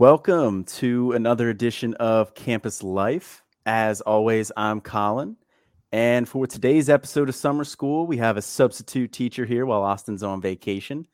[0.00, 3.44] Welcome to another edition of Campus Life.
[3.64, 5.36] As always, I'm Colin.
[5.92, 10.24] And for today's episode of Summer School, we have a substitute teacher here while Austin's
[10.24, 11.06] on vacation.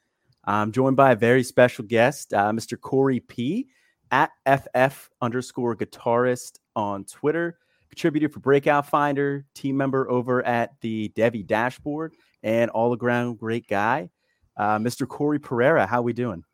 [0.47, 2.81] I'm joined by a very special guest, uh, Mr.
[2.81, 3.69] Corey P.
[4.11, 7.59] at FF underscore guitarist on Twitter,
[7.91, 13.69] contributor for Breakout Finder, team member over at the Devy Dashboard, and all around great
[13.69, 14.09] guy.
[14.57, 15.07] Uh, Mr.
[15.07, 16.45] Corey Pereira, how we doing?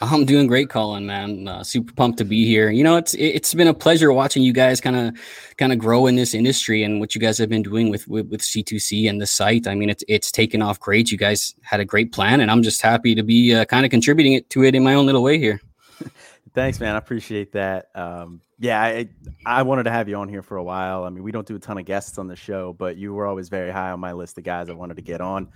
[0.00, 1.06] I'm doing great, Colin.
[1.06, 2.70] Man, uh, super pumped to be here.
[2.70, 5.14] You know, it's it's been a pleasure watching you guys kind of
[5.56, 8.26] kind of grow in this industry and what you guys have been doing with, with
[8.28, 9.68] with C2C and the site.
[9.68, 11.12] I mean, it's it's taken off great.
[11.12, 13.90] You guys had a great plan, and I'm just happy to be uh, kind of
[13.90, 15.60] contributing it to it in my own little way here.
[16.54, 16.94] Thanks, man.
[16.94, 17.86] I appreciate that.
[17.94, 19.08] Um, yeah, I
[19.46, 21.04] I wanted to have you on here for a while.
[21.04, 23.26] I mean, we don't do a ton of guests on the show, but you were
[23.26, 25.48] always very high on my list of guys I wanted to get on.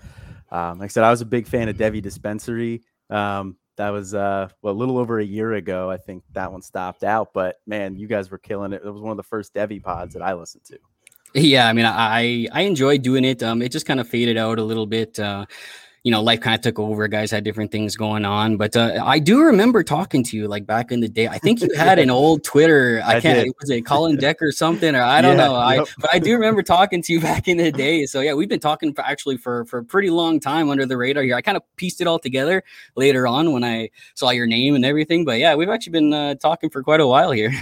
[0.51, 2.83] Um, like I said, I was a big fan of Devy Dispensary.
[3.11, 5.91] Um, that was uh well, a little over a year ago.
[5.91, 8.83] I think that one stopped out, but man, you guys were killing it.
[8.85, 10.79] It was one of the first Devy pods that I listened to.
[11.35, 13.43] Yeah, I mean, I I enjoyed doing it.
[13.43, 15.19] Um, it just kind of faded out a little bit.
[15.19, 15.47] Uh,
[16.05, 17.09] you know, life kind of took over.
[17.09, 20.67] Guys had different things going on, but uh, I do remember talking to you like
[20.67, 21.29] back in the day.
[21.29, 23.03] I think you had an old Twitter.
[23.05, 23.45] I, I can't.
[23.45, 23.55] Did.
[23.61, 24.95] Was it Colin Deck or something?
[24.95, 25.55] Or I don't yeah, know.
[25.55, 28.07] I but I do remember talking to you back in the day.
[28.07, 30.97] So yeah, we've been talking for actually for for a pretty long time under the
[30.97, 31.37] radar here.
[31.37, 32.63] I kind of pieced it all together
[32.97, 35.25] later on when I saw your name and everything.
[35.25, 37.53] But yeah, we've actually been uh, talking for quite a while here.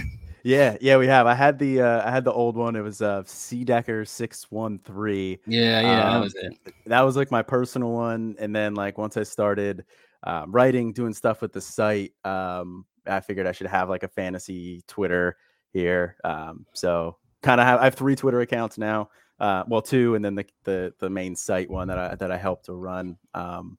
[0.47, 1.27] Yeah, yeah, we have.
[1.27, 2.77] I had the uh, I had the old one.
[2.77, 5.39] It was uh C Decker six one three.
[5.45, 6.73] Yeah, yeah, um, that was it.
[6.85, 9.83] That was like my personal one, and then like once I started
[10.23, 14.07] um, writing, doing stuff with the site, um, I figured I should have like a
[14.07, 15.35] fantasy Twitter
[15.73, 16.15] here.
[16.23, 19.09] Um, so kind of have I have three Twitter accounts now.
[19.41, 22.37] Uh, well, two, and then the the the main site one that I that I
[22.37, 23.17] helped to run.
[23.33, 23.77] Um,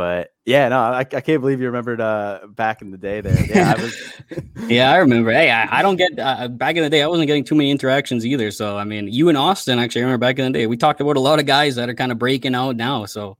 [0.00, 3.44] but yeah, no, I, I can't believe you remembered uh, back in the day there.
[3.44, 4.22] Yeah, I was.
[4.66, 5.30] yeah, I remember.
[5.30, 7.02] Hey, I, I don't get uh, back in the day.
[7.02, 8.50] I wasn't getting too many interactions either.
[8.50, 10.66] So I mean, you and Austin actually I remember back in the day.
[10.66, 13.04] We talked about a lot of guys that are kind of breaking out now.
[13.04, 13.36] So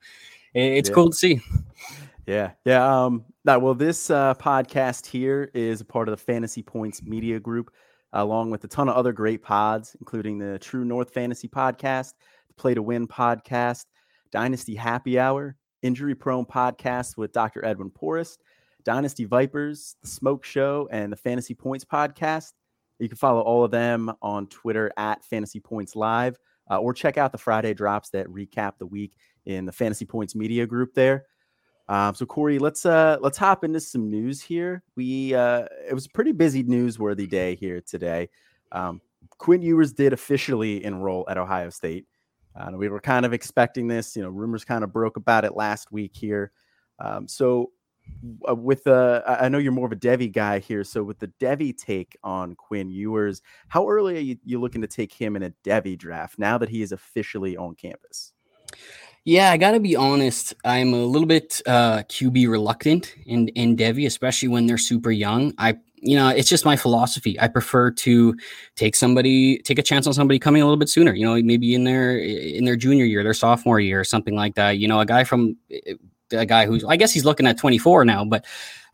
[0.53, 0.95] it, it's yeah.
[0.95, 1.41] cool to see.
[2.27, 3.05] Yeah, yeah.
[3.05, 7.41] Um, now, well, this uh, podcast here is a part of the Fantasy Points Media
[7.41, 7.73] Group,
[8.13, 12.13] along with a ton of other great pods, including the True North Fantasy Podcast,
[12.49, 13.87] the Play to Win Podcast,
[14.31, 17.65] Dynasty Happy Hour, Injury Prone podcast with Dr.
[17.65, 18.39] Edwin Porras,
[18.85, 22.53] Dynasty Vipers, The Smoke Show, and the Fantasy Points podcast.
[22.99, 26.39] You can follow all of them on Twitter at Fantasy Points Live,
[26.71, 29.15] uh, or check out the Friday drops that recap the week
[29.47, 31.25] in the Fantasy Points Media group there.
[31.89, 34.85] Um, so Corey, let's uh, let's hop into some news here.
[34.95, 38.29] We uh, it was a pretty busy newsworthy day here today.
[38.71, 39.01] Um,
[39.39, 42.07] Quinn Ewers did officially enroll at Ohio State.
[42.55, 44.17] Uh, we were kind of expecting this.
[44.17, 46.53] You know, rumors kind of broke about it last week here.
[46.99, 47.71] Um, so,
[48.49, 50.85] uh, with the, I know you're more of a Devy guy here.
[50.85, 54.89] So, with the Devy take on Quinn Ewers, how early are you, you looking to
[54.89, 58.33] take him in a Devy draft now that he is officially on campus?
[59.25, 60.55] Yeah, I got to be honest.
[60.65, 65.53] I'm a little bit uh, QB reluctant in in Devy, especially when they're super young.
[65.59, 67.39] I you know, it's just my philosophy.
[67.41, 68.37] I prefer to
[68.77, 71.15] take somebody, take a chance on somebody coming a little bit sooner.
[71.15, 74.55] You know, maybe in their in their junior year, their sophomore year, or something like
[74.55, 74.79] that.
[74.79, 75.57] You know, a guy from
[76.33, 78.45] a guy who's, I guess he's looking at 24 now, but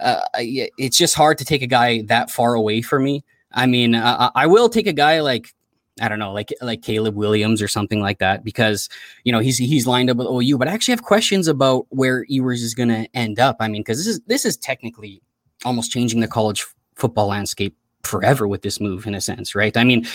[0.01, 3.25] uh, it's just hard to take a guy that far away from me.
[3.53, 5.55] I mean, uh, I will take a guy like
[6.01, 8.89] I don't know, like like Caleb Williams or something like that, because
[9.25, 10.59] you know he's he's lined up with OU.
[10.59, 13.57] But I actually have questions about where Ewers is going to end up.
[13.61, 15.23] I mean, because this is this is technically
[15.65, 19.77] almost changing the college football landscape forever with this move in a sense, right?
[19.77, 20.07] I mean,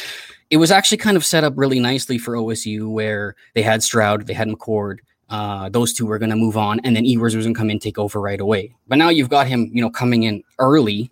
[0.50, 4.28] it was actually kind of set up really nicely for OSU where they had Stroud,
[4.28, 4.97] they had McCord.
[5.29, 7.70] Uh, those two were going to move on, and then Ewers was going to come
[7.70, 8.76] in take over right away.
[8.88, 11.09] But now you've got him, you know, coming in early,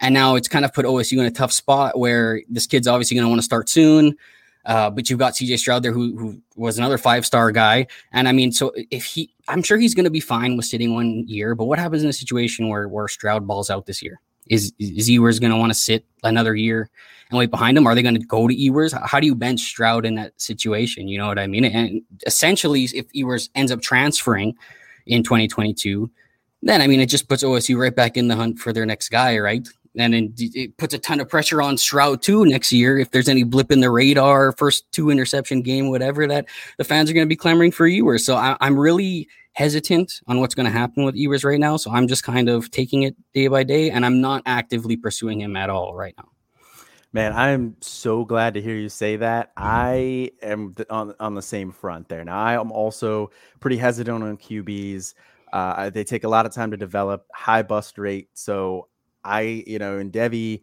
[0.00, 3.16] and now it's kind of put OSU in a tough spot where this kid's obviously
[3.16, 4.16] going to want to start soon.
[4.66, 7.86] Uh, but you've got CJ Stroud there, who, who was another five star guy.
[8.12, 10.92] And I mean, so if he, I'm sure he's going to be fine with sitting
[10.92, 11.54] one year.
[11.54, 14.20] But what happens in a situation where where Stroud balls out this year?
[14.48, 16.88] Is is Ewers going to want to sit another year
[17.30, 17.86] and wait behind him?
[17.86, 18.92] Are they going to go to Ewers?
[18.92, 21.08] How do you bench Stroud in that situation?
[21.08, 21.64] You know what I mean?
[21.64, 24.54] And essentially, if Ewers ends up transferring
[25.06, 26.10] in 2022,
[26.62, 29.08] then I mean it just puts OSU right back in the hunt for their next
[29.08, 29.66] guy, right?
[29.98, 32.98] And it puts a ton of pressure on Stroud too next year.
[32.98, 36.46] If there's any blip in the radar, first two interception game, whatever, that
[36.78, 38.24] the fans are going to be clamoring for Ewers.
[38.24, 41.78] So I, I'm really hesitant on what's going to happen with Ewers right now.
[41.78, 45.40] So I'm just kind of taking it day by day, and I'm not actively pursuing
[45.40, 46.28] him at all right now.
[47.12, 49.52] Man, I am so glad to hear you say that.
[49.56, 52.22] I am on on the same front there.
[52.22, 55.14] Now, I am also pretty hesitant on QBs.
[55.50, 58.28] Uh, they take a lot of time to develop, high bust rate.
[58.34, 58.88] So
[59.26, 60.62] I, you know, in Devy,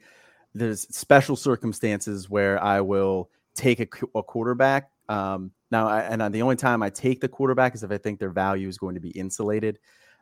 [0.53, 4.91] there's special circumstances where I will take a, a quarterback.
[5.09, 8.19] Um, now, I, and the only time I take the quarterback is if I think
[8.19, 9.79] their value is going to be insulated.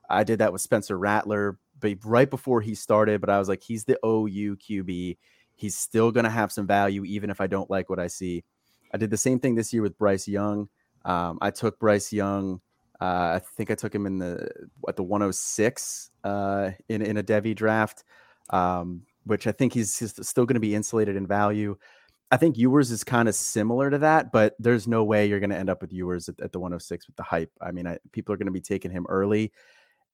[0.10, 3.22] I did that with Spencer Rattler, but right before he started.
[3.22, 5.18] But I was like, he's the OU QB.
[5.56, 8.44] He's still going to have some value, even if I don't like what I see.
[8.94, 10.70] I did the same thing this year with Bryce Young.
[11.06, 12.62] Um, I took Bryce Young.
[13.00, 14.48] Uh, I think I took him in the
[14.88, 18.04] at the 106 uh, in in a Devy draft,
[18.52, 21.78] um, which I think he's, he's still going to be insulated in value.
[22.32, 25.50] I think Ewers is kind of similar to that, but there's no way you're going
[25.50, 27.52] to end up with Ewers at, at the 106 with the hype.
[27.62, 29.52] I mean, I, people are going to be taking him early.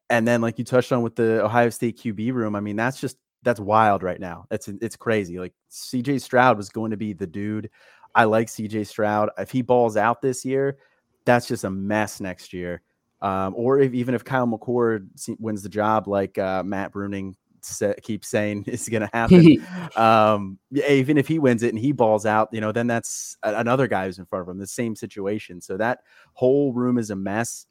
[0.09, 2.99] And then, like you touched on with the Ohio State QB room, I mean, that's
[2.99, 4.47] just that's wild right now.
[4.51, 5.37] It's it's crazy.
[5.37, 7.69] Like CJ Stroud was going to be the dude.
[8.15, 9.29] I like CJ Stroud.
[9.37, 10.77] If he balls out this year,
[11.25, 12.81] that's just a mess next year.
[13.21, 15.07] Um, or if, even if Kyle McCord
[15.39, 17.35] wins the job, like uh, Matt Bruning
[17.67, 21.91] sa- keeps saying is going to happen, um, even if he wins it and he
[21.91, 24.59] balls out, you know, then that's another guy who's in front of him.
[24.59, 25.61] The same situation.
[25.61, 25.99] So that
[26.33, 27.65] whole room is a mess.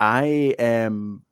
[0.00, 1.22] I am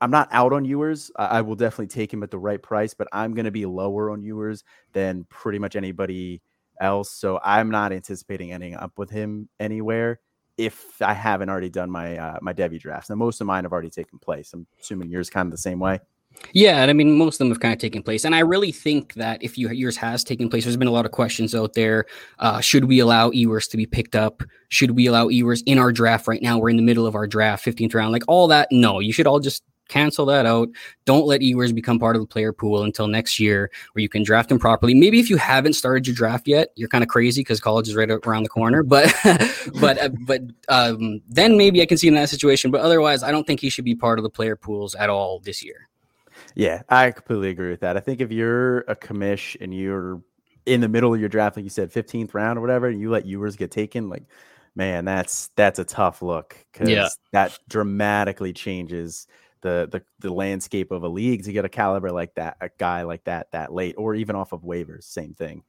[0.00, 1.10] I'm not out on Ewers.
[1.16, 4.10] I will definitely take him at the right price, but I'm going to be lower
[4.10, 4.62] on Ewers
[4.92, 6.42] than pretty much anybody
[6.80, 7.10] else.
[7.10, 10.20] So I'm not anticipating ending up with him anywhere
[10.58, 13.10] if I haven't already done my uh, my Devy drafts.
[13.10, 14.52] Now most of mine have already taken place.
[14.52, 16.00] I'm assuming yours kind of the same way.
[16.52, 18.72] Yeah, and I mean most of them have kind of taken place, and I really
[18.72, 21.74] think that if you, yours has taken place, there's been a lot of questions out
[21.74, 22.06] there.
[22.38, 24.42] Uh, should we allow Ewers to be picked up?
[24.68, 26.58] Should we allow Ewers in our draft right now?
[26.58, 28.68] We're in the middle of our draft, 15th round, like all that.
[28.70, 30.68] No, you should all just cancel that out.
[31.04, 34.22] Don't let Ewers become part of the player pool until next year where you can
[34.22, 34.94] draft him properly.
[34.94, 37.96] Maybe if you haven't started your draft yet, you're kind of crazy because college is
[37.96, 38.82] right around the corner.
[38.82, 39.14] But
[39.80, 42.70] but uh, but um, then maybe I can see in that situation.
[42.70, 45.40] But otherwise, I don't think he should be part of the player pools at all
[45.40, 45.88] this year.
[46.56, 47.98] Yeah, I completely agree with that.
[47.98, 50.22] I think if you're a commish and you're
[50.64, 53.10] in the middle of your draft, like you said, 15th round or whatever, and you
[53.10, 54.24] let Ewers get taken, like
[54.74, 57.08] man, that's that's a tough look because yeah.
[57.32, 59.26] that dramatically changes
[59.60, 63.02] the, the the landscape of a league to get a caliber like that, a guy
[63.02, 65.62] like that that late, or even off of waivers, same thing.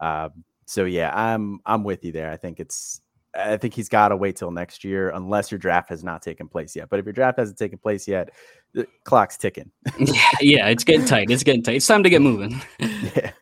[0.00, 2.30] Um, so yeah, I'm I'm with you there.
[2.30, 3.02] I think it's
[3.34, 6.48] I think he's got to wait till next year unless your draft has not taken
[6.48, 6.90] place yet.
[6.90, 8.30] But if your draft hasn't taken place yet,
[8.74, 9.70] the clock's ticking.
[9.98, 11.30] yeah, yeah, it's getting tight.
[11.30, 11.76] It's getting tight.
[11.76, 12.60] It's time to get moving.
[12.78, 13.32] yeah.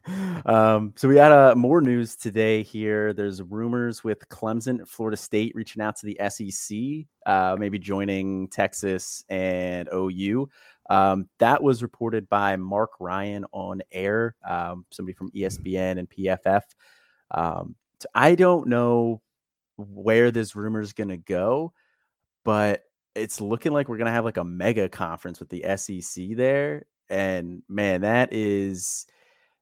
[0.47, 3.13] Um, so we got uh, more news today here.
[3.13, 9.25] There's rumors with Clemson, Florida State reaching out to the SEC, uh, maybe joining Texas
[9.29, 10.49] and OU.
[10.89, 16.63] Um, that was reported by Mark Ryan on air, um, somebody from ESPN and PFF.
[17.31, 17.77] Um,
[18.15, 19.21] I don't know
[19.89, 21.73] where this rumor is going to go,
[22.45, 22.83] but
[23.15, 26.87] it's looking like we're going to have like a mega conference with the SEC there.
[27.09, 29.07] And man, that is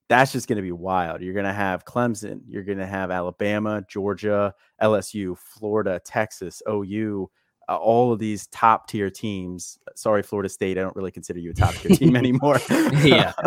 [0.09, 1.21] that's just going to be wild.
[1.21, 7.31] You're going to have Clemson, you're going to have Alabama, Georgia, LSU, Florida, Texas, OU,
[7.69, 9.79] uh, all of these top tier teams.
[9.95, 12.59] Sorry, Florida State, I don't really consider you a top tier team anymore.
[12.71, 13.33] yeah,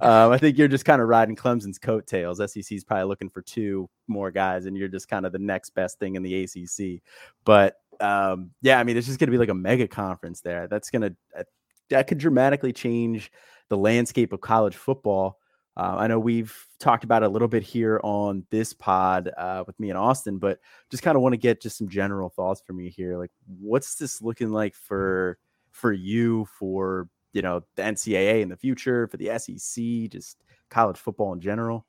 [0.00, 2.38] um, I think you're just kind of riding Clemson's coattails.
[2.38, 5.98] SEC's probably looking for two more guys, and you're just kind of the next best
[5.98, 7.02] thing in the ACC.
[7.44, 10.68] But um, yeah, I mean, it's just going to be like a mega conference there.
[10.68, 11.44] That's going to uh,
[11.90, 13.30] that could dramatically change
[13.68, 15.38] the landscape of college football.
[15.76, 19.78] Uh, I know we've talked about a little bit here on this pod uh, with
[19.80, 22.78] me and Austin, but just kind of want to get just some general thoughts from
[22.80, 23.18] you here.
[23.18, 25.38] Like, what's this looking like for
[25.72, 30.38] for you for you know the NCAA in the future, for the SEC, just
[30.70, 31.84] college football in general?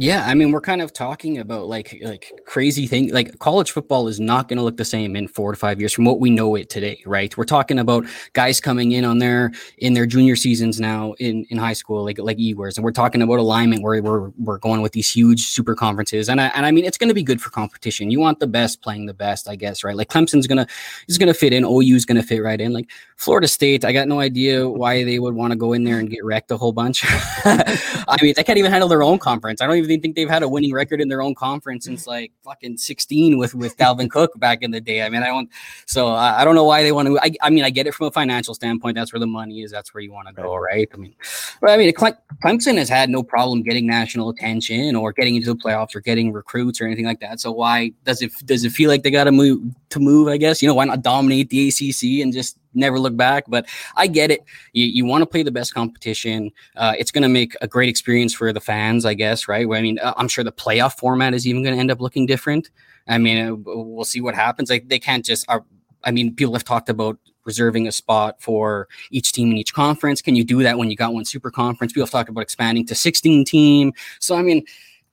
[0.00, 3.12] Yeah, I mean, we're kind of talking about like like crazy thing.
[3.12, 5.92] Like college football is not going to look the same in four to five years
[5.92, 7.36] from what we know it today, right?
[7.36, 11.58] We're talking about guys coming in on their in their junior seasons now in, in
[11.58, 14.92] high school, like like Ewers, and we're talking about alignment where we're we're going with
[14.92, 17.50] these huge super conferences, and I and I mean it's going to be good for
[17.50, 18.10] competition.
[18.12, 19.96] You want the best playing the best, I guess, right?
[19.96, 20.68] Like Clemson's gonna
[21.08, 22.72] is gonna fit in, OU's gonna fit right in.
[22.72, 25.98] Like Florida State, I got no idea why they would want to go in there
[25.98, 27.02] and get wrecked a whole bunch.
[27.44, 29.57] I mean, they can't even handle their own conference.
[29.60, 32.32] I don't even think they've had a winning record in their own conference since like
[32.44, 35.02] fucking 16 with with Dalvin Cook back in the day.
[35.02, 35.50] I mean, I don't.
[35.86, 37.18] So I, I don't know why they want to.
[37.20, 38.96] I, I, mean, I get it from a financial standpoint.
[38.96, 39.70] That's where the money is.
[39.70, 40.88] That's where you want to go, right?
[40.92, 41.14] I mean,
[41.60, 45.58] but I mean, Clemson has had no problem getting national attention or getting into the
[45.58, 47.40] playoffs or getting recruits or anything like that.
[47.40, 50.28] So why does it does it feel like they got to move to move?
[50.28, 53.44] I guess you know why not dominate the ACC and just never look back.
[53.48, 53.66] But
[53.96, 54.44] I get it.
[54.72, 56.50] You, you want to play the best competition.
[56.76, 59.66] Uh, it's going to make a great experience for the fans, I guess, right?
[59.66, 62.26] I mean, uh, I'm sure the playoff format is even going to end up looking
[62.26, 62.70] different.
[63.06, 64.70] I mean, uh, we'll see what happens.
[64.70, 65.48] Like they can't just.
[65.48, 65.62] Are, uh,
[66.04, 67.18] I mean, people have talked about
[67.48, 70.20] reserving a spot for each team in each conference?
[70.22, 71.92] Can you do that when you got one super conference?
[71.92, 73.92] People have talked about expanding to 16 team.
[74.20, 74.64] So, I mean,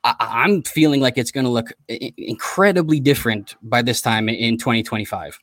[0.05, 5.39] I, am feeling like it's going to look incredibly different by this time in 2025.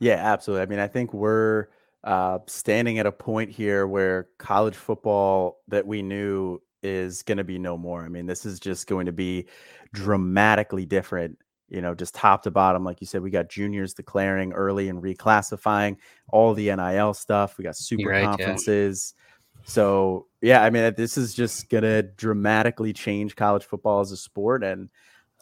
[0.00, 0.62] Yeah, absolutely.
[0.62, 1.68] I mean, I think we're
[2.04, 7.44] uh, standing at a point here where college football that we knew is going to
[7.44, 8.04] be no more.
[8.04, 9.46] I mean, this is just going to be
[9.92, 11.38] dramatically different
[11.68, 12.84] you know, just top to bottom.
[12.84, 15.96] Like you said, we got juniors declaring early and reclassifying
[16.28, 17.58] all the NIL stuff.
[17.58, 19.14] We got super right, conferences.
[19.16, 19.22] Yeah.
[19.68, 24.16] So, yeah, I mean, uh, this is just to dramatically change college football as a
[24.16, 24.62] sport.
[24.62, 24.88] And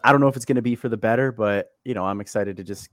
[0.03, 2.57] I don't know if it's to be for the better, but, you know, I'm excited
[2.57, 2.89] to just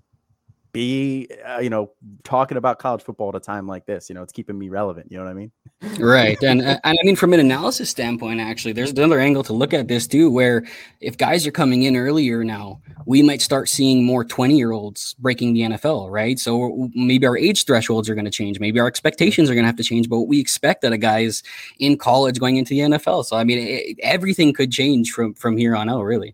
[0.71, 1.91] be uh, you know
[2.23, 5.11] talking about college football at a time like this you know it's keeping me relevant
[5.11, 5.51] you know what i mean?
[5.99, 9.73] Right and, and i mean from an analysis standpoint actually there's another angle to look
[9.73, 10.63] at this too where
[10.99, 15.15] if guys are coming in earlier now we might start seeing more 20 year olds
[15.15, 16.39] breaking the nfl right?
[16.39, 19.67] So maybe our age thresholds are going to change maybe our expectations are going to
[19.67, 21.43] have to change but we expect that a guy's
[21.79, 25.57] in college going into the nfl so i mean it, everything could change from from
[25.57, 26.33] here on out really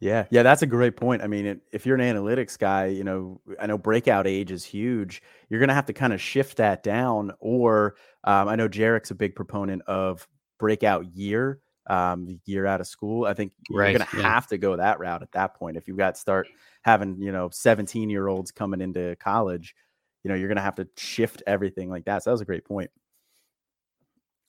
[0.00, 1.22] yeah, yeah, that's a great point.
[1.22, 5.22] I mean, if you're an analytics guy, you know, I know breakout age is huge.
[5.48, 7.32] You're going to have to kind of shift that down.
[7.40, 10.28] Or um, I know Jarek's a big proponent of
[10.58, 13.24] breakout year, um, year out of school.
[13.24, 14.34] I think right, you're going to yeah.
[14.34, 15.76] have to go that route at that point.
[15.76, 16.46] If you've got to start
[16.82, 19.74] having, you know, 17 year olds coming into college,
[20.22, 22.22] you know, you're going to have to shift everything like that.
[22.22, 22.90] So that was a great point.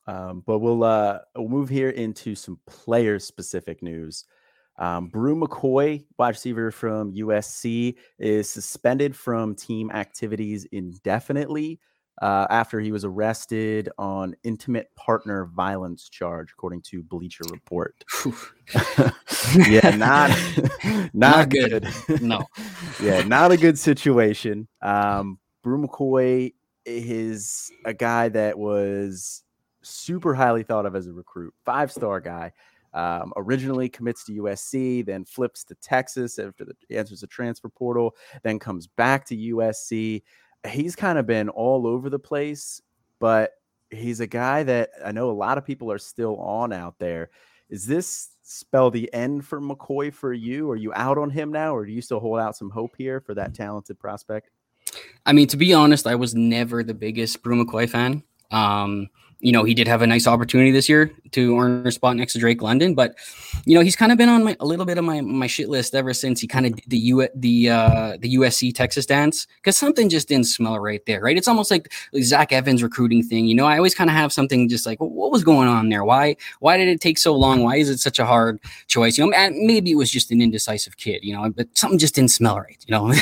[0.06, 4.25] Um, but we'll uh, we'll move here into some player specific news.
[4.79, 11.79] Um, Bru McCoy, wide receiver from USC, is suspended from team activities indefinitely
[12.21, 17.93] uh, after he was arrested on intimate partner violence charge, according to Bleacher Report.
[19.67, 20.29] yeah, not
[20.83, 21.88] not, not good.
[22.07, 22.21] good.
[22.21, 22.45] no,
[23.03, 24.67] yeah, not a good situation.
[24.81, 26.53] Um, Bru McCoy
[26.86, 29.43] is a guy that was
[29.81, 32.53] super highly thought of as a recruit, five star guy.
[32.93, 38.15] Um, originally commits to USC, then flips to Texas after the answers the transfer portal,
[38.43, 40.24] then comes back to USC.
[40.67, 42.81] He's kind of been all over the place,
[43.19, 43.51] but
[43.91, 47.29] he's a guy that I know a lot of people are still on out there.
[47.69, 50.69] Is this spell the end for McCoy for you?
[50.72, 53.22] Are you out on him now, or do you still hold out some hope here
[53.22, 54.50] for that talented prospect?
[55.25, 58.24] I mean, to be honest, I was never the biggest Bru McCoy fan.
[58.50, 59.10] Um,
[59.41, 62.34] you know, he did have a nice opportunity this year to earn a spot next
[62.34, 63.15] to Drake London, but
[63.65, 65.69] you know, he's kind of been on my a little bit of my my shit
[65.69, 69.48] list ever since he kind of did the U the uh the USC Texas dance
[69.58, 71.38] because something just didn't smell right there, right?
[71.38, 71.91] It's almost like
[72.22, 73.46] Zach Evans recruiting thing.
[73.46, 75.88] You know, I always kind of have something just like, well, what was going on
[75.88, 76.03] there?
[76.03, 77.63] Why why did it take so long?
[77.63, 79.17] Why is it such a hard choice?
[79.17, 82.31] You know, maybe it was just an indecisive kid, you know, but something just didn't
[82.31, 83.13] smell right, you know.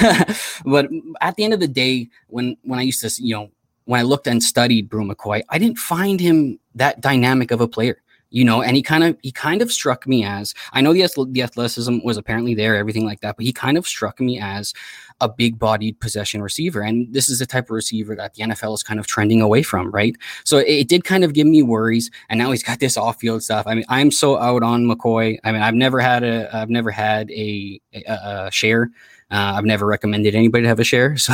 [0.66, 0.90] but
[1.22, 3.52] at the end of the day, when when I used to, you know,
[3.88, 7.68] when I looked and studied Bru McCoy, I didn't find him that dynamic of a
[7.68, 10.94] player you know and he kind of he kind of struck me as i know
[10.94, 14.40] the, the athleticism was apparently there everything like that but he kind of struck me
[14.40, 14.74] as
[15.22, 18.74] a big bodied possession receiver and this is the type of receiver that the nfl
[18.74, 20.16] is kind of trending away from right?
[20.44, 23.44] So it, it did kind of give me worries and now he's got this off-field
[23.44, 23.66] stuff.
[23.66, 25.38] I mean i'm so out on mccoy.
[25.44, 28.04] I mean i've never had a i've never had a, a,
[28.48, 28.90] a share
[29.32, 31.34] uh, I've never recommended anybody to have a share, so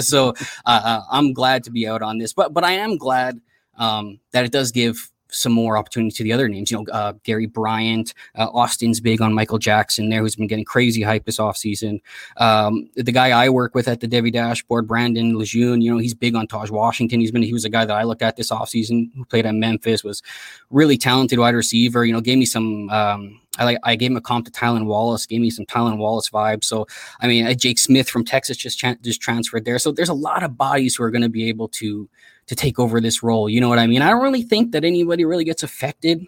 [0.00, 0.34] so
[0.64, 2.32] uh, uh, I'm glad to be out on this.
[2.32, 3.40] But but I am glad
[3.76, 6.70] um, that it does give some more opportunity to the other names.
[6.70, 10.64] You know, uh, Gary Bryant, uh, Austin's big on Michael Jackson there, who's been getting
[10.64, 12.00] crazy hype this offseason.
[12.36, 16.14] Um, the guy I work with at the Devy Dashboard, Brandon Lejeune, you know, he's
[16.14, 17.20] big on Tahj Washington.
[17.20, 19.54] He's been, he was a guy that I looked at this offseason who played at
[19.54, 20.22] Memphis, was
[20.70, 24.16] really talented wide receiver, you know, gave me some, um, I like I gave him
[24.16, 26.64] a comp to Tylan Wallace, gave me some Tylan Wallace vibes.
[26.64, 26.86] So
[27.20, 29.78] I mean, uh, Jake Smith from Texas just just transferred there.
[29.78, 32.08] So there's a lot of bodies who are going to be able to
[32.46, 33.48] to take over this role.
[33.48, 34.02] You know what I mean?
[34.02, 36.26] I don't really think that anybody really gets affected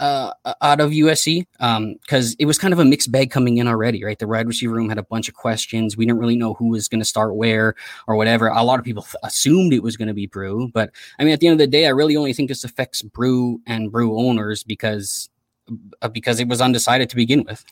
[0.00, 3.68] uh, out of USC because um, it was kind of a mixed bag coming in
[3.68, 4.18] already, right?
[4.18, 5.96] The wide receiver room had a bunch of questions.
[5.96, 7.74] We didn't really know who was going to start where
[8.06, 8.48] or whatever.
[8.48, 11.40] A lot of people assumed it was going to be Bru, but I mean, at
[11.40, 14.64] the end of the day, I really only think this affects Bru and Bru owners
[14.64, 15.28] because
[16.12, 17.64] because it was undecided to begin with.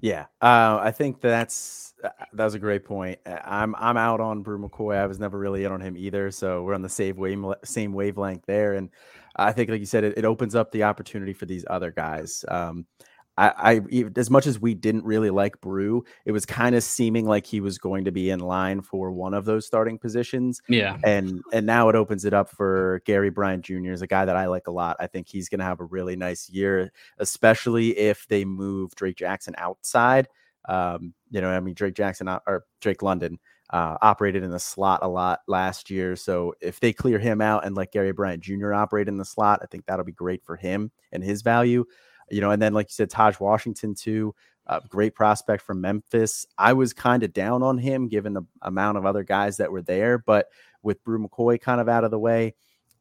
[0.00, 3.20] Yeah, uh, I think that's uh, that was a great point.
[3.24, 4.96] Uh, I'm I'm out on Bru McCoy.
[4.96, 7.92] I was never really in on him either, so we're on the same wave same
[7.92, 8.74] wavelength there.
[8.74, 8.90] And
[9.36, 12.44] I think, like you said, it, it opens up the opportunity for these other guys.
[12.48, 12.86] Um,
[13.42, 17.26] I, I as much as we didn't really like Bru, it was kind of seeming
[17.26, 20.60] like he was going to be in line for one of those starting positions.
[20.68, 23.90] Yeah, and and now it opens it up for Gary Bryant Jr.
[23.90, 24.96] is a guy that I like a lot.
[25.00, 29.16] I think he's going to have a really nice year, especially if they move Drake
[29.16, 30.28] Jackson outside.
[30.68, 35.00] Um, you know, I mean, Drake Jackson or Drake London uh, operated in the slot
[35.02, 36.14] a lot last year.
[36.14, 38.74] So if they clear him out and let Gary Bryant Jr.
[38.74, 41.84] operate in the slot, I think that'll be great for him and his value.
[42.32, 44.34] You know, and then like you said, Tahj Washington too,
[44.66, 46.46] a great prospect from Memphis.
[46.58, 49.82] I was kind of down on him given the amount of other guys that were
[49.82, 50.48] there, but
[50.82, 52.54] with Bru McCoy kind of out of the way,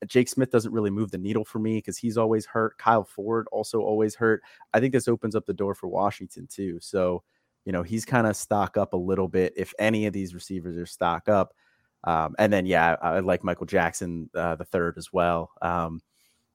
[0.08, 2.78] Jake Smith doesn't really move the needle for me because he's always hurt.
[2.78, 4.42] Kyle Ford also always hurt.
[4.74, 6.80] I think this opens up the door for Washington too.
[6.82, 7.24] So
[7.66, 10.78] you know, he's kind of stock up a little bit if any of these receivers
[10.78, 11.54] are stock up.
[12.04, 15.52] Um, and then, yeah, I, I like Michael Jackson, uh, the third as well.
[15.62, 16.02] Um,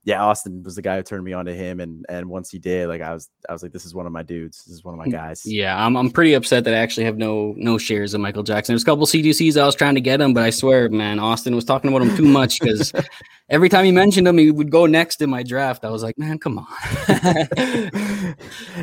[0.06, 2.60] yeah, Austin was the guy who turned me on to him, and and once he
[2.60, 4.64] did, like I was, I was like, this is one of my dudes.
[4.64, 5.44] This is one of my mm, guys.
[5.44, 8.72] Yeah, I'm, I'm pretty upset that I actually have no no shares of Michael Jackson.
[8.72, 11.56] There's a couple CDCs I was trying to get him, but I swear, man, Austin
[11.56, 12.92] was talking about him too much because
[13.48, 15.84] every time he mentioned him, he would go next in my draft.
[15.84, 16.66] I was like, man, come on.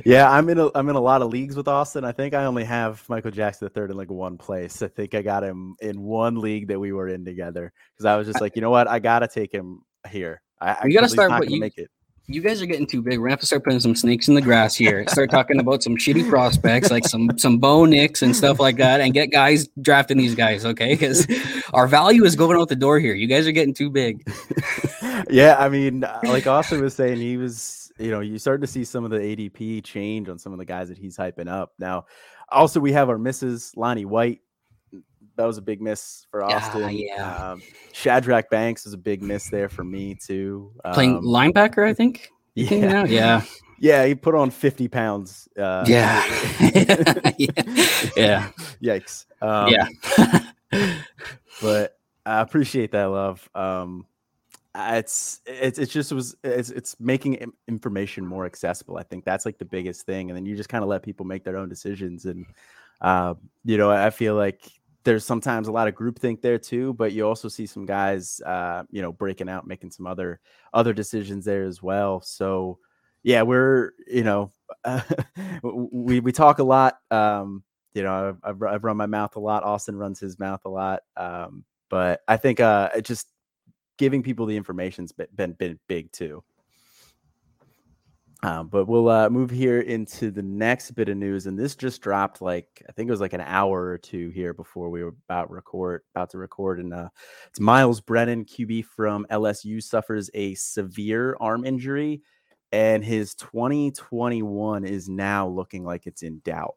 [0.03, 2.03] yeah, I'm in a I'm in a lot of leagues with Austin.
[2.03, 4.81] I think I only have Michael Jackson the third in like one place.
[4.81, 8.17] I think I got him in one league that we were in together because I
[8.17, 10.41] was just like, you know what, I gotta take him here.
[10.63, 11.32] I, you got to start.
[11.32, 11.89] What you make it.
[12.27, 13.20] You guys are getting too big.
[13.20, 15.05] We're gonna have to start putting some snakes in the grass here.
[15.10, 19.01] Start talking about some shitty prospects, like some some Bo Nix and stuff like that,
[19.01, 20.93] and get guys drafting these guys, okay?
[20.93, 21.27] Because
[21.74, 23.13] our value is going out the door here.
[23.13, 24.25] You guys are getting too big.
[25.29, 28.67] yeah, I mean, uh, like Austin was saying, he was, you know, you start to
[28.67, 31.74] see some of the ADP change on some of the guys that he's hyping up.
[31.77, 32.05] Now,
[32.50, 34.39] also we have our misses, Lonnie White,
[35.35, 36.81] that was a big miss for Austin.
[36.81, 37.51] Yeah, yeah.
[37.51, 37.61] Um,
[37.91, 40.71] Shadrach Banks was a big miss there for me too.
[40.85, 42.29] Um, Playing linebacker, I think.
[42.55, 43.43] Yeah, yeah,
[43.79, 44.05] yeah.
[44.05, 45.47] He put on fifty pounds.
[45.57, 46.23] Uh, yeah.
[48.15, 48.49] yeah,
[48.81, 49.25] Yikes.
[49.41, 49.87] Um, yeah.
[51.61, 53.49] but I appreciate that love.
[53.55, 54.05] Um,
[54.75, 58.97] it's it's it's just was it's it's making information more accessible.
[58.97, 61.25] I think that's like the biggest thing, and then you just kind of let people
[61.25, 62.25] make their own decisions.
[62.25, 62.45] And
[63.01, 64.62] uh, you know, I feel like
[65.03, 68.83] there's sometimes a lot of groupthink there too, but you also see some guys, uh,
[68.89, 70.39] you know, breaking out, making some other
[70.73, 72.21] other decisions there as well.
[72.21, 72.79] So,
[73.21, 74.51] yeah, we're you know,
[74.85, 75.01] uh,
[75.63, 76.99] we we talk a lot.
[77.11, 77.63] Um,
[77.93, 79.63] you know, I've, I've, run my mouth a lot.
[79.63, 81.03] Austin runs his mouth a lot.
[81.15, 83.27] Um, but I think uh, just
[83.97, 86.43] giving people the information's been, been been big too.
[88.43, 92.01] Um, but we'll uh, move here into the next bit of news, and this just
[92.01, 95.15] dropped like I think it was like an hour or two here before we were
[95.29, 97.08] about record about to record, and uh,
[97.47, 102.21] it's Myles Brennan, QB from LSU, suffers a severe arm injury,
[102.73, 106.75] and his 2021 is now looking like it's in doubt.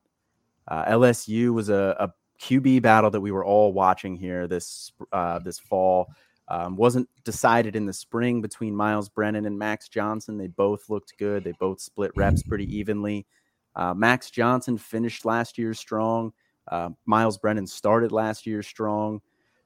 [0.68, 5.40] Uh, LSU was a, a QB battle that we were all watching here this uh,
[5.40, 6.07] this fall.
[6.48, 10.38] Um, wasn't decided in the spring between Myles Brennan and Max Johnson.
[10.38, 11.42] They both looked good.
[11.42, 13.26] They both split reps pretty evenly.
[13.74, 16.32] Uh, Max Johnson finished last year strong.
[16.68, 19.20] Uh, Myles Brennan started last year strong.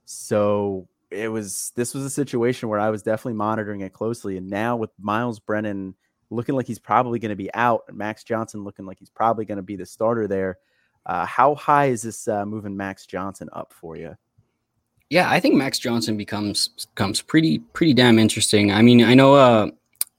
[0.04, 4.36] So it was this was a situation where I was definitely monitoring it closely.
[4.36, 5.94] And now with Myles Brennan
[6.30, 9.44] looking like he's probably going to be out, and Max Johnson looking like he's probably
[9.44, 10.58] going to be the starter there.
[11.06, 14.16] Uh, how high is this uh, moving Max Johnson up for you?
[15.10, 18.72] Yeah, I think Max Johnson becomes becomes pretty pretty damn interesting.
[18.72, 19.70] I mean, I know uh,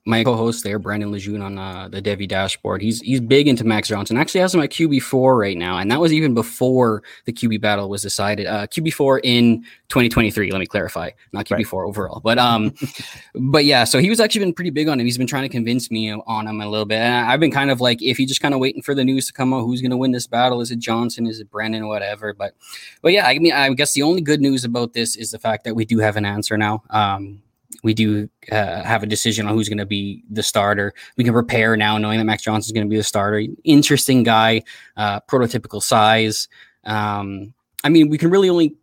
[0.06, 2.82] my co-host there, Brandon Lejeune on uh, the Devy dashboard.
[2.82, 4.18] He's he's big into Max Johnson.
[4.18, 7.62] Actually, has him at QB four right now, and that was even before the QB
[7.62, 8.48] battle was decided.
[8.48, 10.52] Uh, QB four in 2023.
[10.52, 11.90] Let me clarify, not QB four right.
[11.90, 12.74] overall, but um,
[13.36, 13.84] but yeah.
[13.84, 15.06] So he was actually been pretty big on him.
[15.06, 16.98] He's been trying to convince me on him a little bit.
[16.98, 19.28] And I've been kind of like, if you just kind of waiting for the news
[19.28, 20.62] to come out, who's going to win this battle?
[20.62, 21.28] Is it Johnson?
[21.28, 21.88] Is it Brandon?
[21.88, 22.34] Whatever.
[22.34, 22.56] But
[23.04, 25.64] but yeah, I mean, I guess the only good news about this is the fact
[25.66, 26.82] that we do have an answer now.
[26.90, 27.44] Um,
[27.84, 30.94] we do uh, have a decision on who's going to be the starter.
[31.18, 33.44] We can prepare now, knowing that Max Johnson is going to be the starter.
[33.64, 34.64] Interesting guy,
[34.98, 36.48] uh, prototypical size.
[36.84, 38.76] Um, I mean, we can really only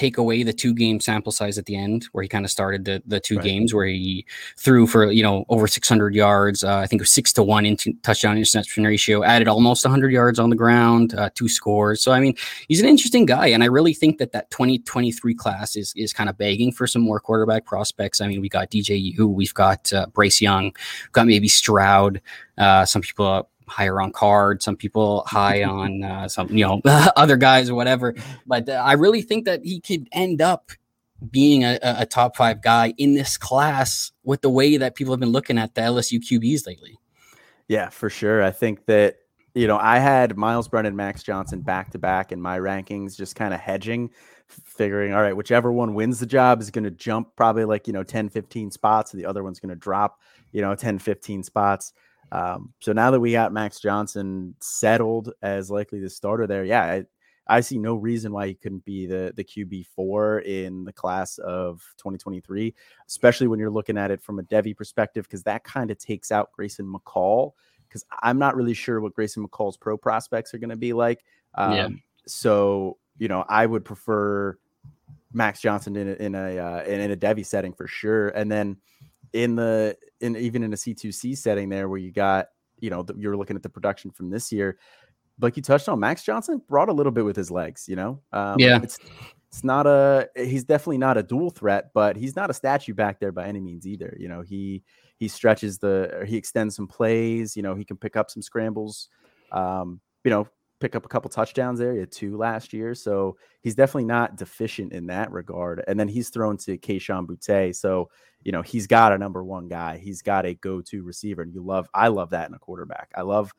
[0.00, 2.86] take away the two game sample size at the end where he kind of started
[2.86, 3.44] the the two right.
[3.44, 4.24] games where he
[4.56, 7.66] threw for you know over 600 yards uh, i think it was six to one
[7.66, 12.12] into touchdown interception ratio added almost 100 yards on the ground uh, two scores so
[12.12, 12.34] i mean
[12.66, 16.30] he's an interesting guy and i really think that that 2023 class is is kind
[16.30, 20.06] of begging for some more quarterback prospects i mean we got dju we've got uh,
[20.14, 22.22] bryce young we've got maybe stroud
[22.56, 27.36] uh, some people higher on card, some people high on uh, some, you know, other
[27.36, 28.14] guys or whatever.
[28.46, 30.72] But uh, I really think that he could end up
[31.30, 35.20] being a, a, top five guy in this class with the way that people have
[35.20, 36.98] been looking at the LSU QBs lately.
[37.68, 38.42] Yeah, for sure.
[38.42, 39.16] I think that,
[39.54, 43.36] you know, I had Myles Brennan, Max Johnson back to back in my rankings, just
[43.36, 44.10] kind of hedging,
[44.48, 47.92] figuring, all right, whichever one wins the job is going to jump probably like, you
[47.92, 50.20] know, 10, 15 spots, and the other one's going to drop,
[50.52, 51.92] you know, 10, 15 spots.
[52.32, 56.82] Um, so now that we got Max Johnson settled as likely the starter there, yeah,
[56.82, 57.04] I,
[57.48, 61.38] I see no reason why he couldn't be the the QB four in the class
[61.38, 62.74] of 2023,
[63.08, 66.30] especially when you're looking at it from a Devy perspective, because that kind of takes
[66.30, 67.52] out Grayson McCall.
[67.88, 71.24] Because I'm not really sure what Grayson McCall's pro prospects are going to be like.
[71.56, 71.88] Um, yeah.
[72.26, 74.56] So you know, I would prefer
[75.32, 78.76] Max Johnson in a, in a uh, in a Devy setting for sure, and then
[79.32, 83.14] in the in even in a C2C setting there where you got you know the,
[83.16, 84.78] you're looking at the production from this year
[85.40, 87.88] like you touched on, Max Johnson brought a little bit with his legs.
[87.88, 88.98] You know, um, yeah, it's
[89.48, 93.20] it's not a he's definitely not a dual threat, but he's not a statue back
[93.20, 94.16] there by any means either.
[94.18, 94.82] You know, he
[95.16, 97.56] he stretches the he extends some plays.
[97.56, 99.08] You know, he can pick up some scrambles.
[99.52, 100.46] Um, you know,
[100.80, 101.92] pick up a couple touchdowns there.
[101.92, 105.84] He had two last year, so he's definitely not deficient in that regard.
[105.86, 108.10] And then he's thrown to Kayshon Boutte, so
[108.42, 109.98] you know he's got a number one guy.
[109.98, 111.88] He's got a go-to receiver, and you love.
[111.94, 113.10] I love that in a quarterback.
[113.14, 113.52] I love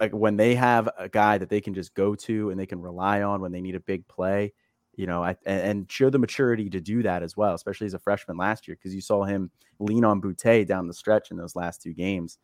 [0.00, 2.80] like when they have a guy that they can just go to and they can
[2.80, 4.52] rely on when they need a big play,
[4.96, 7.98] you know, I, and show the maturity to do that as well, especially as a
[7.98, 11.54] freshman last year, because you saw him lean on Boutte down the stretch in those
[11.54, 12.38] last two games.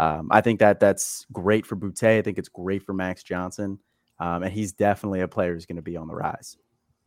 [0.00, 2.18] Um, I think that that's great for Boutte.
[2.18, 3.78] I think it's great for Max Johnson.
[4.18, 6.56] Um, and he's definitely a player who's going to be on the rise.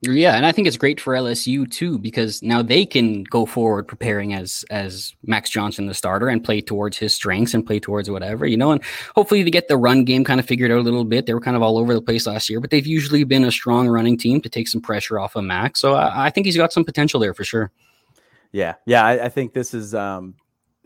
[0.02, 3.88] Yeah, and I think it's great for LSU too because now they can go forward
[3.88, 8.10] preparing as as Max Johnson the starter and play towards his strengths and play towards
[8.10, 8.84] whatever you know, and
[9.16, 11.26] hopefully they get the run game kind of figured out a little bit.
[11.26, 13.52] They were kind of all over the place last year, but they've usually been a
[13.52, 15.80] strong running team to take some pressure off of Max.
[15.80, 17.72] So I, I think he's got some potential there for sure.
[18.52, 20.36] Yeah, yeah, I, I think this is um,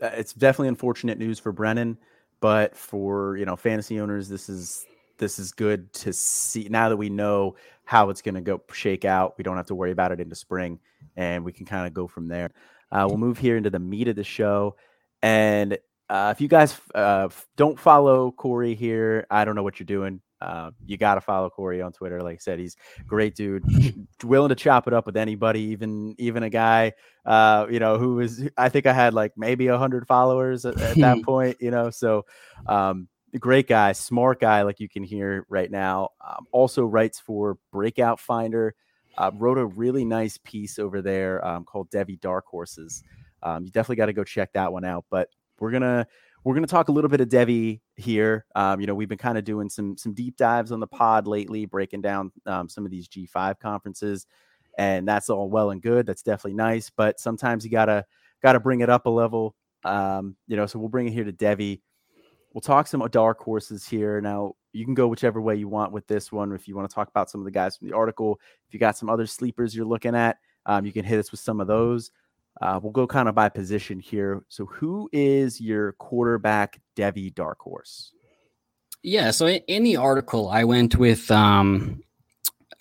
[0.00, 1.98] it's definitely unfortunate news for Brennan,
[2.40, 4.86] but for you know fantasy owners, this is
[5.18, 9.04] this is good to see now that we know how it's going to go shake
[9.04, 9.36] out.
[9.38, 10.78] We don't have to worry about it into spring,
[11.16, 12.50] and we can kind of go from there.
[12.90, 14.76] Uh, we'll move here into the meat of the show,
[15.22, 19.86] and uh, if you guys uh, don't follow Corey here, I don't know what you're
[19.86, 20.20] doing.
[20.40, 22.22] Uh, you got to follow Corey on Twitter.
[22.22, 23.64] Like I said, he's great dude,
[24.24, 26.92] willing to chop it up with anybody, even even a guy,
[27.26, 28.48] uh, you know, who is.
[28.56, 31.90] I think I had like maybe a hundred followers at, at that point, you know.
[31.90, 32.24] So,
[32.66, 36.10] um, great guy, smart guy, like you can hear right now.
[36.26, 38.74] Um, also writes for Breakout Finder.
[39.16, 43.02] Uh, wrote a really nice piece over there um, called Devy Dark Horses.
[43.42, 45.06] Um, you definitely got to go check that one out.
[45.10, 46.06] But we're gonna
[46.48, 48.46] we're gonna talk a little bit of Devy here.
[48.54, 51.26] Um, you know, we've been kind of doing some some deep dives on the pod
[51.26, 54.26] lately, breaking down um, some of these G5 conferences,
[54.78, 56.06] and that's all well and good.
[56.06, 58.04] That's definitely nice, but sometimes you gotta
[58.42, 59.54] gotta bring it up a level.
[59.84, 61.80] Um, you know, so we'll bring it here to Devy
[62.52, 64.20] we'll talk some dark horses here.
[64.20, 66.52] Now, you can go whichever way you want with this one.
[66.52, 68.80] If you want to talk about some of the guys from the article, if you
[68.80, 71.66] got some other sleepers you're looking at, um, you can hit us with some of
[71.66, 72.10] those.
[72.60, 74.42] Uh, we'll go kind of by position here.
[74.48, 78.12] So, who is your quarterback Devy dark horse?
[79.02, 79.30] Yeah.
[79.30, 82.02] So, in the article, I went with um,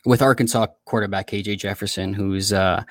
[0.06, 2.84] with Arkansas quarterback KJ Jefferson, who's uh,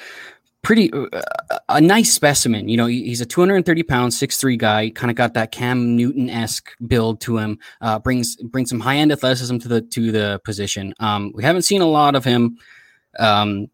[0.66, 1.22] pretty uh,
[1.68, 2.68] a nice specimen.
[2.68, 4.90] You know, he's a 230 pound, six three guy.
[4.90, 7.58] Kind of got that Cam Newton esque build to him.
[7.80, 10.92] Uh, brings brings some high end athleticism to the to the position.
[10.98, 12.58] Um, we haven't seen a lot of him.
[13.18, 13.68] Um,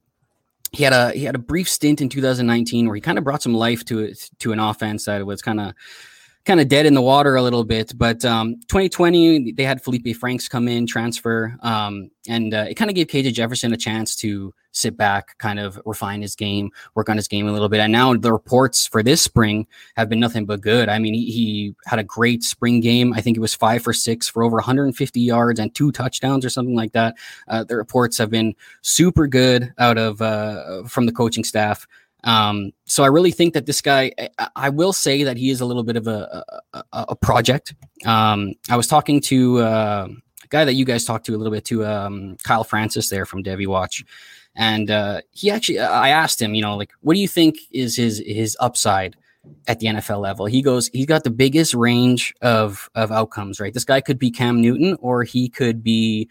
[0.73, 3.43] he had a he had a brief stint in 2019 where he kind of brought
[3.43, 5.75] some life to it to an offense that was kind of
[6.45, 7.93] kind of dead in the water a little bit.
[7.97, 12.91] But um, 2020, they had Felipe Franks come in, transfer, um, and uh, it kind
[12.91, 17.09] of gave KJ Jefferson a chance to sit back, kind of refine his game, work
[17.09, 17.81] on his game a little bit.
[17.81, 20.89] And now the reports for this spring have been nothing but good.
[20.89, 23.13] I mean, he, he had a great spring game.
[23.13, 26.51] I think it was five for six for over 150 yards and two touchdowns or
[26.51, 27.17] something like that.
[27.49, 31.87] Uh, the reports have been super good out of uh, from the coaching staff.
[32.25, 35.61] Um, so I really think that this guy, I, I, will say that he is
[35.61, 37.75] a little bit of a, a, a project.
[38.07, 40.09] Um, I was talking to uh,
[40.45, 43.27] a guy that you guys talked to a little bit to um, Kyle Francis there
[43.27, 44.05] from Devy Watch.
[44.55, 47.97] And uh, he actually, I asked him, you know, like, what do you think is
[47.97, 49.17] his his upside
[49.67, 50.47] at the NFL level?
[50.47, 53.73] He goes, he's got the biggest range of of outcomes, right?
[53.73, 56.29] This guy could be Cam Newton, or he could be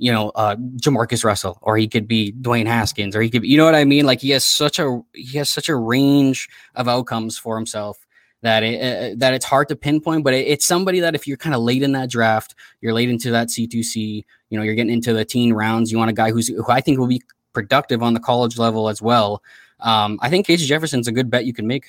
[0.00, 3.48] you know, uh, Jamarcus Russell, or he could be Dwayne Haskins, or he could, be,
[3.48, 4.06] you know what I mean?
[4.06, 8.06] Like he has such a he has such a range of outcomes for himself
[8.40, 10.24] that it, uh, that it's hard to pinpoint.
[10.24, 13.10] But it, it's somebody that if you're kind of late in that draft, you're late
[13.10, 15.92] into that C2C, you know, you're getting into the teen rounds.
[15.92, 18.88] You want a guy who's who I think will be productive on the college level
[18.88, 19.42] as well.
[19.80, 21.84] Um, I think KJ Jefferson's a good bet you can make.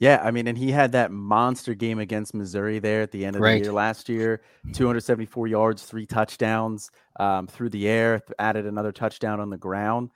[0.00, 3.36] Yeah, I mean, and he had that monster game against Missouri there at the end
[3.36, 3.58] of right.
[3.58, 4.40] the year last year
[4.72, 10.10] 274 yards, three touchdowns um, through the air, added another touchdown on the ground.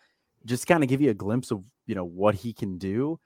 [0.46, 3.20] Just kind of give you a glimpse of, you know, what he can do.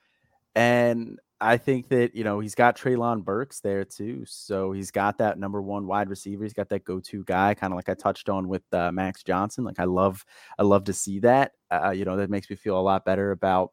[0.57, 5.19] And I think that you know he's got Treylon Burks there too, so he's got
[5.19, 6.43] that number one wide receiver.
[6.43, 9.63] He's got that go-to guy, kind of like I touched on with uh, Max Johnson.
[9.63, 10.25] Like I love,
[10.59, 11.53] I love to see that.
[11.71, 13.71] Uh, you know that makes me feel a lot better about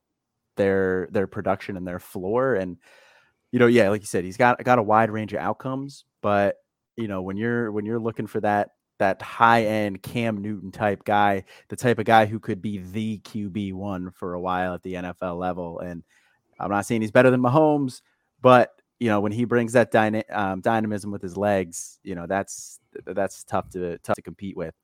[0.56, 2.56] their their production and their floor.
[2.56, 2.78] And
[3.52, 6.06] you know, yeah, like you said, he's got got a wide range of outcomes.
[6.22, 6.58] But
[6.98, 11.04] you know, when you're when you're looking for that that high end Cam Newton type
[11.04, 14.84] guy, the type of guy who could be the QB one for a while at
[14.84, 16.04] the NFL level, and
[16.60, 18.02] I'm not saying he's better than Mahomes,
[18.42, 22.28] but you know when he brings that dyna- um, dynamism with his legs, you know
[22.28, 24.76] that's that's tough to tough to compete with.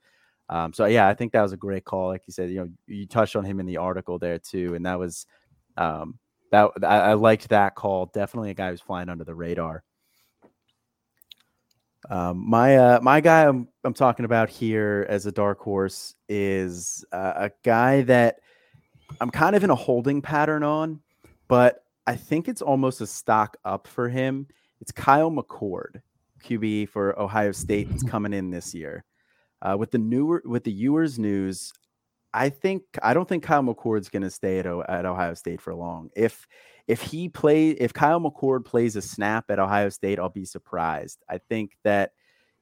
[0.50, 2.10] Um, so yeah, I think that was a great call.
[2.10, 4.86] Like you said, you know, you touched on him in the article there too, and
[4.86, 5.26] that was
[5.78, 6.20] um,
[6.52, 8.08] that I, I liked that call.
[8.08, 9.84] Definitely a guy who's flying under the radar.
[12.10, 17.06] Um, my uh, my guy I'm, I'm talking about here as a dark horse is
[17.12, 18.40] uh, a guy that
[19.20, 21.02] I'm kind of in a holding pattern on
[21.52, 24.48] but I think it's almost a stock up for him.
[24.80, 26.02] It's Kyle McCord,
[26.46, 29.04] QB for Ohio State, that's coming in this year.
[29.62, 31.74] Uh, with the newer with the Ewers news,
[32.34, 35.76] I think I don't think Kyle McCord's going to stay at, at Ohio State for
[35.76, 36.10] long.
[36.16, 36.48] If
[36.88, 41.24] if he play if Kyle McCord plays a snap at Ohio State, I'll be surprised.
[41.30, 42.12] I think that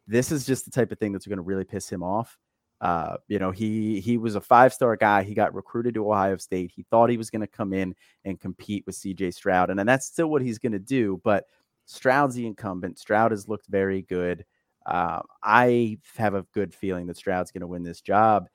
[0.07, 2.37] this is just the type of thing that's going to really piss him off.
[2.81, 5.23] Uh, you know, he he was a five star guy.
[5.23, 6.71] He got recruited to Ohio State.
[6.73, 7.93] He thought he was going to come in
[8.25, 9.31] and compete with C.J.
[9.31, 11.19] Stroud, and, and that's still what he's going to do.
[11.23, 11.45] But
[11.85, 12.97] Stroud's the incumbent.
[12.97, 14.45] Stroud has looked very good.
[14.85, 18.47] Uh, I have a good feeling that Stroud's going to win this job.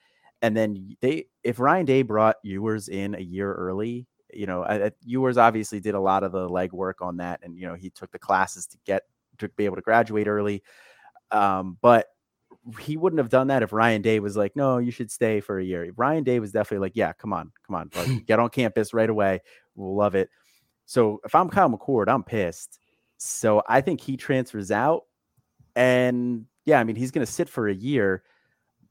[0.44, 4.90] And then they, if Ryan Day brought Ewers in a year early, you know, I,
[5.02, 8.12] Ewers obviously did a lot of the legwork on that, and you know, he took
[8.12, 9.04] the classes to get
[9.38, 10.62] to be able to graduate early.
[11.30, 12.08] Um, but
[12.78, 15.58] he wouldn't have done that if Ryan Day was like, no, you should stay for
[15.58, 15.90] a year.
[15.96, 19.08] Ryan Day was definitely like, yeah, come on, come on, like, get on campus right
[19.08, 19.40] away.
[19.76, 20.28] We'll love it.
[20.84, 22.78] So if I'm Kyle McCord, I'm pissed.
[23.16, 25.04] So I think he transfers out.
[25.74, 28.24] And yeah, I mean, he's going to sit for a year,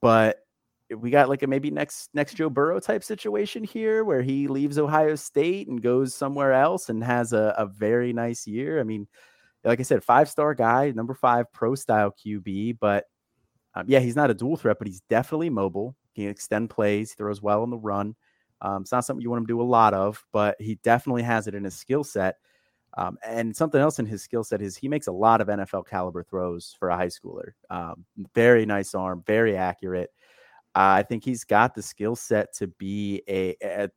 [0.01, 0.42] but
[0.95, 4.77] we got like a maybe next next Joe Burrow type situation here where he leaves
[4.77, 8.79] Ohio State and goes somewhere else and has a, a very nice year.
[8.79, 9.07] I mean,
[9.63, 13.05] like I said, five star guy, number five pro style QB, but
[13.75, 15.95] um, yeah, he's not a dual threat, but he's definitely mobile.
[16.13, 18.15] He can extend plays, he throws well on the run.
[18.61, 21.23] Um, it's not something you want him to do a lot of, but he definitely
[21.23, 22.37] has it in his skill set.
[22.95, 25.87] Um, and something else in his skill set is he makes a lot of NFL
[25.87, 27.51] caliber throws for a high schooler.
[27.69, 30.11] Um, very nice arm, very accurate.
[30.75, 33.89] Uh, I think he's got the skill set to be a, a,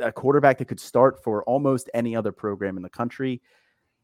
[0.00, 3.40] a quarterback that could start for almost any other program in the country.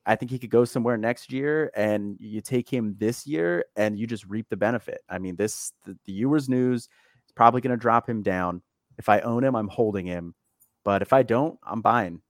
[0.06, 3.98] I think he could go somewhere next year, and you take him this year, and
[3.98, 5.00] you just reap the benefit.
[5.08, 8.62] I mean, this the, the Ewers news is probably going to drop him down.
[8.96, 10.34] If I own him, I'm holding him,
[10.84, 12.22] but if I don't, I'm buying.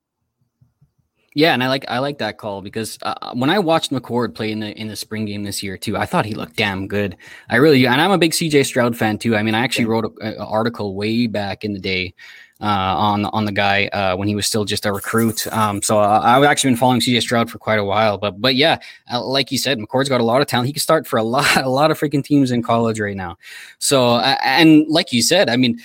[1.34, 4.34] Yeah, and I like I like that call because uh, uh when I watched McCord
[4.34, 6.88] play in the in the spring game this year too, I thought he looked damn
[6.88, 7.16] good.
[7.50, 9.36] I really and I'm a big CJ Stroud fan too.
[9.36, 12.14] I mean, I actually wrote an article way back in the day
[12.60, 15.46] uh, on on the guy uh, when he was still just a recruit.
[15.52, 18.18] Um, so uh, I've actually been following CJ Stroud for quite a while.
[18.18, 18.78] But but yeah,
[19.12, 20.66] uh, like you said, McCord's got a lot of talent.
[20.66, 23.36] He can start for a lot a lot of freaking teams in college right now.
[23.78, 25.78] So and like you said, I mean,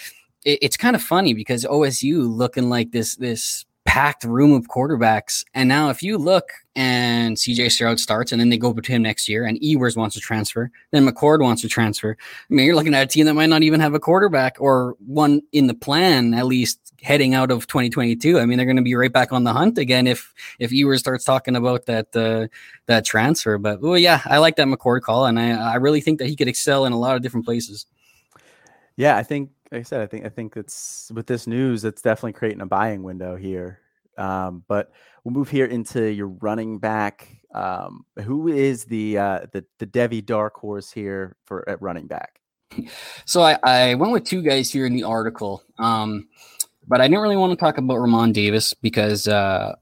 [0.45, 5.43] it, it's kind of funny because OSU looking like this this packed room of quarterbacks.
[5.53, 9.03] And now, if you look and CJ Stroud starts, and then they go to him
[9.03, 12.17] next year, and Ewers wants to transfer, then McCord wants to transfer.
[12.19, 14.95] I mean, you're looking at a team that might not even have a quarterback or
[15.05, 18.39] one in the plan, at least heading out of 2022.
[18.39, 21.01] I mean, they're going to be right back on the hunt again if if Ewers
[21.01, 22.47] starts talking about that uh,
[22.87, 23.57] that transfer.
[23.57, 26.35] But well, yeah, I like that McCord call, and I I really think that he
[26.35, 27.85] could excel in a lot of different places.
[28.95, 32.03] Yeah, I think like I said, I think I think it's with this news, it's
[32.03, 33.79] definitely creating a buying window here.
[34.19, 34.91] Um, but
[35.23, 37.27] we'll move here into your running back.
[37.55, 42.39] Um, who is the uh, the the Devy dark horse here for at running back?
[43.25, 46.27] So I, I went with two guys here in the article, um,
[46.87, 49.75] but I didn't really want to talk about Re'Mahn Davis because uh,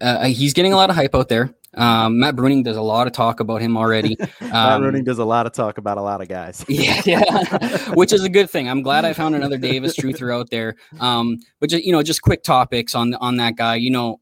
[0.00, 1.54] uh, he's getting a lot of hype out there.
[1.76, 4.16] Um, Matt Bruning does a lot of talk about him already.
[4.44, 6.64] Um, Matt Bruning does a lot of talk about a lot of guys.
[6.68, 8.68] yeah, yeah, which is a good thing.
[8.68, 10.76] I'm glad I found another Davis truther out there.
[11.00, 13.76] Um, but just, you know, just quick topics on on that guy.
[13.76, 14.20] You know,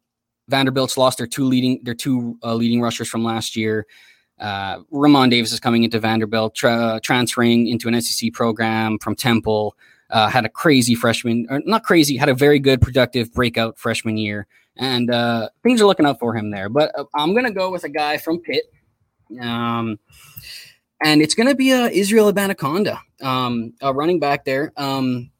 [0.48, 3.86] Vanderbilt's lost their two leading their two uh, leading rushers from last year.
[4.38, 9.76] Uh, Re'Mahn Davis is coming into Vanderbilt, tra- transferring into an SEC program from Temple.
[10.08, 14.16] Uh, had a crazy freshman, or not crazy, had a very good, productive breakout freshman
[14.16, 16.68] year and uh, things are looking up for him there.
[16.68, 18.64] But uh, I'm gonna go with a guy from Pitt,
[19.40, 19.98] um,
[21.04, 24.72] and it's gonna be a uh, Israel Abanikanda, um, a running back there.
[24.76, 25.30] Um,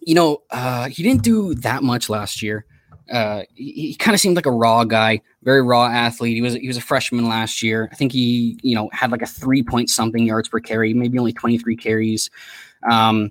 [0.00, 2.64] you know, uh, he didn't do that much last year.
[3.10, 6.34] uh, he, he kind of seemed like a raw guy, very raw athlete.
[6.34, 7.88] He was he was a freshman last year.
[7.92, 11.18] I think he you know had like a three point something yards per carry, maybe
[11.18, 12.30] only twenty three carries.
[12.90, 13.30] Um,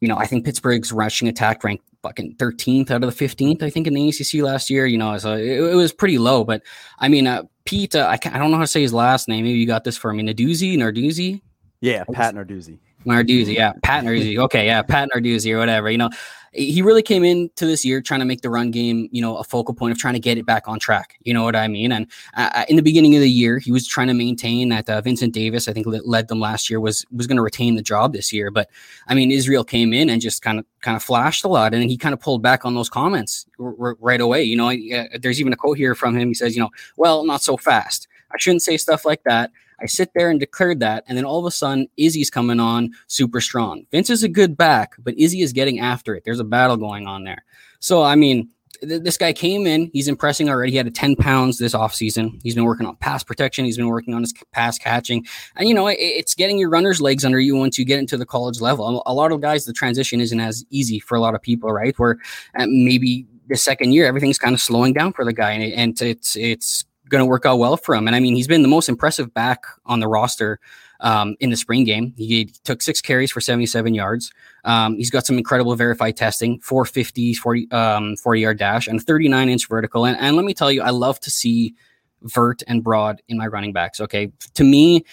[0.00, 3.70] you know, I think Pittsburgh's rushing attack ranked fucking 13th out of the 15th, I
[3.70, 4.86] think, in the ACC last year.
[4.86, 6.44] You know, so it, it was pretty low.
[6.44, 6.62] But
[6.98, 9.44] I mean, uh, Pete, uh, I, I don't know how to say his last name.
[9.44, 10.22] Maybe you got this for me.
[10.22, 11.42] Narduzzi, Narduzzi?
[11.80, 12.78] Yeah, Pat Narduzzi.
[13.06, 14.38] Narduzzi, yeah, Pat Narduzzi.
[14.38, 15.90] Okay, yeah, Pat Narduzzi or whatever.
[15.90, 16.10] You know,
[16.52, 19.44] he really came into this year trying to make the run game, you know, a
[19.44, 21.16] focal point of trying to get it back on track.
[21.22, 21.92] You know what I mean?
[21.92, 24.88] And uh, uh in the beginning of the year, he was trying to maintain that
[24.88, 27.82] uh, Vincent Davis, I think, led them last year, was was going to retain the
[27.82, 28.50] job this year.
[28.50, 28.68] But
[29.06, 31.88] I mean, Israel came in and just kind of kind of flashed a lot, and
[31.88, 34.42] he kind of pulled back on those comments r- r- right away.
[34.42, 36.28] You know, uh, there's even a quote here from him.
[36.28, 38.08] He says, you know, well, not so fast.
[38.32, 39.50] I shouldn't say stuff like that.
[39.80, 42.90] I sit there and declared that, and then all of a sudden, Izzy's coming on
[43.06, 43.84] super strong.
[43.90, 46.24] Vince is a good back, but Izzy is getting after it.
[46.24, 47.44] There's a battle going on there.
[47.80, 48.48] So, I mean,
[48.80, 50.72] th- this guy came in, he's impressing already.
[50.72, 52.40] He had a 10 pounds this offseason.
[52.42, 55.26] He's been working on pass protection, he's been working on his pass catching.
[55.56, 58.16] And, you know, it, it's getting your runner's legs under you once you get into
[58.16, 59.02] the college level.
[59.06, 61.98] A lot of guys, the transition isn't as easy for a lot of people, right?
[61.98, 62.18] Where
[62.58, 66.02] uh, maybe the second year, everything's kind of slowing down for the guy, and, and
[66.02, 68.06] it's it's going to work out well for him.
[68.06, 70.60] And I mean, he's been the most impressive back on the roster
[71.00, 72.14] um, in the spring game.
[72.16, 74.32] He took six carries for 77 yards.
[74.64, 79.48] Um, he's got some incredible verified testing, 450, 40, um, 40 yard dash, and 39
[79.48, 80.04] inch vertical.
[80.04, 81.74] And, and let me tell you, I love to see
[82.22, 84.00] vert and broad in my running backs.
[84.00, 84.32] Okay.
[84.54, 85.04] To me,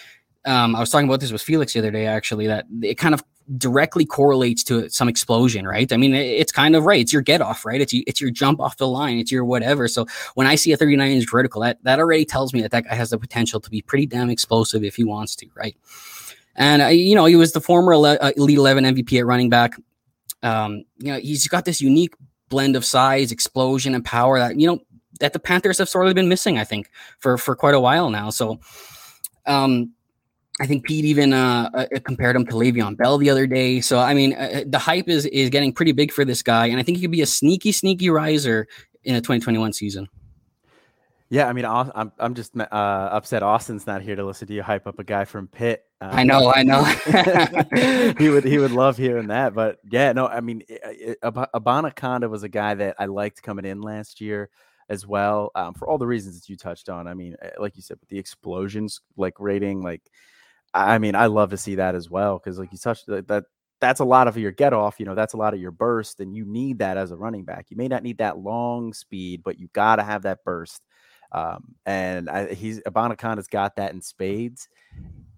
[0.45, 3.13] um, I was talking about this with Felix the other day, actually, that it kind
[3.13, 3.23] of
[3.57, 5.91] directly correlates to some explosion, right?
[5.93, 7.01] I mean, it's kind of right.
[7.01, 7.79] It's your get off, right?
[7.79, 9.17] It's it's your jump off the line.
[9.17, 9.87] It's your whatever.
[9.87, 12.85] So when I see a 39 inch vertical, that that already tells me that that
[12.85, 15.75] guy has the potential to be pretty damn explosive if he wants to, right?
[16.55, 19.73] And uh, you know, he was the former uh, Elite 11 MVP at running back.
[20.41, 22.15] Um, you know, he's got this unique
[22.49, 24.79] blend of size, explosion, and power that you know
[25.19, 28.09] that the Panthers have sort of been missing, I think, for for quite a while
[28.09, 28.29] now.
[28.31, 28.59] So.
[29.47, 29.94] Um,
[30.59, 33.81] I think Pete even uh, uh, compared him to Le'Veon Bell the other day.
[33.81, 36.67] So I mean, uh, uh, the hype is is getting pretty big for this guy,
[36.67, 38.67] and I think he could be a sneaky, sneaky riser
[39.03, 40.07] in a 2021 season.
[41.29, 44.63] Yeah, I mean, I'm I'm just uh, upset Austin's not here to listen to you
[44.63, 45.83] hype up a guy from Pitt.
[45.99, 46.83] I know, I know.
[48.17, 50.63] he would he would love hearing that, but yeah, no, I mean,
[51.23, 54.49] Abanikanda was a guy that I liked coming in last year
[54.89, 57.07] as well um, for all the reasons that you touched on.
[57.07, 60.03] I mean, eh, like you said, with the explosions like rating, like
[60.75, 63.45] I mean, I love to see that as well because, like you touched that, that
[63.79, 64.99] that's a lot of your get off.
[64.99, 67.45] You know, that's a lot of your burst, and you need that as a running
[67.45, 67.67] back.
[67.69, 70.81] You may not need that long speed, but you got to have that burst.
[71.31, 74.67] Um, and I, he's Abanikanda's got that in spades.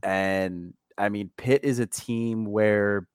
[0.02, 3.08] And I mean, Pitt is a team where,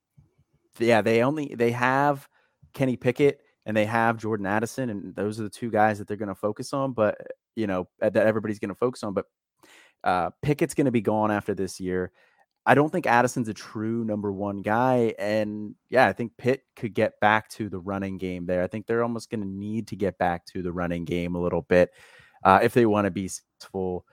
[0.79, 2.29] yeah, they only they have
[2.73, 6.17] Kenny Pickett and they have Jordan Addison, and those are the two guys that they're
[6.17, 6.93] going to focus on.
[6.93, 7.19] But
[7.57, 9.13] you know that everybody's going to focus on.
[9.13, 9.27] But
[10.05, 12.13] uh, Pickett's going to be gone after this year.
[12.65, 15.15] I don't think Addison's a true number one guy.
[15.19, 18.63] And yeah, I think Pitt could get back to the running game there.
[18.63, 21.41] I think they're almost going to need to get back to the running game a
[21.41, 21.91] little bit
[22.45, 24.07] uh, if they want to be successful.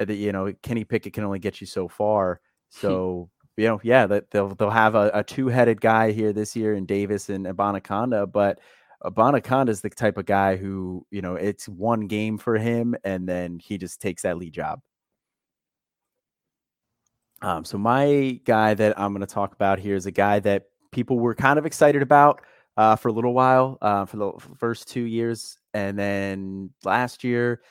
[0.00, 2.40] Uh, that you know, Kenny Pickett can only get you so far.
[2.72, 6.54] So you know, yeah, that they'll they'll have a, a two headed guy here this
[6.54, 8.60] year in Davis and Abanikanda, but
[9.04, 13.28] Abanikanda is the type of guy who you know it's one game for him, and
[13.28, 14.80] then he just takes that lead job.
[17.42, 20.66] Um, so my guy that I'm going to talk about here is a guy that
[20.92, 22.42] people were kind of excited about
[22.76, 27.62] uh, for a little while, uh, for the first two years, and then last year,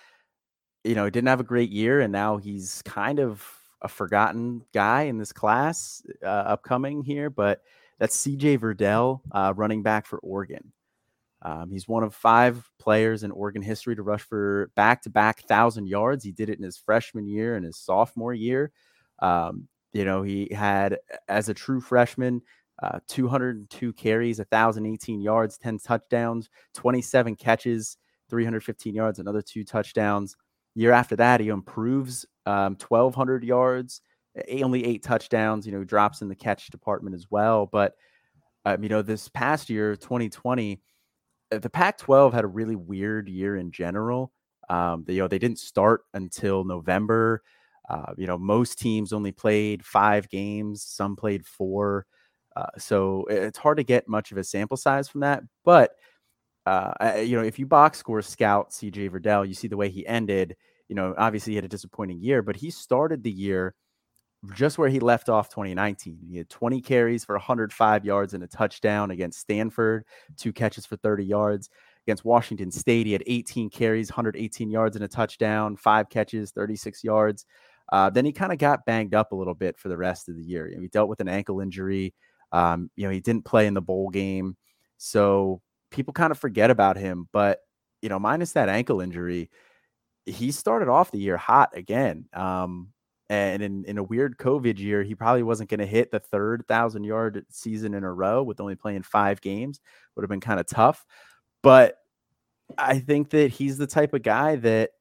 [0.84, 3.46] you know, didn't have a great year, and now he's kind of
[3.82, 7.30] a forgotten guy in this class uh, upcoming here.
[7.30, 7.62] But
[8.00, 8.58] that's C.J.
[8.58, 10.72] Verdell, uh, running back for Oregon.
[11.42, 16.24] Um, he's one of five players in Oregon history to rush for back-to-back thousand yards.
[16.24, 18.72] He did it in his freshman year and his sophomore year.
[19.22, 20.98] Um, you know, he had,
[21.28, 22.42] as a true freshman,
[22.82, 27.98] uh, 202 carries, 1,018 yards, 10 touchdowns, 27 catches,
[28.30, 30.36] 315 yards, another two touchdowns.
[30.76, 34.02] Year after that, he improves um, 1,200 yards,
[34.62, 35.66] only eight touchdowns.
[35.66, 37.66] You know, drops in the catch department as well.
[37.66, 37.96] But
[38.66, 40.82] um, you know, this past year, 2020,
[41.52, 44.32] uh, the Pac-12 had a really weird year in general.
[44.70, 47.42] Um, they, you know, they didn't start until November.
[47.90, 52.06] Uh, you know, most teams only played five games, some played four.
[52.56, 55.44] Uh, so it's hard to get much of a sample size from that.
[55.66, 55.92] But,
[56.66, 60.06] uh, you know, if you box score scout CJ Verdell, you see the way he
[60.06, 60.56] ended.
[60.88, 63.76] You know, obviously he had a disappointing year, but he started the year
[64.54, 66.20] just where he left off 2019.
[66.30, 70.06] He had 20 carries for 105 yards and a touchdown against Stanford,
[70.38, 71.70] two catches for 30 yards
[72.06, 73.06] against Washington State.
[73.06, 77.46] He had 18 carries, 118 yards and a touchdown, five catches, 36 yards.
[77.92, 80.36] Uh, then he kind of got banged up a little bit for the rest of
[80.36, 80.68] the year.
[80.68, 82.14] You know, he dealt with an ankle injury.
[82.52, 84.58] Um, you know, he didn't play in the bowl game.
[84.98, 87.28] So people kind of forget about him.
[87.32, 87.60] But,
[88.02, 89.50] you know, minus that ankle injury,
[90.26, 92.26] he started off the year hot again.
[92.34, 92.90] Um,
[93.30, 96.66] and in, in a weird COVID year, he probably wasn't going to hit the third
[96.68, 99.80] thousand yard season in a row with only playing five games.
[100.16, 101.06] Would have been kind of tough.
[101.64, 101.98] But
[102.78, 104.92] I think that he's the type of guy that,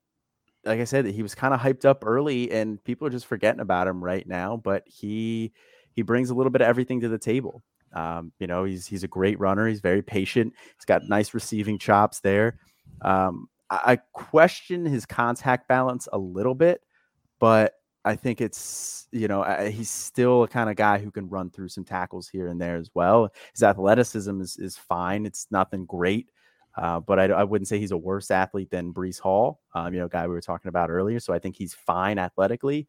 [0.64, 3.61] like I said, he was kind of hyped up early, and people are just forgetting
[3.61, 4.56] about him right now.
[4.56, 5.52] But he
[5.92, 7.62] he brings a little bit of everything to the table.
[7.92, 9.66] Um, you know, he's he's a great runner.
[9.66, 10.54] He's very patient.
[10.76, 12.59] He's got nice receiving chops there.
[13.02, 16.82] Um, I, I question his contact balance a little bit,
[17.38, 21.50] but I think it's you know he's still a kind of guy who can run
[21.50, 23.30] through some tackles here and there as well.
[23.52, 25.26] His athleticism is is fine.
[25.26, 26.28] It's nothing great,
[26.77, 30.01] uh, but I, I, wouldn't say he's a worse athlete than Breece Hall, um, you
[30.01, 31.19] know, guy we were talking about earlier.
[31.19, 32.87] So I think he's fine athletically.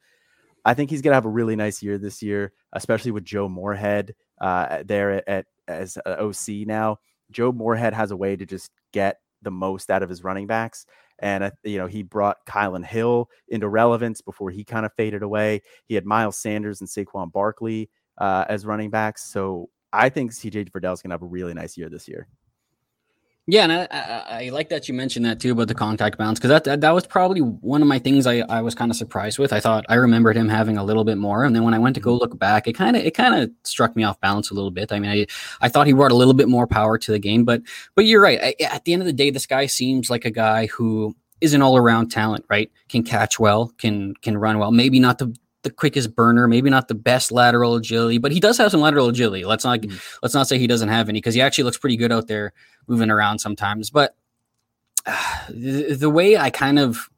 [0.66, 3.50] I think he's going to have a really nice year this year, especially with Joe
[3.50, 6.98] Moorhead uh, there at, at as OC now.
[7.32, 10.86] Joe Moorhead has a way to just get the most out of his running backs.
[11.20, 15.24] And, uh, you know, he brought Kylin Hill into relevance before he kind of faded
[15.24, 15.62] away.
[15.86, 19.24] He had Miles Sanders and Saquon Barkley uh, as running backs.
[19.32, 22.28] So I think CJ Verdell is going to have a really nice year this year.
[23.48, 26.38] Yeah, and I, I, I, like that you mentioned that too about the contact bounce
[26.38, 28.96] because that, that, that was probably one of my things I, I was kind of
[28.96, 29.52] surprised with.
[29.52, 31.96] I thought I remembered him having a little bit more, and then when I went
[31.96, 32.20] to go mm-hmm.
[32.20, 34.92] look back, it kind of it kind of struck me off balance a little bit.
[34.92, 35.26] I mean, I
[35.62, 37.64] I thought he brought a little bit more power to the game, but
[37.96, 38.40] but you're right.
[38.40, 41.56] I, at the end of the day, this guy seems like a guy who is
[41.56, 42.46] an all around talent.
[42.50, 44.72] Right, can catch well, can can run well.
[44.72, 48.58] Maybe not the the quickest burner, maybe not the best lateral agility, but he does
[48.58, 49.46] have some lateral agility.
[49.46, 50.18] Let's not mm.
[50.24, 52.54] let's not say he doesn't have any because he actually looks pretty good out there
[52.88, 53.90] moving around sometimes.
[53.90, 54.16] But
[55.06, 57.10] uh, the, the, way I kind of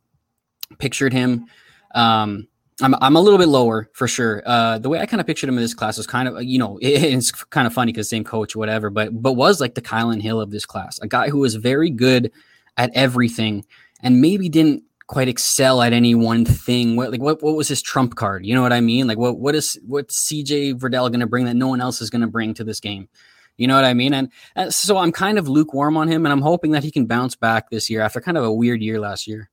[0.79, 1.45] pictured him,
[1.93, 2.47] um,
[2.81, 4.41] I'm I'm a little bit lower for sure.
[4.45, 6.57] Uh, the way I kind of pictured him in this class was kind of you
[6.57, 9.81] know it, it's kind of funny because same coach, whatever, but but was like the
[9.81, 12.31] Kylin Hill of this class, a guy who was very good
[12.77, 13.65] at everything
[14.01, 16.95] and maybe didn't quite excel at any one thing.
[16.95, 18.45] What like what what was his trump card?
[18.45, 19.07] You know what I mean?
[19.07, 22.09] Like what what is what CJ Verdell going to bring that no one else is
[22.09, 23.09] going to bring to this game?
[23.57, 24.13] You know what I mean?
[24.13, 27.05] And, and so I'm kind of lukewarm on him, and I'm hoping that he can
[27.05, 29.49] bounce back this year after kind of a weird year last year.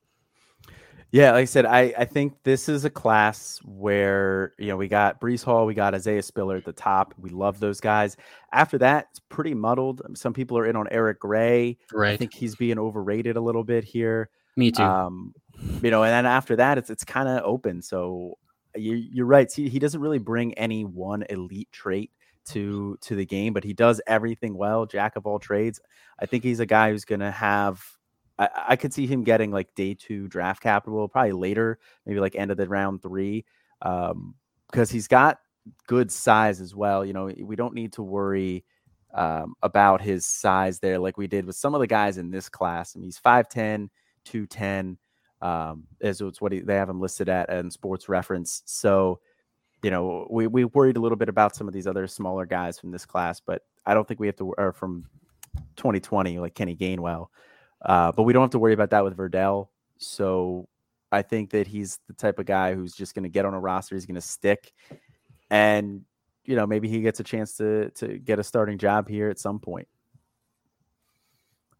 [1.11, 4.87] Yeah, like I said, I, I think this is a class where you know we
[4.87, 7.15] got Breece Hall, we got Isaiah Spiller at the top.
[7.19, 8.15] We love those guys.
[8.51, 10.01] After that, it's pretty muddled.
[10.13, 11.77] Some people are in on Eric Gray.
[11.91, 12.13] Right.
[12.13, 14.29] I think he's being overrated a little bit here.
[14.59, 14.83] Me too.
[14.83, 15.33] Um,
[15.81, 17.81] you know, and then after that, it's it's kind of open.
[17.81, 18.37] So
[18.75, 19.49] you, you're right.
[19.49, 22.11] See, he doesn't really bring any one elite trait
[22.47, 24.85] to to the game, but he does everything well.
[24.85, 25.79] Jack of all trades.
[26.19, 27.81] I think he's a guy who's going to have.
[28.37, 32.35] I, I, could see him getting like day two draft capital, probably later, maybe like
[32.35, 33.45] end of the round three,
[33.81, 34.35] um,
[34.69, 35.39] because he's got
[35.87, 37.05] good size as well.
[37.05, 38.65] You know, we don't need to worry
[39.13, 42.49] um, about his size there like we did with some of the guys in this
[42.49, 42.95] class.
[42.95, 43.89] I mean, he's 5'10,
[44.25, 44.97] 210
[45.41, 48.61] um, as it's what he, they have him listed at in Sports Reference.
[48.65, 49.19] So,
[49.83, 52.79] you know, we we worried a little bit about some of these other smaller guys
[52.79, 55.05] from this class, but I don't think we have to, or from
[55.77, 57.27] 2020, like Kenny Gainwell.
[57.81, 59.69] Uh, but we don't have to worry about that with Verdell.
[59.97, 60.67] So
[61.11, 63.59] I think that he's the type of guy who's just going to get on a
[63.59, 63.95] roster.
[63.95, 64.73] He's going to stick,
[65.49, 66.01] and
[66.43, 69.39] you know, maybe he gets a chance to to get a starting job here at
[69.39, 69.87] some point.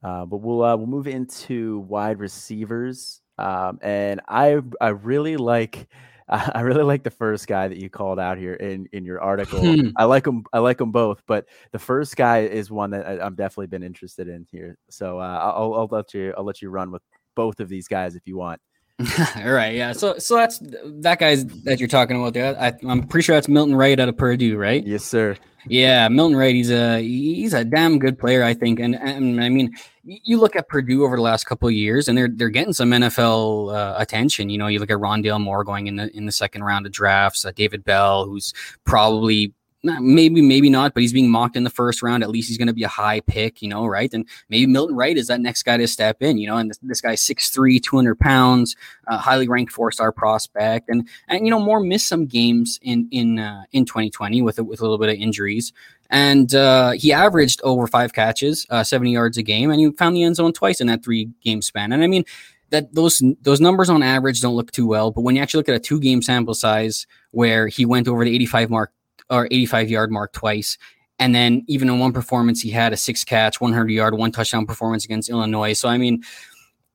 [0.03, 3.21] Uh, but we'll uh, we'll move into wide receivers.
[3.37, 5.87] Um, and I I really like
[6.29, 9.59] I really like the first guy that you called out here in in your article.
[9.59, 9.89] Hmm.
[9.95, 10.43] I like them.
[10.53, 13.83] I like them both, but the first guy is one that I, am definitely been
[13.83, 14.77] interested in here.
[14.89, 17.01] So uh, I'll, I'll let you I'll let you run with
[17.35, 18.61] both of these guys if you want.
[19.37, 19.93] All right, yeah.
[19.93, 22.59] So so that's that guy's that you're talking about there.
[22.59, 24.85] I, am pretty sure that's Milton Wright out of Purdue, right?
[24.85, 25.37] Yes, sir.
[25.67, 26.53] Yeah, Milton Wright.
[26.53, 28.79] He's a he's a damn good player, I think.
[28.79, 29.73] And, and I mean,
[30.03, 32.91] you look at Purdue over the last couple of years, and they're they're getting some
[32.91, 34.49] NFL uh, attention.
[34.49, 36.91] You know, you look at Rondale Moore going in the in the second round of
[36.91, 37.45] drafts.
[37.45, 39.53] Uh, David Bell, who's probably
[39.83, 42.23] maybe maybe not but he's being mocked in the first round.
[42.23, 44.13] At least he's going to be a high pick you know right?
[44.13, 46.79] And maybe milton wright is that next guy to step in you know and this,
[46.81, 48.75] this guy's 6'3 200 pounds
[49.07, 50.89] uh, highly ranked four star prospect.
[50.89, 54.79] And and you know more missed some games in in uh, in 2020 with with
[54.79, 55.73] a little bit of injuries.
[56.11, 60.15] And uh, he averaged over five catches uh, 70 yards a game and he found
[60.15, 61.91] the end zone twice in that three game span.
[61.91, 62.25] And i mean
[62.71, 65.69] that those those numbers on average don't look too well but when you actually look
[65.69, 68.91] at a two game sample size where he went over the 85 mark
[69.29, 70.77] or 85 yard mark twice
[71.19, 74.65] And then even in one performance, he had a six catch, 100 yard, one touchdown
[74.65, 75.73] performance against Illinois.
[75.73, 76.23] So, I mean,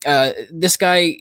[0.07, 1.17] uh, this guy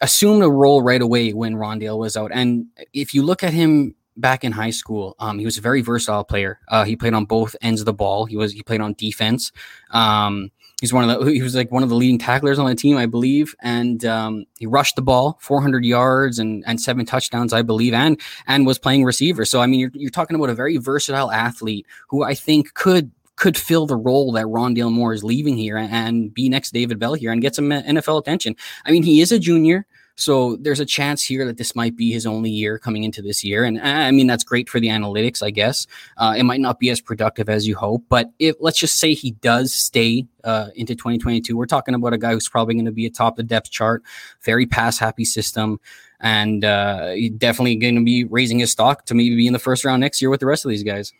[0.00, 2.30] assumed a role right away when Rondale was out.
[2.32, 5.80] And if you look at him back in high school, um, he was a very
[5.82, 6.60] versatile player.
[6.68, 8.26] Uh, he played on both ends of the ball.
[8.26, 9.52] He was he played on defense.
[9.90, 10.50] Um,
[10.80, 12.96] he's one of the he was like one of the leading tacklers on the team,
[12.96, 17.62] I believe, and um, he rushed the ball 400 yards and and seven touchdowns, I
[17.62, 19.44] believe, and and was playing receiver.
[19.44, 23.10] So I mean, you're you're talking about a very versatile athlete who I think could
[23.36, 26.98] could fill the role that Rondale Moore is leaving here and, and be next David
[26.98, 28.56] Bell here and get some NFL attention.
[28.84, 29.86] I mean, he is a junior.
[30.18, 33.44] So there's a chance here that this might be his only year coming into this
[33.44, 35.86] year, and I mean that's great for the analytics, I guess.
[36.16, 39.14] Uh, it might not be as productive as you hope, but if let's just say
[39.14, 42.90] he does stay uh, into 2022, we're talking about a guy who's probably going to
[42.90, 44.02] be atop the depth chart,
[44.42, 45.78] very pass happy system,
[46.18, 49.84] and uh, definitely going to be raising his stock to maybe be in the first
[49.84, 51.12] round next year with the rest of these guys.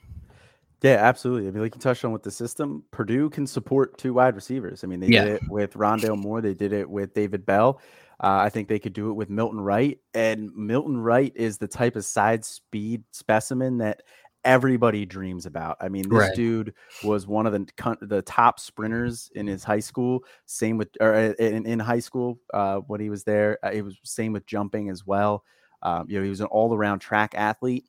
[0.82, 1.46] Yeah, absolutely.
[1.46, 4.82] I mean, like you touched on with the system, Purdue can support two wide receivers.
[4.82, 5.24] I mean, they yeah.
[5.24, 7.80] did it with Rondale Moore, they did it with David Bell.
[8.20, 9.98] Uh, I think they could do it with Milton Wright.
[10.14, 14.02] And Milton Wright is the type of side speed specimen that
[14.44, 15.76] everybody dreams about.
[15.80, 16.34] I mean, this right.
[16.34, 20.24] dude was one of the the top sprinters in his high school.
[20.46, 23.58] Same with or uh, in, in high school uh, when he was there.
[23.64, 25.44] Uh, it was same with jumping as well.
[25.82, 27.84] Um, you know, he was an all around track athlete,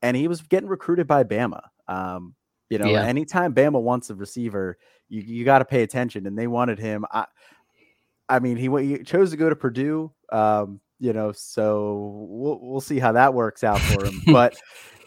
[0.00, 1.62] and he was getting recruited by Bama.
[1.88, 2.34] Um,
[2.70, 3.04] you know, yeah.
[3.04, 4.78] anytime Bama wants a receiver,
[5.08, 7.04] you you got to pay attention, and they wanted him.
[7.10, 7.26] I,
[8.32, 10.10] I mean, he, he chose to go to Purdue.
[10.32, 14.22] Um, you know, so we'll we'll see how that works out for him.
[14.26, 14.56] but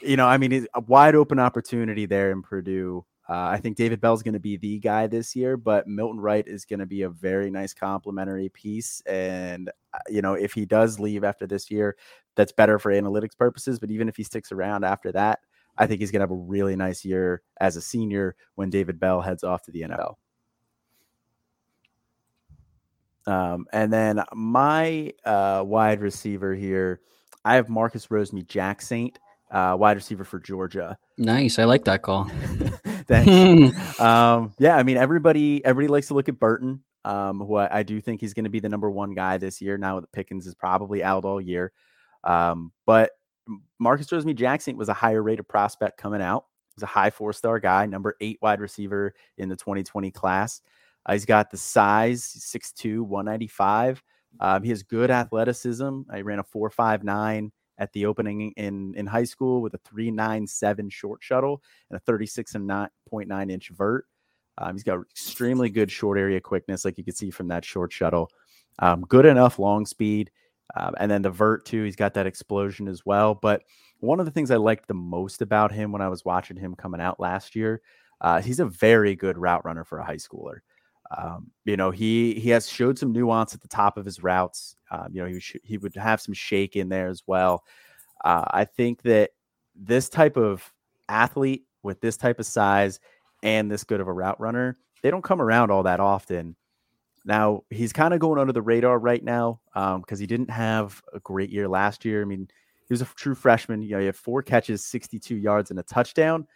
[0.02, 3.06] you know, I mean, a wide open opportunity there in Purdue.
[3.28, 6.48] Uh, I think David Bell's going to be the guy this year, but Milton Wright
[6.48, 9.02] is going to be a very nice complementary piece.
[9.08, 11.96] And uh, you know, if he does leave after this year,
[12.36, 13.80] that's better for analytics purposes.
[13.80, 15.40] But even if he sticks around after that,
[15.78, 19.00] I think he's going to have a really nice year as a senior when David
[19.00, 20.16] Bell heads off to the NFL.
[23.28, 27.02] Um, and then my uh, wide receiver here,
[27.44, 29.18] I have Marcus Rosemy-Jacksaint,
[29.52, 30.98] uh, wide receiver for Georgia.
[31.18, 32.26] Nice, I like that call.
[33.08, 34.00] Thanks.
[34.00, 36.84] um, yeah, I mean everybody everybody likes to look at Burton.
[37.04, 39.62] Um, who I, I do think he's going to be the number one guy this
[39.62, 39.78] year.
[39.78, 41.72] Now that Pickens is probably out all year,
[42.24, 43.12] um, but
[43.78, 46.46] Marcus Rosemy-Jacksaint was a higher rate of prospect coming out.
[46.76, 50.62] He's a high four star guy, number eight wide receiver in the 2020 class.
[51.06, 54.02] Uh, he's got the size, 6'2, 195.
[54.40, 56.02] Um, he has good athleticism.
[56.10, 61.22] I ran a 4.59 at the opening in, in high school with a 3.97 short
[61.22, 64.06] shuttle and a 36 and 9.9 inch vert.
[64.58, 67.92] Um, he's got extremely good short area quickness, like you can see from that short
[67.92, 68.30] shuttle.
[68.80, 70.32] Um, good enough long speed.
[70.76, 73.36] Um, and then the vert, too, he's got that explosion as well.
[73.36, 73.64] But
[74.00, 76.76] one of the things I liked the most about him when I was watching him
[76.76, 77.82] coming out last year,
[78.22, 80.60] uh, he's a very good route runner for a high schooler.
[81.16, 84.76] Um, you know, he he has showed some nuance at the top of his routes.
[84.92, 87.64] Um, you know, he sh- he would have some shake in there as well.
[88.24, 89.32] Uh, I think that
[89.76, 90.74] this type of
[91.10, 93.00] athlete with this type of size
[93.44, 96.56] and this good of a route runner, they don't come around all that often.
[97.26, 101.02] Now he's kind of going under the radar right now because um, he didn't have
[101.14, 102.22] a great year last year.
[102.22, 102.48] I mean,
[102.88, 103.82] he was a true freshman.
[103.82, 106.48] You know, he had four catches, 62 yards, and a touchdown.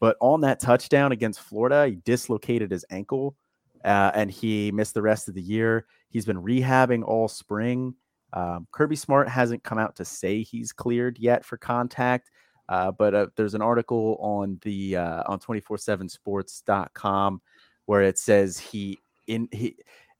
[0.00, 3.36] But on that touchdown against Florida, he dislocated his ankle
[3.88, 5.86] uh, and he missed the rest of the year.
[6.10, 7.94] He's been rehabbing all spring.
[8.34, 12.30] Um, Kirby Smart hasn't come out to say he's cleared yet for contact,
[12.68, 17.40] uh, but uh, there's an article on the uh, on 247sports.com
[17.86, 19.76] where it says he in he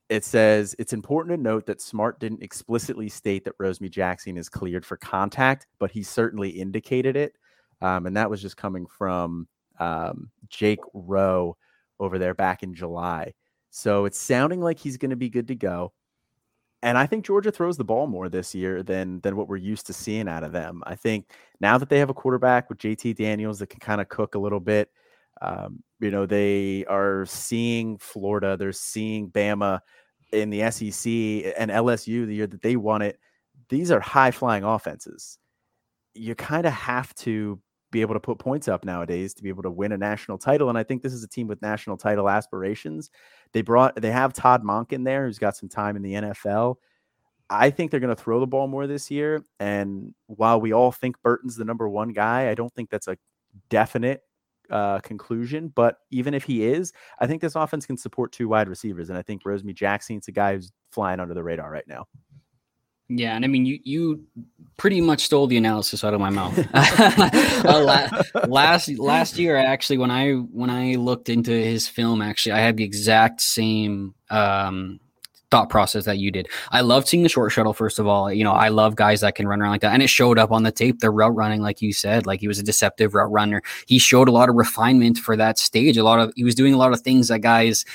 [0.09, 4.83] it says it's important to note that Smart didn't explicitly state that Rosemy-Jacksaint is cleared
[4.83, 7.35] for contact, but he certainly indicated it,
[7.83, 9.47] um, and that was just coming from
[9.79, 11.55] um, Jake Rowe
[11.99, 13.33] over there back in July.
[13.69, 15.93] So it's sounding like he's going to be good to go.
[16.81, 19.85] And I think Georgia throws the ball more this year than than what we're used
[19.87, 20.81] to seeing out of them.
[20.85, 24.07] I think now that they have a quarterback with JT Daniels that can kind of
[24.07, 24.89] cook a little bit,
[25.41, 29.81] um, you know, they are seeing Florida, they're seeing Bama
[30.31, 31.11] in the SEC
[31.57, 33.19] and LSU the year that they won it.
[33.67, 35.37] These are high flying offenses.
[36.13, 37.59] You kind of have to
[37.91, 40.69] be able to put points up nowadays to be able to win a national title.
[40.69, 43.09] And I think this is a team with national title aspirations.
[43.53, 46.75] They brought they have Todd Monken there, who's got some time in the NFL.
[47.49, 49.43] I think they're going to throw the ball more this year.
[49.59, 53.17] And while we all think Burton's the number one guy, I don't think that's a
[53.69, 54.21] definite
[54.69, 55.69] uh, conclusion.
[55.69, 59.09] But even if he is, I think this offense can support two wide receivers.
[59.09, 62.05] And I think Rosemy-Jacksaint's a guy who's flying under the radar right now.
[63.09, 64.23] Yeah, and I mean, you you
[64.77, 66.57] pretty much stole the analysis out of my mouth.
[66.73, 72.59] uh, last last year, actually, when I when I looked into his film, actually, I
[72.59, 74.99] had the exact same um,
[75.49, 76.47] thought process that you did.
[76.71, 77.73] I loved seeing the short shuttle.
[77.73, 80.03] First of all, you know, I love guys that can run around like that, and
[80.03, 80.99] it showed up on the tape.
[80.99, 83.63] The route running, like you said, like he was a deceptive route runner.
[83.87, 85.97] He showed a lot of refinement for that stage.
[85.97, 87.85] A lot of he was doing a lot of things that guys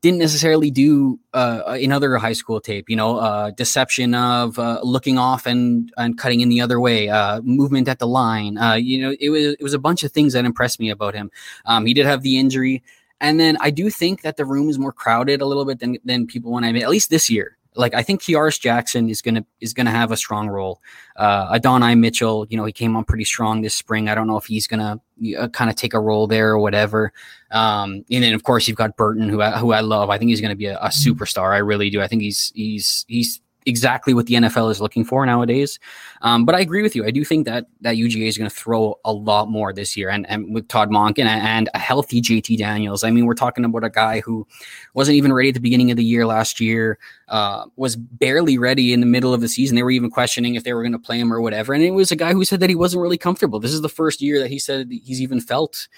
[0.00, 2.88] didn't necessarily do uh, in other high school tape.
[2.88, 7.08] You know, uh, deception of uh, looking off and and cutting in the other way,
[7.08, 8.58] uh, movement at the line.
[8.58, 11.14] Uh, you know, it was it was a bunch of things that impressed me about
[11.14, 11.30] him.
[11.66, 12.82] Um, he did have the injury,
[13.20, 15.98] and then I do think that the room is more crowded a little bit than
[16.04, 19.22] than people when I made at least this year like I think Kearis Jackson is
[19.22, 20.82] gonna is gonna have a strong role.
[21.16, 24.08] Uh, Adonai Mitchell, you know, he came on pretty strong this spring.
[24.08, 25.00] I don't know if he's gonna
[25.38, 27.12] uh, kind of take a role there or whatever.
[27.52, 30.10] Um, and then of course you've got Burton, who I, who I love.
[30.10, 31.54] I think he's gonna be a, a superstar.
[31.54, 32.02] I really do.
[32.02, 35.78] I think he's he's he's exactly what the NFL is looking for nowadays.
[36.22, 37.04] Um, but I agree with you.
[37.04, 40.08] I do think that that UGA is going to throw a lot more this year,
[40.08, 43.04] and, and with Todd Monken and, and a healthy JT Daniels.
[43.04, 44.46] I mean, we're talking about a guy who
[44.94, 46.98] wasn't even ready at the beginning of the year last year.
[47.28, 49.76] Uh, was barely ready in the middle of the season.
[49.76, 51.74] They were even questioning if they were going to play him or whatever.
[51.74, 53.60] And it was a guy who said that he wasn't really comfortable.
[53.60, 55.88] This is the first year that he said he's even felt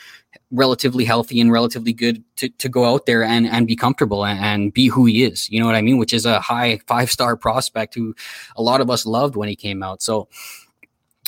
[0.51, 4.41] relatively healthy and relatively good to, to go out there and, and be comfortable and,
[4.41, 5.49] and be who he is.
[5.51, 5.99] You know what I mean?
[5.99, 8.15] Which is a high five star prospect who
[8.57, 10.03] a lot of us loved when he came out.
[10.03, 10.29] So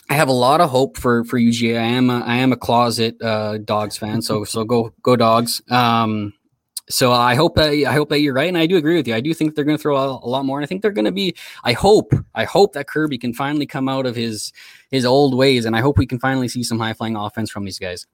[0.09, 1.78] I have a lot of hope for for UGA.
[1.78, 4.22] I am a, I am a closet uh, dogs fan.
[4.22, 5.62] So so go go dogs.
[5.70, 6.33] Um,
[6.89, 9.14] so I hope that I hope that you're right, and I do agree with you.
[9.14, 10.91] I do think they're going to throw a, a, lot more, and I think they're
[10.91, 11.35] going to be.
[11.64, 14.53] I hope, I hope that Kirby can finally come out of his
[14.91, 17.64] his old ways, and I hope we can finally see some high flying offense from
[17.64, 18.07] these guys.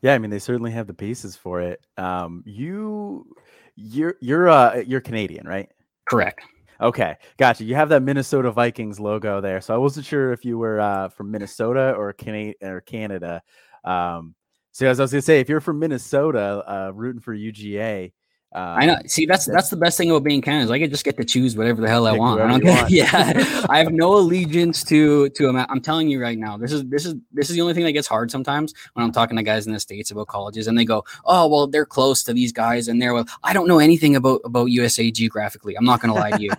[0.00, 1.84] Yeah, I mean they certainly have the pieces for it.
[1.98, 3.36] Um, you,
[3.76, 5.68] you're you're uh you're Canadian, right?
[6.06, 6.40] Correct.
[6.80, 7.64] Okay, gotcha.
[7.64, 11.08] You have that Minnesota Vikings logo there, so I wasn't sure if you were uh,
[11.08, 13.42] from Minnesota or Canada or Canada.
[13.84, 14.34] Um,
[14.72, 18.12] so as I was gonna say, if you're from Minnesota, uh, rooting for UGA,
[18.54, 18.96] uh, I know.
[19.06, 21.24] See, that's that's the best thing about being Canada is I can just get to
[21.24, 22.38] choose whatever the hell I want.
[22.38, 25.66] I don't get, yeah, I have no allegiance to to a.
[25.70, 27.92] I'm telling you right now, this is this is this is the only thing that
[27.92, 30.84] gets hard sometimes when I'm talking to guys in the states about colleges, and they
[30.84, 34.16] go, "Oh, well, they're close to these guys," and they're well, I don't know anything
[34.16, 35.74] about about USA geographically.
[35.74, 36.50] I'm not going to lie to you,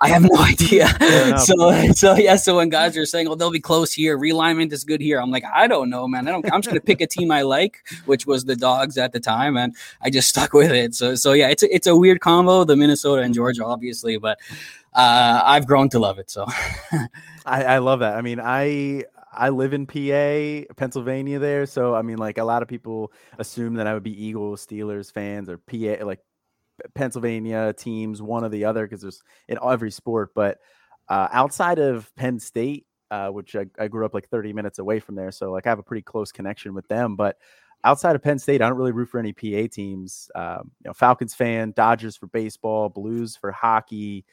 [0.00, 0.88] I have no idea.
[1.38, 4.84] so so yeah, so when guys are saying, "Oh, they'll be close here," realignment is
[4.84, 6.26] good here, I'm like, I don't know, man.
[6.26, 6.46] I don't.
[6.46, 9.20] I'm just going to pick a team I like, which was the Dogs at the
[9.20, 10.94] time, and I just stuck with it.
[10.94, 14.16] So so yeah yeah, it's a, it's a weird combo, the Minnesota and Georgia, obviously,
[14.16, 14.38] but
[14.94, 16.30] uh, I've grown to love it.
[16.30, 16.46] So
[17.46, 18.16] I, I love that.
[18.16, 21.66] I mean, I I live in PA, Pennsylvania there.
[21.66, 25.12] So I mean, like a lot of people assume that I would be Eagles, Steelers
[25.12, 26.20] fans or PA like
[26.94, 30.30] Pennsylvania teams, one or the other, because there's in every sport.
[30.34, 30.58] But
[31.08, 34.98] uh, outside of Penn State, uh, which I, I, grew up like 30 minutes away
[34.98, 37.16] from there, so like I have a pretty close connection with them.
[37.16, 37.36] But
[37.84, 40.30] outside of Penn State, I don't really root for any PA teams.
[40.34, 44.24] Um, you know, Falcons fan, Dodgers for baseball, Blues for hockey.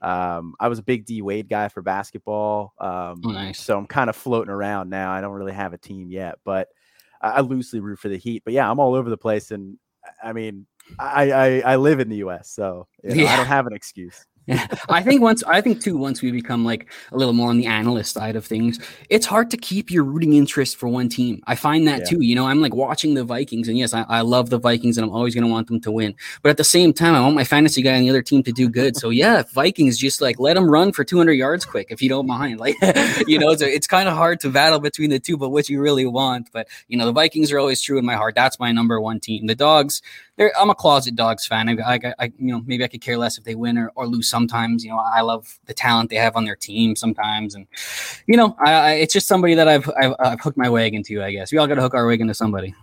[0.00, 2.74] Um, I was a big D Wade guy for basketball.
[2.78, 3.60] Um, oh, nice.
[3.60, 5.10] So I'm kind of floating around now.
[5.10, 6.68] I don't really have a team yet, but
[7.22, 8.42] I, I, loosely root for the Heat.
[8.44, 9.78] But yeah, I'm all over the place, and
[10.22, 10.66] I mean,
[10.98, 13.32] I I, I live in the U.S., so you know, yeah.
[13.32, 14.26] I don't have an excuse.
[14.90, 17.66] I think once I think too once we become like a little more on the
[17.66, 18.78] analyst side of things,
[19.08, 21.42] it's hard to keep your rooting interest for one team.
[21.46, 22.04] I find that yeah.
[22.04, 22.20] too.
[22.20, 25.06] You know, I'm like watching the Vikings, and yes, I, I love the Vikings, and
[25.06, 26.14] I'm always going to want them to win.
[26.42, 28.52] But at the same time, I want my fantasy guy on the other team to
[28.52, 28.96] do good.
[28.96, 32.26] So yeah, Vikings just like let them run for 200 yards quick if you don't
[32.26, 32.44] mind.
[32.64, 32.76] Like
[33.26, 35.82] you know, so it's kind of hard to battle between the two, but what you
[35.82, 36.48] really want.
[36.50, 38.34] But you know, the Vikings are always true in my heart.
[38.34, 39.46] That's my number one team.
[39.46, 40.00] The Dogs,
[40.38, 41.68] I'm a closet dogs fan.
[41.68, 44.06] I, I, I, you know, maybe I could care less if they win or, or
[44.06, 44.84] lose sometimes.
[44.84, 47.66] You know, I love the talent they have on their team sometimes, and
[48.26, 51.22] you know, I, I, it's just somebody that I've, I've, I've hooked my wagon to.
[51.22, 52.74] I guess we all got to hook our wagon to somebody.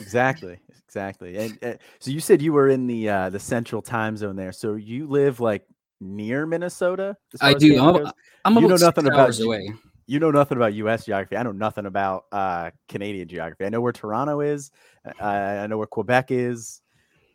[0.00, 1.36] Exactly, exactly.
[1.36, 4.52] And, and so you said you were in the uh, the central time zone there.
[4.52, 5.66] So you live like
[6.00, 7.16] near Minnesota.
[7.40, 7.78] I do.
[7.78, 8.10] I'm,
[8.46, 9.74] I'm, you know nothing about away
[10.06, 11.06] you know nothing about U.S.
[11.06, 11.36] geography.
[11.36, 13.64] I know nothing about uh, Canadian geography.
[13.64, 14.70] I know where Toronto is.
[15.20, 16.80] Uh, I know where Quebec is.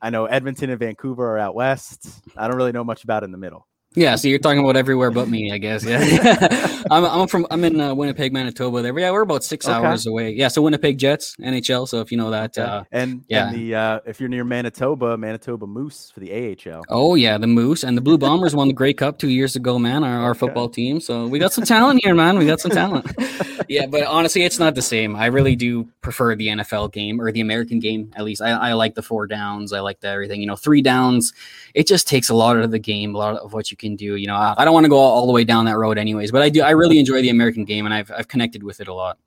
[0.02, 2.22] I know Edmonton and Vancouver are out west.
[2.38, 3.68] I don't really know much about in the middle.
[3.96, 5.84] Yeah, so you're talking about everywhere but me, I guess.
[5.84, 8.84] Yeah, I'm, I'm from I'm in uh, Winnipeg, Manitoba.
[8.84, 9.74] There, yeah, we're about six okay.
[9.74, 10.30] hours away.
[10.30, 11.88] Yeah, so Winnipeg Jets, NHL.
[11.88, 12.70] So if you know that, okay.
[12.70, 16.84] uh, and yeah, and the uh, if you're near Manitoba, Manitoba Moose for the AHL.
[16.90, 19.80] Oh yeah, the Moose and the Blue Bombers won the Grey Cup two years ago,
[19.80, 20.04] man.
[20.04, 20.40] Our, our okay.
[20.40, 21.00] football team.
[21.00, 22.38] So we got some talent here, man.
[22.38, 23.12] We got some talent.
[23.70, 25.16] yeah, but honestly, it's not the same.
[25.16, 28.12] I really do prefer the NFL game or the American game.
[28.16, 29.74] At least I, I like the four downs.
[29.74, 30.42] I like the everything.
[30.42, 31.34] You know, three downs.
[31.74, 33.89] It just takes a lot out of the game, a lot of what you can
[33.90, 34.16] can do.
[34.16, 35.98] You know, I, I don't want to go all, all, the way down that road,
[35.98, 36.32] anyways.
[36.32, 36.62] But I do.
[36.62, 39.18] I really enjoy the American game, and I've I've connected with it a lot.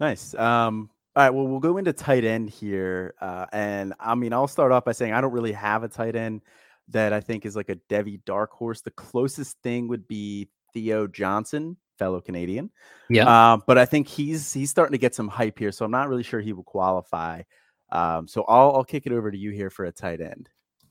[0.00, 0.34] Nice.
[0.34, 1.30] Um, all right.
[1.30, 4.92] Well, we'll go into tight end here, uh, and I mean, I'll start off by
[4.92, 6.42] saying I don't really have a tight end
[6.88, 8.80] that I think is like a Devy dark horse.
[8.80, 12.70] The closest thing would be Theo Johnson, fellow Canadian.
[13.10, 13.28] Yeah.
[13.28, 16.08] Uh, but I think he's he's starting to get some hype here, so I'm not
[16.08, 17.42] really sure he will qualify.
[17.90, 20.48] Um, so I'll I'll kick it over to you here for a tight end.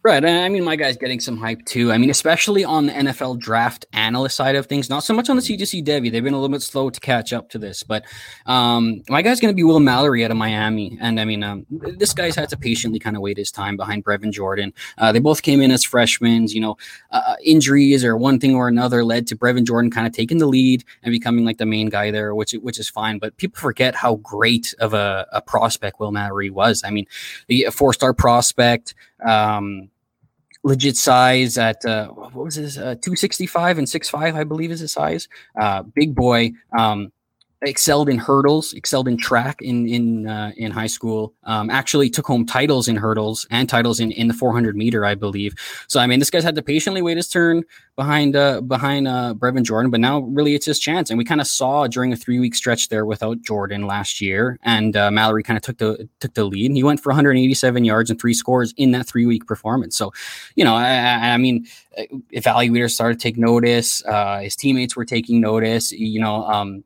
[0.08, 0.24] Right.
[0.24, 1.92] I mean, my guy's getting some hype too.
[1.92, 5.36] I mean, especially on the NFL draft analyst side of things, not so much on
[5.36, 7.84] the C2C They've been a little bit slow to catch up to this.
[7.84, 8.06] But
[8.46, 10.98] um, my guy's going to be Will Mallory out of Miami.
[11.02, 14.06] And I mean, um, this guy's had to patiently kind of wait his time behind
[14.06, 14.74] Brevin Jordan.
[14.98, 16.48] Uh, they both came in as freshmen.
[16.48, 16.78] You know,
[17.12, 20.48] uh, injuries or one thing or another led to Brevin Jordan kind of taking the
[20.48, 23.20] lead and becoming like the main guy there, which which is fine.
[23.20, 26.82] But people forget how great of a, a prospect Will Mallory was.
[26.86, 27.08] I mean,
[27.50, 28.96] a four star prospect.
[29.26, 29.90] Um,
[30.68, 34.92] legit size at uh, what was his uh, 265 and 65 i believe is his
[34.92, 35.28] size.
[35.60, 37.12] Uh, big boy um,
[37.64, 41.34] excelled in hurdles, excelled in track in in uh, in high school.
[41.44, 45.16] Um, actually took home titles in hurdles and titles in, in the 400 meter, I
[45.16, 45.56] believe.
[45.88, 47.64] So I mean, this guy's had to patiently wait his turn
[47.96, 51.10] behind uh, behind uh, Brevin Jordan, but now really it's his chance.
[51.10, 54.60] And we kind of saw during a three week stretch there without Jordan last year,
[54.62, 56.72] and uh, Mallory kind of took the took the lead.
[56.72, 59.98] He went for 187 yards and three scores in that three week performance.
[59.98, 60.14] So,
[60.56, 61.66] you know, I, I mean,
[62.34, 64.06] evaluators started to take notice.
[64.06, 65.92] Uh, his teammates were taking notice.
[65.92, 66.44] You know.
[66.44, 66.84] Um,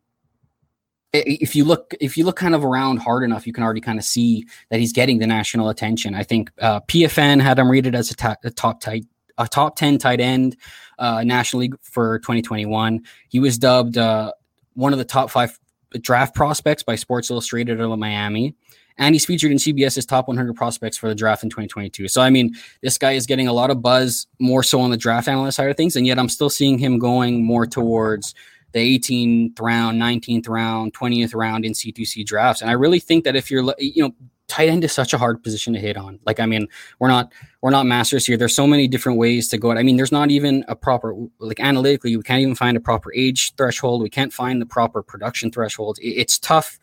[1.13, 3.99] if you look if you look kind of around hard enough, you can already kind
[3.99, 6.15] of see that he's getting the national attention.
[6.15, 9.05] I think uh, PFN had him rated as a, ta- a top tight
[9.37, 10.55] a top 10 tight end
[10.99, 13.01] uh, nationally for 2021.
[13.29, 14.31] He was dubbed uh,
[14.73, 15.57] one of the top five
[15.99, 18.55] draft prospects by Sports Illustrated of Miami.
[18.97, 22.07] And he's featured in CBS's top 100 prospects for the draft in 2022.
[22.07, 24.97] So, I mean, this guy is getting a lot of buzz more so on the
[24.97, 25.95] draft analyst side of things.
[25.95, 28.35] And yet I'm still seeing him going more towards
[28.73, 32.61] the 18th round, 19th round, 20th round in C2C drafts.
[32.61, 34.13] And I really think that if you're, you know,
[34.51, 36.19] tight end is such a hard position to hit on.
[36.25, 36.67] Like, I mean,
[36.99, 38.35] we're not we're not masters here.
[38.35, 39.71] There's so many different ways to go.
[39.71, 42.81] At I mean, there's not even a proper like analytically, we can't even find a
[42.81, 44.01] proper age threshold.
[44.01, 45.97] We can't find the proper production threshold.
[46.01, 46.79] It's tough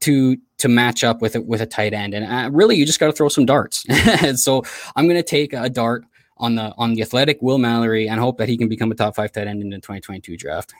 [0.00, 2.12] to to match up with it with a tight end.
[2.12, 3.84] And uh, really, you just got to throw some darts.
[4.42, 4.64] so
[4.96, 6.04] I'm going to take a dart
[6.38, 9.14] on the on the athletic Will Mallory and hope that he can become a top
[9.14, 10.74] five tight end in the 2022 draft.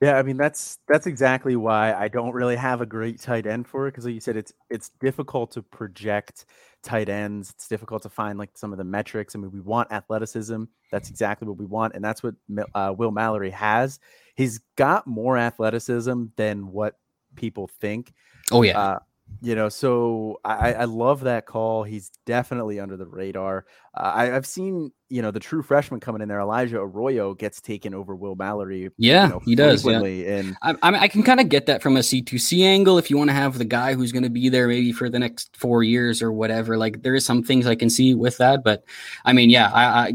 [0.00, 3.66] Yeah, I mean that's that's exactly why I don't really have a great tight end
[3.66, 6.46] for it because, like you said, it's it's difficult to project
[6.82, 7.50] tight ends.
[7.50, 9.34] It's difficult to find like some of the metrics.
[9.34, 10.64] I mean, we want athleticism.
[10.90, 12.34] That's exactly what we want, and that's what
[12.74, 14.00] uh, Will Mallory has.
[14.34, 16.98] He's got more athleticism than what
[17.36, 18.12] people think.
[18.50, 18.78] Oh yeah.
[18.78, 18.98] Uh,
[19.44, 21.82] you know, so I, I love that call.
[21.82, 23.66] He's definitely under the radar.
[23.94, 26.40] Uh, I, have seen, you know, the true freshman coming in there.
[26.40, 28.90] Elijah Arroyo gets taken over Will Mallory.
[28.96, 29.84] Yeah, you know, he does.
[29.84, 30.00] Yeah.
[30.02, 32.96] And I, I, I can kind of get that from a C2C angle.
[32.96, 35.18] If you want to have the guy who's going to be there maybe for the
[35.18, 38.64] next four years or whatever, like there is some things I can see with that.
[38.64, 38.84] But
[39.26, 40.12] I mean, yeah, I, I,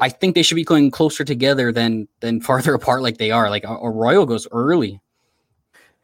[0.00, 3.50] I think they should be going closer together than than farther apart like they are.
[3.50, 5.00] Like Arroyo goes early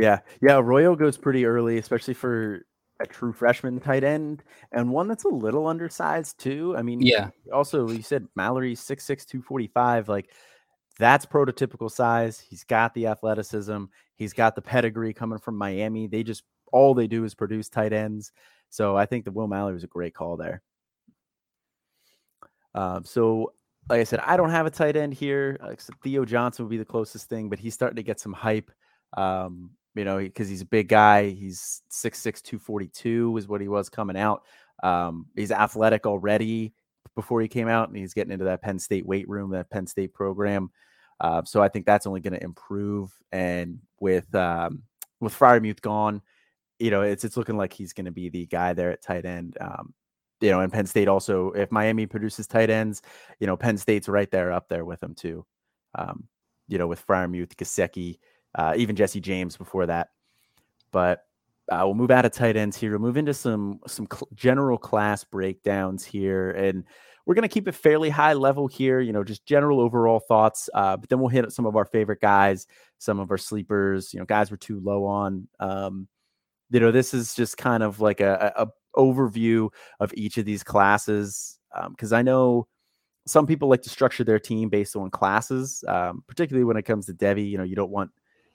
[0.00, 0.58] yeah, yeah.
[0.58, 2.64] Arroyo goes pretty early, especially for
[3.00, 6.74] a true freshman tight end and one that's a little undersized too.
[6.76, 7.30] I mean, yeah.
[7.52, 10.08] Also, you said Mallory's 6'6", 245.
[10.08, 10.30] Like
[10.98, 12.38] that's prototypical size.
[12.38, 13.84] He's got the athleticism.
[14.16, 16.06] He's got the pedigree coming from Miami.
[16.06, 18.32] They just all they do is produce tight ends.
[18.68, 20.62] So I think the Will Mallory was a great call there.
[22.74, 23.54] Um, so
[23.88, 25.58] like I said, I don't have a tight end here.
[25.60, 28.70] Uh, Theo Johnson would be the closest thing, but he's starting to get some hype.
[29.16, 31.30] Um, you know, because he's a big guy.
[31.30, 34.44] He's 6'6, 242 is what he was coming out.
[34.82, 36.72] Um, he's athletic already
[37.14, 39.86] before he came out, and he's getting into that Penn State weight room, that Penn
[39.86, 40.70] State program.
[41.20, 43.12] Uh, so I think that's only going to improve.
[43.32, 44.82] And with um,
[45.20, 46.22] with Freiermuth gone,
[46.78, 49.26] you know, it's it's looking like he's going to be the guy there at tight
[49.26, 49.58] end.
[49.60, 49.92] Um,
[50.40, 53.02] you know, and Penn State also, if Miami produces tight ends,
[53.38, 55.44] you know, Penn State's right there up there with them too.
[55.94, 56.28] Um,
[56.68, 58.18] you know, with Freiermuth, Gesicki,
[58.54, 60.08] uh, even Jesse James before that.
[60.92, 61.24] But
[61.70, 62.92] uh, we'll move out of tight ends here.
[62.92, 66.84] We'll move into some some cl- general class breakdowns here, and
[67.26, 69.00] we're going to keep it fairly high level here.
[69.00, 70.68] You know, just general overall thoughts.
[70.74, 72.66] Uh, but then we'll hit some of our favorite guys,
[72.98, 74.12] some of our sleepers.
[74.12, 75.46] You know, guys we're too low on.
[75.60, 76.08] Um,
[76.70, 79.68] you know, this is just kind of like a, a, overview
[80.00, 82.66] of each of these classes because um, I know
[83.26, 87.06] some people like to structure their team based on classes, um, particularly when it comes
[87.06, 87.48] to Devy.
[87.48, 88.10] You know, you don't want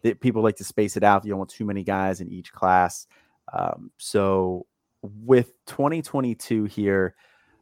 [0.05, 1.25] that people like to space it out.
[1.25, 3.07] You don't want too many guys in each class.
[3.51, 4.65] Um, so
[5.01, 7.15] with 2022 here,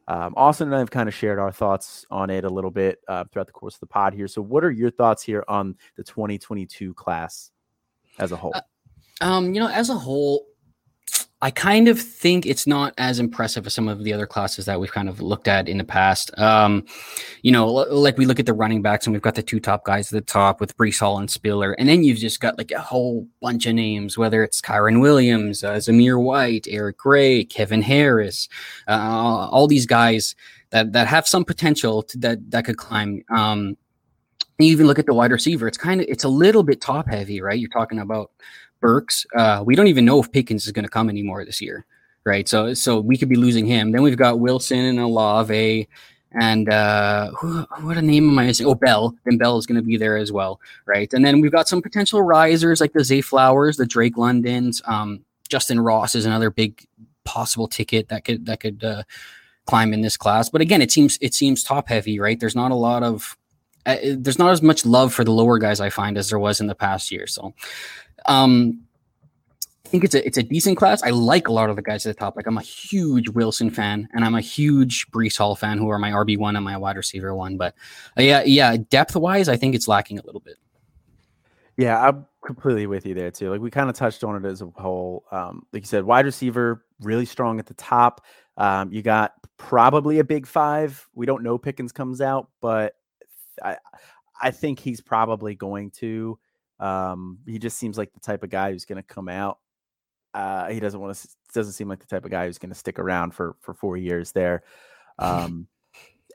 [0.06, 3.00] Um, Austin and I have kind of shared our thoughts on it a little bit
[3.08, 4.28] uh, throughout the course of the pod here.
[4.28, 7.52] So, what are your thoughts here on the 2022 class
[8.20, 8.52] as a whole?
[8.54, 8.62] Uh,
[9.22, 10.46] um, you know, as a whole,
[11.44, 14.80] I kind of think it's not as impressive as some of the other classes that
[14.80, 16.32] we've kind of looked at in the past.
[16.40, 16.86] Um,
[17.42, 19.84] you know, like we look at the running backs and we've got the two top
[19.84, 22.72] guys at the top with Breece Hall and Spiller, and then you've just got like
[22.72, 27.82] a whole bunch of names, whether it's Kyren Williams, uh, Zamir White, Eric Gray, Kevin
[27.82, 28.48] Harris,
[28.88, 30.36] uh, all these guys
[30.70, 33.22] that that have some potential to, that that could climb.
[33.30, 33.76] Um,
[34.60, 37.10] you even look at the wide receiver; it's kind of it's a little bit top
[37.10, 37.60] heavy, right?
[37.60, 38.32] You're talking about
[38.84, 39.26] Burks.
[39.34, 41.86] Uh, we don't even know if Pickens is going to come anymore this year,
[42.26, 42.50] right?
[42.50, 43.94] So so we could be losing him.
[43.94, 45.88] Then we've got Wilson and Olave,
[46.34, 48.68] and uh, who, what a name am I missing?
[48.68, 49.16] Oh, Bell.
[49.24, 51.12] Then Bell is going to be there as well, right?
[51.14, 55.24] And then we've got some potential risers like the Zay Flowers, the Drake Londons, um,
[55.50, 56.86] Justyn Ross is another big
[57.24, 59.04] possible ticket that could that could uh,
[59.66, 60.50] climb in this class.
[60.50, 62.38] But again, it seems it seems top heavy, right?
[62.40, 63.38] There's not a lot of
[63.86, 66.62] uh, there's not as much love for the lower guys I find as there was
[66.62, 67.28] in the past year.
[67.28, 67.54] So
[68.26, 68.84] um,
[69.86, 71.04] I think it's a it's a decent class.
[71.04, 72.36] I like a lot of the guys at the top.
[72.36, 76.00] Like I'm a huge Wilson fan, and I'm a huge Breece Hall fan, who are
[76.00, 77.58] my RB one and my wide receiver one.
[77.58, 77.76] But
[78.18, 80.58] uh, yeah, yeah, depth wise, I think it's lacking a little bit.
[81.78, 83.50] Yeah, I'm completely with you there too.
[83.50, 85.26] Like we kind of touched on it as a whole.
[85.32, 88.26] Um, like you said, wide receiver really strong at the top.
[88.58, 91.08] Um, you got probably a big five.
[91.16, 92.96] We don't know Pickens comes out, but
[93.64, 93.78] I
[94.42, 96.38] I think he's probably going to.
[96.84, 99.60] Um, he just seems like the type of guy who's going to come out.
[100.34, 101.28] Uh, he doesn't want to.
[101.54, 103.98] Doesn't seem like the type of guy who's going to stick around for for four
[103.98, 104.64] years there.
[105.20, 105.68] Um,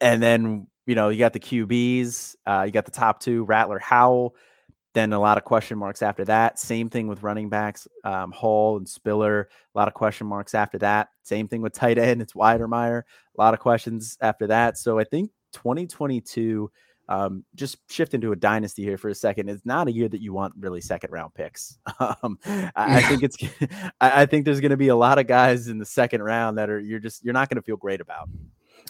[0.00, 2.36] and then you know you got the QBs.
[2.46, 4.36] Uh, you got the top two, Rattler, Howell.
[4.94, 6.60] Then a lot of question marks after that.
[6.60, 9.48] Same thing with running backs, um, Hall and Spiller.
[9.74, 11.08] A lot of question marks after that.
[11.24, 12.22] Same thing with tight end.
[12.22, 13.00] It's Wydermyer.
[13.00, 13.04] A
[13.36, 14.78] lot of questions after that.
[14.78, 16.70] So I think 2022
[17.08, 19.48] um, just shift into a dynasty here for a second.
[19.48, 21.78] It's not a year that you want really second round picks.
[22.22, 23.36] Um, I, I, think it's,
[24.00, 26.56] I, I think there's going to be a lot of guys in the second round
[26.58, 28.28] that are you're just you're not going to feel great about.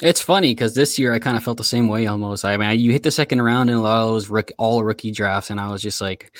[0.00, 2.44] It's funny because this year I kind of felt the same way almost.
[2.44, 5.10] I mean, you hit the second round in a lot of those rook, all rookie
[5.10, 6.36] drafts, and I was just like,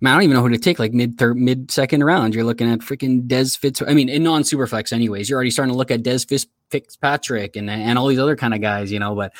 [0.00, 0.78] man, I don't even know who to take.
[0.78, 3.80] Like mid third, mid second round, you're looking at freaking Dez Fitz.
[3.80, 7.70] I mean, in non superflex, anyways, you're already starting to look at Dez Fitzpatrick and
[7.70, 9.14] and all these other kind of guys, you know.
[9.14, 9.32] But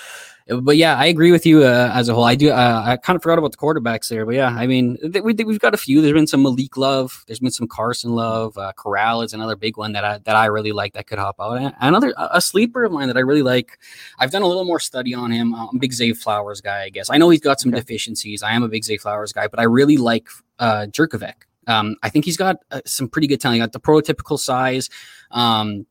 [0.48, 2.24] but yeah, I agree with you uh, as a whole.
[2.24, 2.50] I do.
[2.50, 5.34] Uh, I kind of forgot about the quarterbacks there, but yeah, I mean, th- we,
[5.34, 6.00] we've got a few.
[6.00, 7.24] There's been some Malik Love.
[7.26, 8.56] There's been some Carson Love.
[8.56, 11.36] Uh, Corral is another big one that I that I really like that could hop
[11.38, 11.74] out.
[11.80, 13.78] Another a sleeper of mine that I really like.
[14.18, 15.54] I've done a little more study on him.
[15.54, 16.84] I'm a big Zay Flowers guy.
[16.84, 17.80] I guess I know he's got some okay.
[17.80, 18.42] deficiencies.
[18.42, 20.28] I am a big Zay Flowers guy, but I really like
[20.58, 21.34] uh, Jurkovec.
[21.66, 23.56] Um, I think he's got uh, some pretty good talent.
[23.56, 24.88] He got the prototypical size.
[25.30, 25.86] Um,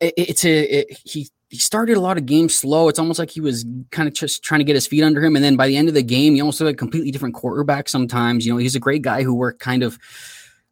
[0.00, 2.88] it, it's a it, he he started a lot of games slow.
[2.88, 5.34] It's almost like he was kind of just trying to get his feet under him.
[5.34, 7.88] And then by the end of the game, he almost had a completely different quarterback
[7.88, 8.44] sometimes.
[8.44, 9.98] You know, he's a great guy who worked kind of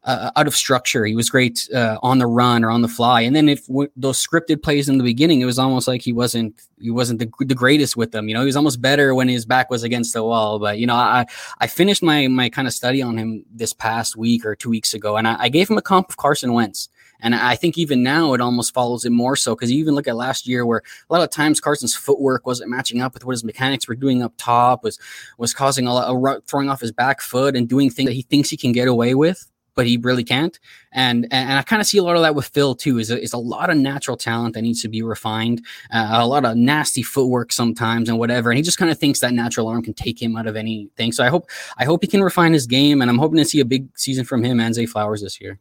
[0.03, 1.05] uh, out of structure.
[1.05, 3.21] He was great uh, on the run or on the fly.
[3.21, 6.13] And then if w- those scripted plays in the beginning, it was almost like he
[6.13, 8.29] wasn't he wasn't the, the greatest with them.
[8.29, 10.59] You know, he was almost better when his back was against the wall.
[10.59, 11.25] But you know, I
[11.59, 14.93] I finished my my kind of study on him this past week or two weeks
[14.93, 16.87] ago, and I, I gave him a comp of Carson Wentz.
[17.21, 20.07] And I think even now it almost follows it more so because you even look
[20.07, 23.33] at last year where a lot of times Carson's footwork wasn't matching up with what
[23.33, 24.99] his mechanics were doing up top, was
[25.37, 28.21] was causing a lot of throwing off his back foot and doing things that he
[28.23, 29.47] thinks he can get away with
[29.77, 30.59] but he really can't.
[30.91, 32.97] And and I kind of see a lot of that with Phil too.
[32.97, 35.63] Is a, is a lot of natural talent that needs to be refined,
[35.93, 38.49] uh, a lot of nasty footwork sometimes and whatever.
[38.49, 41.11] And he just kind of thinks that natural arm can take him out of anything.
[41.11, 43.59] So I hope I hope he can refine his game, and I'm hoping to see
[43.61, 45.59] a big season from him and Zay Flowers this year.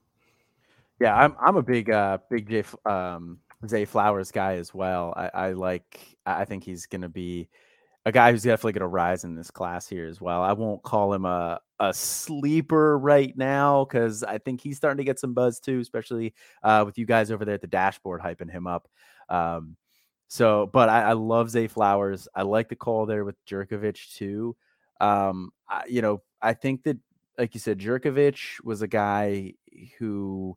[1.00, 5.12] Yeah, I'm I'm a big uh big Jay um Zay Flowers guy as well.
[5.16, 7.48] I, I like I think he's gonna be
[8.04, 10.42] a guy who's definitely gonna rise in this class here as well.
[10.42, 15.04] I won't call him a a sleeper right now because I think he's starting to
[15.04, 18.50] get some buzz too, especially uh, with you guys over there at the dashboard hyping
[18.50, 18.88] him up.
[19.28, 19.76] Um,
[20.28, 22.28] so, but I, I, love Zay Flowers.
[22.34, 24.56] I like the call there with Jurkovec too.
[25.00, 26.96] Um, I, you know, I think that,
[27.38, 29.54] like you said, Jurkovec was a guy
[29.98, 30.56] who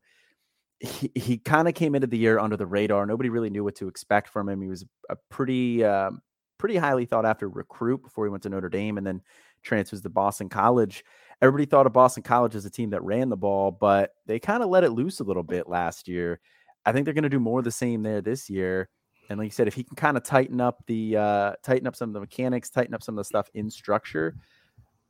[0.80, 3.06] he, he kind of came into the year under the radar.
[3.06, 4.62] Nobody really knew what to expect from him.
[4.62, 6.22] He was a pretty um,
[6.58, 9.22] pretty highly thought after recruit before he went to Notre Dame and then
[9.64, 11.04] transfers to Boston College.
[11.42, 14.64] Everybody thought of Boston College as a team that ran the ball, but they kind
[14.64, 16.40] of let it loose a little bit last year.
[16.86, 18.90] I think they're going to do more of the same there this year.
[19.30, 21.96] And like you said, if he can kind of tighten up the uh, tighten up
[21.96, 24.36] some of the mechanics, tighten up some of the stuff in structure,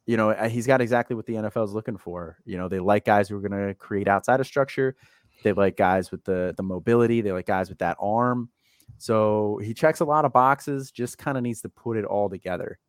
[0.06, 2.38] you know, uh, he's got exactly what the NFL is looking for.
[2.44, 4.96] You know, they like guys who are going to create outside of structure.
[5.44, 7.22] They like guys with the the mobility.
[7.22, 8.50] They like guys with that arm.
[8.98, 12.30] So he checks a lot of boxes, just kind of needs to put it all
[12.30, 12.80] together.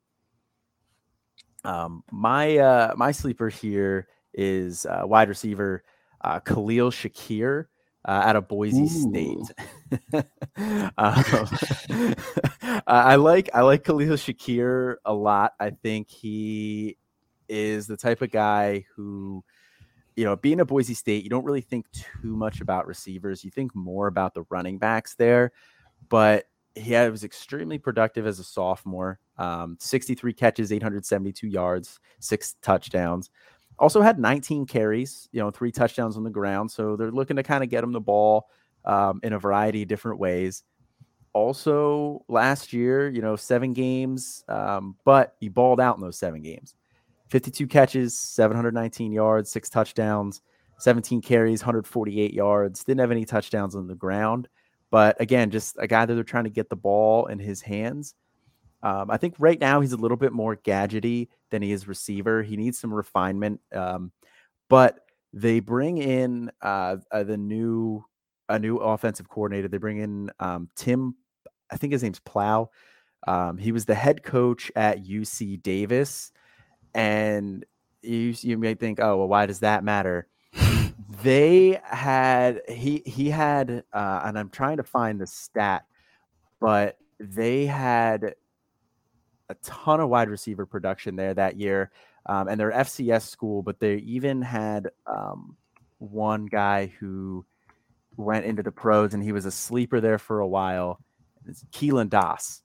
[1.64, 5.84] Um, my uh, my sleeper here is uh, wide receiver
[6.22, 7.66] uh, Khalil Shakir
[8.04, 8.88] uh, out of Boise Ooh.
[8.88, 10.24] State.
[10.96, 12.14] um,
[12.86, 15.52] I like I like Khalil Shakir a lot.
[15.60, 16.96] I think he
[17.48, 19.44] is the type of guy who,
[20.16, 23.44] you know, being a Boise State, you don't really think too much about receivers.
[23.44, 25.52] You think more about the running backs there.
[26.08, 29.18] But he was extremely productive as a sophomore.
[29.38, 33.30] Um, 63 catches, 872 yards, six touchdowns.
[33.78, 36.70] Also had 19 carries, you know, three touchdowns on the ground.
[36.70, 38.48] So they're looking to kind of get him the ball
[38.84, 40.64] um, in a variety of different ways.
[41.32, 46.42] Also, last year, you know, seven games, um, but he balled out in those seven
[46.42, 46.74] games.
[47.30, 50.42] 52 catches, 719 yards, six touchdowns,
[50.78, 52.84] 17 carries, 148 yards.
[52.84, 54.48] Didn't have any touchdowns on the ground.
[54.90, 58.14] But again, just a guy that they're trying to get the ball in his hands.
[58.82, 62.42] Um, I think right now he's a little bit more gadgety than he is receiver.
[62.42, 63.60] He needs some refinement.
[63.72, 64.10] Um,
[64.68, 65.00] but
[65.32, 68.04] they bring in uh, uh, the new
[68.48, 69.68] a new offensive coordinator.
[69.68, 71.14] They bring in um, Tim,
[71.70, 72.70] I think his name's Plough.
[73.28, 76.32] Um, he was the head coach at UC Davis,
[76.94, 77.64] and
[78.02, 80.26] you you may think, oh well, why does that matter?
[81.22, 85.84] they had he he had, uh, and I'm trying to find the stat,
[86.60, 88.34] but they had
[89.48, 91.90] a ton of wide receiver production there that year.
[92.26, 95.56] Um, and they're FCS school, but they even had um,
[95.98, 97.44] one guy who
[98.16, 101.00] went into the pros and he was a sleeper there for a while.
[101.46, 102.62] It's Keelan Doss.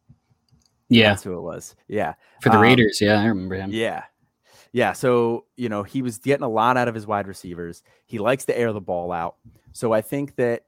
[0.89, 1.09] Yeah.
[1.09, 1.76] That's who it was.
[1.88, 2.13] Yeah.
[2.41, 2.99] For the um, Raiders.
[3.01, 3.21] Yeah.
[3.21, 3.71] I remember him.
[3.71, 4.03] Yeah.
[4.76, 4.91] Yeah.
[4.91, 7.82] So, you know, he was getting a lot out of his wide receivers.
[8.07, 9.38] He likes to air the ball out.
[9.71, 10.65] So I think that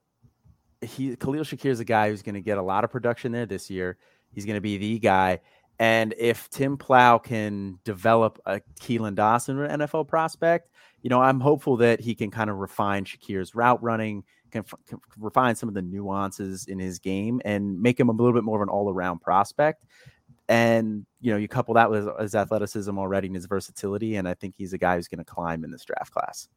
[0.82, 3.46] he Khalil Shakir is a guy who's going to get a lot of production there
[3.46, 3.98] this year.
[4.32, 5.42] He's going to be the guy.
[5.78, 10.70] And if Tim Plough can develop a Keelan Dawson NFL prospect,
[11.02, 15.02] you know, I'm hopeful that he can kind of refine Shakir's route running, can, can,
[15.20, 18.56] refine some of the nuances in his game, and make him a little bit more
[18.56, 19.84] of an all around prospect.
[20.50, 24.34] And you know, you couple that with his athleticism already and his versatility, and I
[24.34, 26.48] think he's a guy who's going to climb in this draft class.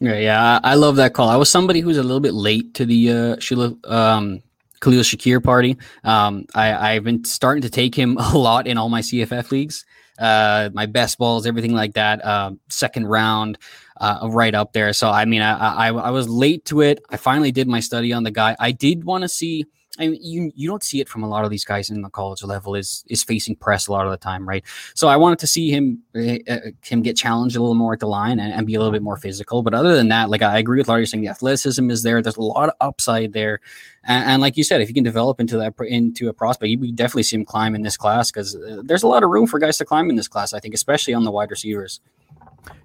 [0.00, 1.28] Yeah, yeah, I love that call.
[1.28, 4.42] I was somebody who's a little bit late to the uh, um,
[4.80, 5.76] Khalil Shakir party.
[6.04, 9.84] Um, I, have been starting to take him a lot in all my CFF leagues.
[10.18, 12.24] Uh, my best balls, everything like that.
[12.24, 13.58] Uh, second round,
[14.00, 14.92] uh, right up there.
[14.92, 17.02] So I mean, I, I I was late to it.
[17.10, 18.56] I finally did my study on the guy.
[18.58, 19.66] I did want to see
[19.98, 22.10] I mean, you you don't see it from a lot of these guys in the
[22.10, 24.64] college level is is facing press a lot of the time, right?
[24.94, 28.06] So I wanted to see him uh, him get challenged a little more at the
[28.06, 29.62] line and, and, be a little bit more physical.
[29.62, 32.20] But other than that, like I agree with Larry saying the athleticism is there.
[32.22, 33.60] There's a lot of upside there,
[34.04, 36.92] and, and like you said, if you can develop into that into a prospect, you
[36.92, 39.78] definitely see him climb in this class because there's a lot of room for guys
[39.78, 40.52] to climb in this class.
[40.52, 42.00] I think, especially on the wide receivers.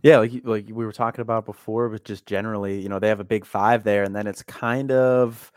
[0.03, 3.19] Yeah, like like we were talking about before, but just generally, you know, they have
[3.19, 5.51] a big five there, and then it's kind of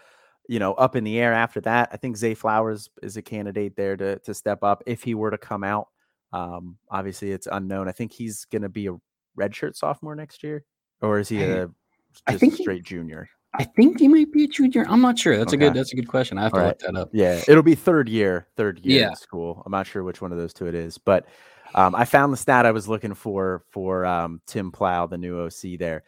[0.49, 1.89] you know, up in the air after that.
[1.93, 5.31] I think Zay Flowers is a candidate there to to step up if he were
[5.31, 5.89] to come out.
[6.33, 7.89] Um, obviously, it's unknown.
[7.89, 8.97] I think he's going to be a
[9.39, 10.65] redshirt sophomore next year,
[11.01, 11.71] or is he a
[12.27, 13.29] I think straight he, junior?
[13.57, 14.85] I think he might be a junior.
[14.89, 15.37] I'm not sure.
[15.37, 15.67] That's okay.
[15.67, 15.79] a good.
[15.79, 16.39] That's a good question.
[16.39, 16.69] I have All to right.
[16.69, 17.11] look that up.
[17.13, 18.49] Yeah, it'll be third year.
[18.57, 19.09] Third year yeah.
[19.11, 19.63] in school.
[19.65, 21.27] I'm not sure which one of those two it is, but
[21.75, 25.41] um, I found the stat I was looking for for um, Tim Plough, the new
[25.41, 26.03] OC there.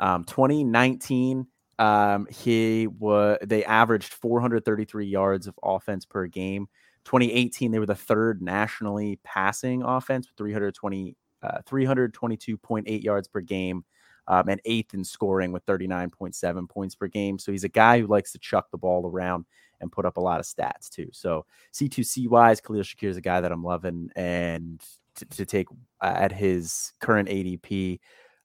[0.00, 1.46] Um, 2019
[1.78, 6.68] um, he was they averaged 433 yards of offense per game.
[7.04, 13.84] 2018, they were the third nationally passing offense with 320 uh, 322.8 yards per game,
[14.26, 17.38] um, and eighth in scoring with 39.7 points per game.
[17.38, 19.46] So he's a guy who likes to chuck the ball around
[19.80, 21.08] and put up a lot of stats too.
[21.12, 24.82] So C2C wise, Khalil Shakir is a guy that I'm loving, and
[25.16, 25.68] to, to take
[26.00, 28.00] uh, at his current ADP,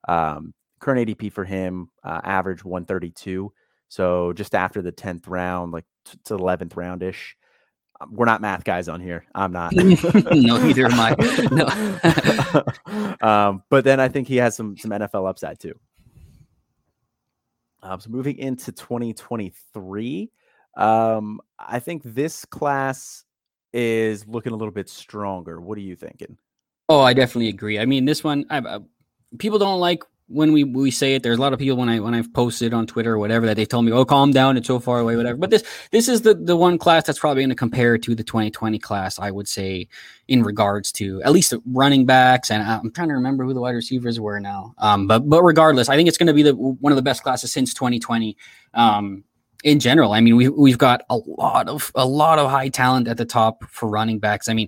[0.08, 0.54] um,
[0.84, 3.52] current ADP for him uh, average 132.
[3.88, 7.36] So just after the 10th round, like t- to 11th roundish.
[8.02, 9.26] Um, we're not math guys on here.
[9.34, 9.74] I'm not.
[9.76, 11.16] no, neither am I.
[13.22, 13.28] No.
[13.28, 15.80] um, but then I think he has some some NFL upside too.
[17.84, 20.32] Um, so moving into 2023,
[20.78, 23.26] um, I think this class
[23.74, 25.60] is looking a little bit stronger.
[25.60, 26.38] What are you thinking?
[26.90, 27.80] Oh, I definitely agree.
[27.80, 28.80] I mean, this one, I, I,
[29.38, 32.00] people don't like when we we say it, there's a lot of people when I
[32.00, 34.68] when I've posted on Twitter or whatever that they told me, "Oh, calm down, it's
[34.68, 37.50] so far away, whatever." But this this is the the one class that's probably going
[37.50, 39.88] to compare to the 2020 class, I would say,
[40.28, 42.52] in regards to at least running backs.
[42.52, 44.74] And I'm trying to remember who the wide receivers were now.
[44.78, 47.24] Um, but but regardless, I think it's going to be the one of the best
[47.24, 48.38] classes since 2020.
[48.74, 49.24] Um,
[49.64, 50.12] in general.
[50.12, 53.26] I mean, we we've got a lot of a lot of high talent at the
[53.26, 54.50] top for running backs.
[54.50, 54.68] I mean,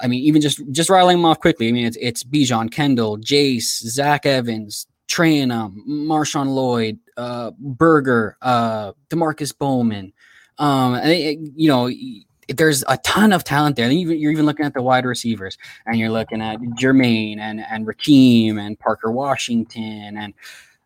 [0.00, 1.68] I mean, even just just rattling them off quickly.
[1.68, 8.92] I mean, it's it's Bijan Kendall, Jace, Zach Evans, Trayanum, Marshawn Lloyd, uh, Berger, uh,
[9.08, 10.12] Demarkcus Bowman.
[10.58, 11.90] Um, and, you know,
[12.48, 13.90] there's a ton of talent there.
[13.90, 17.86] Even, you're even looking at the wide receivers, and you're looking at Jermaine and and
[17.86, 20.34] Rakeem and Parker Washington and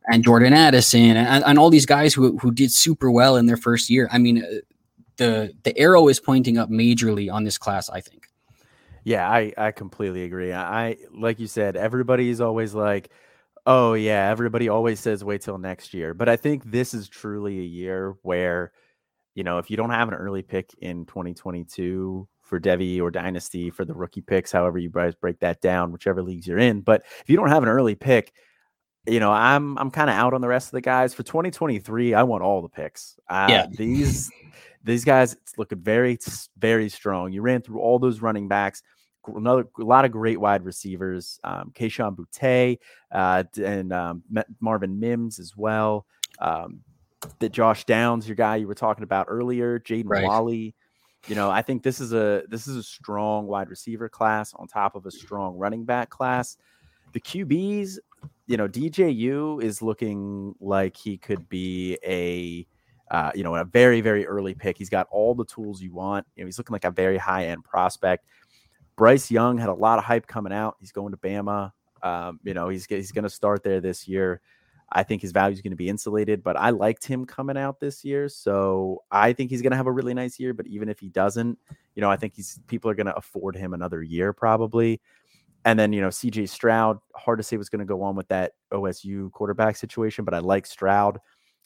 [0.07, 3.57] and Jordan Addison and, and all these guys who who did super well in their
[3.57, 4.09] first year.
[4.13, 4.49] I mean, uh,
[5.17, 7.89] the the arrow is pointing up majorly on this class.
[7.91, 8.29] I think.
[9.05, 10.53] Yeah, I I completely agree.
[10.53, 13.11] I like you said, everybody is always like,
[13.67, 17.61] oh yeah, everybody always says wait till next year, but I think this is truly
[17.61, 18.73] a year where
[19.35, 23.71] you know, if you don't have an early pick in 2022 for Devy or Dynasty
[23.71, 26.83] for the rookie picks, however you guys break that down, whichever leagues you're in.
[26.83, 28.33] But if you don't have an early pick,
[29.07, 32.15] you know, I'm I'm kind of out on the rest of the guys for 2023.
[32.15, 33.19] I want all the picks.
[33.29, 34.31] Uh, yeah, these
[34.83, 36.19] these guys it's looking very
[36.59, 37.33] very strong.
[37.33, 38.83] You ran through all those running backs.
[39.29, 42.79] Another a lot of great wide receivers, um, Kayshon Boutte
[43.13, 44.23] uh, and um,
[44.61, 46.07] Marvin Mims as well.
[46.41, 46.81] Um,
[47.39, 50.25] that Josh Downs, your guy you were talking about earlier, Jaden right.
[50.25, 50.75] Walley.
[51.27, 54.67] You know, I think this is a this is a strong wide receiver class on
[54.67, 56.59] top of a strong running back class.
[57.13, 57.99] The QBs,
[58.47, 62.67] you know, DJU is looking like he could be a
[63.11, 64.79] uh, you know, a very, very early pick.
[64.79, 66.27] He's got all the tools you want.
[66.37, 68.27] You know, he's looking like a very high end prospect.
[68.97, 70.77] Bryce Young had a lot of hype coming out.
[70.81, 71.73] He's going to Bama.
[72.03, 74.41] Um, you know, he's he's going to start there this year.
[74.93, 77.81] I think his value is going to be insulated, but I liked him coming out
[77.81, 78.29] this year.
[78.29, 80.55] So I think he's going to have a really nice year.
[80.55, 81.59] But even if he doesn't,
[81.95, 85.01] you know, I think he's people are going to afford him another year probably.
[85.65, 88.29] And then, you know, CJ Stroud, hard to say what's going to go on with
[88.29, 91.19] that OSU quarterback situation, but I like Stroud.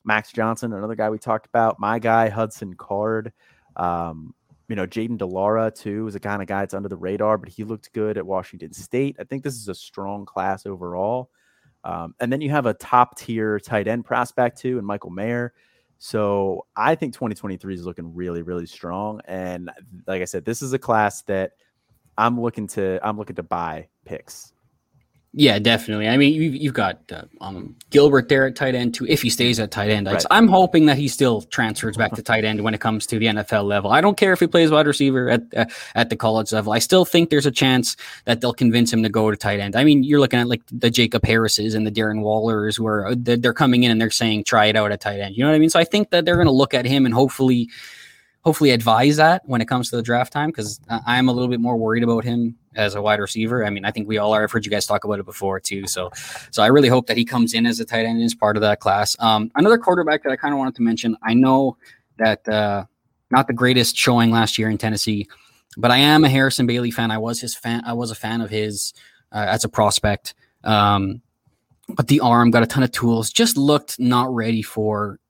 [0.04, 1.80] Max Johnson, another guy we talked about.
[1.80, 3.32] My guy, Hudson Card.
[3.76, 4.34] Um,
[4.68, 7.38] you know, Jayden de Laura too, is a kind of guy that's under the radar,
[7.38, 9.16] but he looked good at Washington State.
[9.18, 11.30] I think this is a strong class overall.
[11.84, 15.54] Um, and then you have a top tier tight end prospect too, and Michael Mayer.
[15.98, 19.20] So I think 2023 is looking really, really strong.
[19.24, 19.70] And
[20.06, 21.52] like I said, this is a class that
[22.16, 24.52] I'm looking to I'm looking to buy picks.
[25.38, 26.08] Yeah, definitely.
[26.08, 29.06] I mean, you've, you've got uh, um, Gilbert there at tight end too.
[29.06, 30.24] If he stays at tight end, right.
[30.32, 33.26] I'm hoping that he still transfers back to tight end when it comes to the
[33.26, 33.92] NFL level.
[33.92, 36.72] I don't care if he plays wide receiver at uh, at the college level.
[36.72, 39.76] I still think there's a chance that they'll convince him to go to tight end.
[39.76, 43.14] I mean, you're looking at like the Jacob Harrises and the Darren Wallers, where uh,
[43.16, 45.36] they're coming in and they're saying try it out at tight end.
[45.36, 45.70] You know what I mean?
[45.70, 47.70] So I think that they're going to look at him and hopefully
[48.48, 51.60] hopefully advise that when it comes to the draft time because I'm a little bit
[51.60, 53.62] more worried about him as a wide receiver.
[53.62, 54.42] I mean, I think we all are.
[54.42, 55.86] I've heard you guys talk about it before too.
[55.86, 56.10] So,
[56.50, 58.62] so I really hope that he comes in as a tight end as part of
[58.62, 59.14] that class.
[59.18, 61.14] Um, another quarterback that I kind of wanted to mention.
[61.22, 61.76] I know
[62.16, 62.86] that uh,
[63.30, 65.28] not the greatest showing last year in Tennessee,
[65.76, 67.10] but I am a Harrison Bailey fan.
[67.10, 67.82] I was his fan.
[67.84, 68.94] I was a fan of his
[69.30, 70.32] uh, as a prospect.
[70.64, 71.20] Um,
[71.90, 73.30] but the arm got a ton of tools.
[73.30, 75.20] Just looked not ready for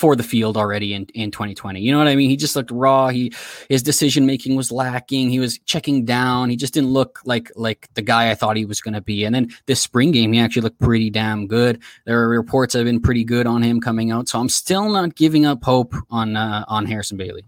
[0.00, 1.80] for the field already in, in 2020.
[1.80, 2.30] You know what I mean?
[2.30, 3.08] He just looked raw.
[3.08, 3.32] He
[3.68, 5.30] his decision making was lacking.
[5.30, 6.50] He was checking down.
[6.50, 9.24] He just didn't look like like the guy I thought he was going to be.
[9.24, 11.82] And then this spring game, he actually looked pretty damn good.
[12.04, 14.28] There are reports have been pretty good on him coming out.
[14.28, 17.44] So I'm still not giving up hope on uh, on Harrison Bailey.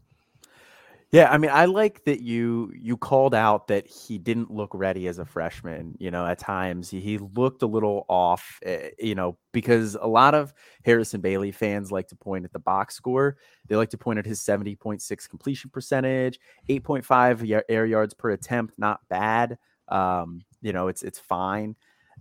[1.12, 5.08] Yeah, I mean, I like that you you called out that he didn't look ready
[5.08, 5.96] as a freshman.
[5.98, 8.60] You know, at times he, he looked a little off.
[8.64, 10.54] Uh, you know, because a lot of
[10.84, 13.38] Harrison Bailey fans like to point at the box score.
[13.66, 17.86] They like to point at his seventy point six completion percentage, eight point five air
[17.86, 18.78] yards per attempt.
[18.78, 19.58] Not bad.
[19.88, 21.74] Um, you know, it's it's fine.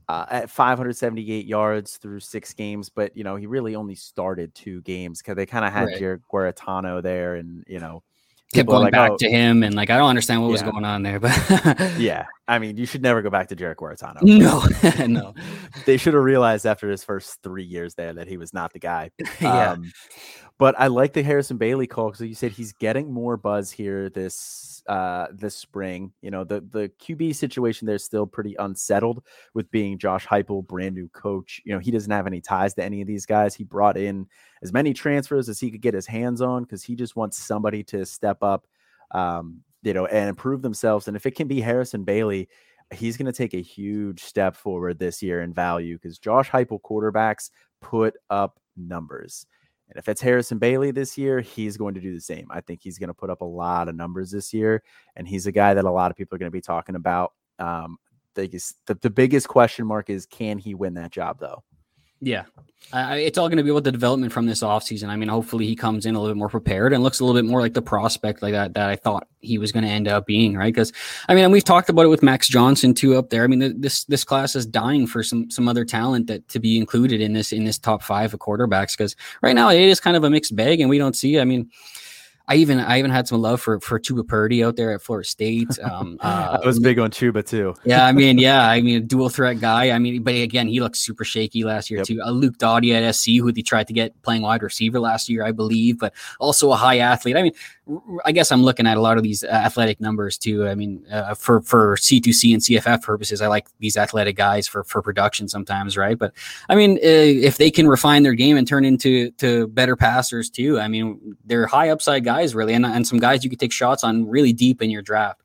[0.08, 4.82] Uh, at 578 yards through six games, but you know he really only started two
[4.82, 6.00] games because they kind of had right.
[6.00, 6.24] Jared
[7.04, 8.02] there, and you know
[8.54, 10.52] kept going like, back oh, to him, and like I don't understand what yeah.
[10.54, 11.20] was going on there.
[11.30, 14.22] But yeah, I mean, you should never go back to Jarrett Guarantano.
[14.22, 14.64] No,
[15.06, 15.34] no,
[15.86, 18.80] they should have realized after his first three years there that he was not the
[18.80, 19.12] guy.
[19.40, 19.92] yeah, um,
[20.60, 24.10] but I like the Harrison Bailey call because you said he's getting more buzz here
[24.10, 26.12] this uh, this spring.
[26.22, 29.24] You know, the the QB situation there's still pretty unsettled
[29.54, 31.62] with being Josh Heupel, brand new coach.
[31.64, 33.56] You know, he doesn't have any ties to any of these guys.
[33.56, 34.28] He brought in
[34.62, 37.82] as many transfers as he could get his hands on because he just wants somebody
[37.86, 38.68] to step up,
[39.12, 41.08] um, you know, and improve themselves.
[41.08, 42.50] And if it can be Harrison Bailey,
[42.94, 46.82] he's going to take a huge step forward this year in value because Josh Heupel
[46.82, 47.50] quarterbacks
[47.80, 49.46] put up numbers.
[49.90, 52.48] And if it's Harrison Bailey this year, he's going to do the same.
[52.52, 54.84] I think he's going to put up a lot of numbers this year.
[55.16, 57.34] And he's a guy that a lot of people are going to be talking about.
[57.58, 57.98] Um,
[58.36, 58.48] the,
[58.86, 61.64] the, the biggest question mark is can he win that job, though?
[62.22, 62.46] Yeah,
[62.94, 65.10] it's all going to be about the development from this offseason.
[65.10, 67.40] I mean, hopefully he comes in a little bit more prepared and looks a little
[67.40, 70.08] bit more like the prospect like that that I thought he was going to end
[70.08, 70.74] up being, right?
[70.74, 70.92] Because
[71.28, 73.44] I mean, we've talked about it with Max Johnson too up there.
[73.44, 76.78] I mean, this this class is dying for some some other talent that to be
[76.78, 80.18] included in this in this top five of quarterbacks because right now it is kind
[80.18, 81.40] of a mixed bag, and we don't see.
[81.40, 81.70] I mean,
[82.50, 85.28] I even I even had some love for for Chubba Purdy out there at Florida
[85.28, 85.68] State.
[85.90, 87.74] Um, uh, I was big on Chubba too.
[87.84, 89.92] yeah, I mean, yeah, I mean, dual threat guy.
[89.92, 92.08] I mean, but again, he looked super shaky last year yep.
[92.08, 92.22] too.
[92.22, 95.44] Uh, Luke Doty at SC, who they tried to get playing wide receiver last year,
[95.44, 97.38] I believe, but also a high athlete.
[97.38, 97.54] I mean,
[98.26, 100.68] I guess I'm looking at a lot of these uh, athletic numbers too.
[100.68, 104.84] I mean, uh, for for C2C and CFF purposes, I like these athletic guys for
[104.84, 106.18] for production sometimes, right?
[106.18, 106.34] But
[106.68, 110.50] I mean, uh, if they can refine their game and turn into to better passers
[110.50, 113.72] too, I mean, they're high upside guys really, and and some guys you could take
[113.72, 115.42] shots on really deep in your draft.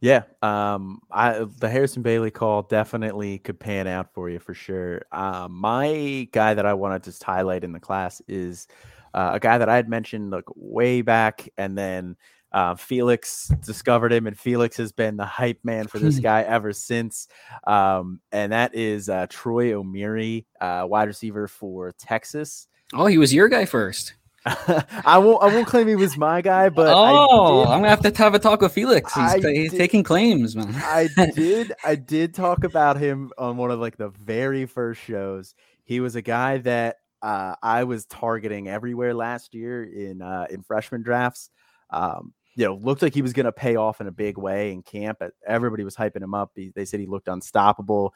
[0.00, 5.02] Yeah, um, I the Harrison Bailey call definitely could pan out for you for sure.
[5.10, 8.68] Uh, my guy that I want to just highlight in the class is
[9.14, 12.16] uh, a guy that I had mentioned like way back, and then
[12.52, 16.72] uh, Felix discovered him, and Felix has been the hype man for this guy ever
[16.72, 17.28] since.
[17.66, 22.68] Um, and that is uh, Troy Omeire, uh, wide receiver for Texas.
[22.94, 24.14] Oh, he was your guy first.
[24.46, 25.42] I won't.
[25.42, 28.38] I won't claim he was my guy, but oh, I'm gonna have to have a
[28.38, 29.12] talk with Felix.
[29.12, 30.74] He's, he's did, taking claims, man.
[30.76, 31.72] I did.
[31.84, 35.54] I did talk about him on one of like the very first shows.
[35.84, 40.62] He was a guy that uh, I was targeting everywhere last year in uh, in
[40.62, 41.50] freshman drafts.
[41.90, 44.72] Um, you know, looked like he was going to pay off in a big way
[44.72, 45.22] in camp.
[45.46, 46.50] Everybody was hyping him up.
[46.56, 48.14] He, they said he looked unstoppable.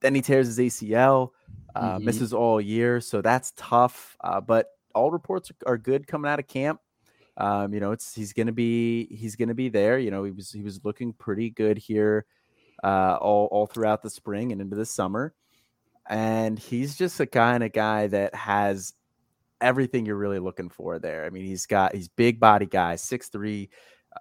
[0.00, 1.30] Then he tears his ACL,
[1.74, 2.04] uh, mm-hmm.
[2.04, 4.16] misses all year, so that's tough.
[4.22, 6.80] Uh, but all reports are good coming out of camp.
[7.36, 9.98] Um, you know, it's he's gonna be he's gonna be there.
[9.98, 12.26] You know, he was he was looking pretty good here
[12.84, 15.34] uh, all all throughout the spring and into the summer
[16.08, 18.94] and he's just a kind of guy that has
[19.60, 21.24] everything you're really looking for there.
[21.24, 23.68] I mean, he's got he's big body guy, 6'3,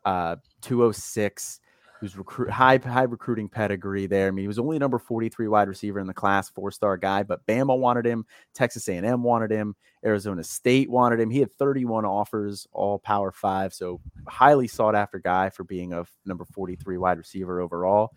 [0.05, 1.59] uh, 206,
[2.01, 4.27] who's recruit high high recruiting pedigree there.
[4.27, 7.45] I mean, he was only number 43 wide receiver in the class, four-star guy, but
[7.45, 8.25] Bama wanted him,
[8.55, 11.29] Texas A&M wanted him, Arizona State wanted him.
[11.29, 16.03] He had 31 offers, all power five, so highly sought after guy for being a
[16.25, 18.13] number 43 wide receiver overall.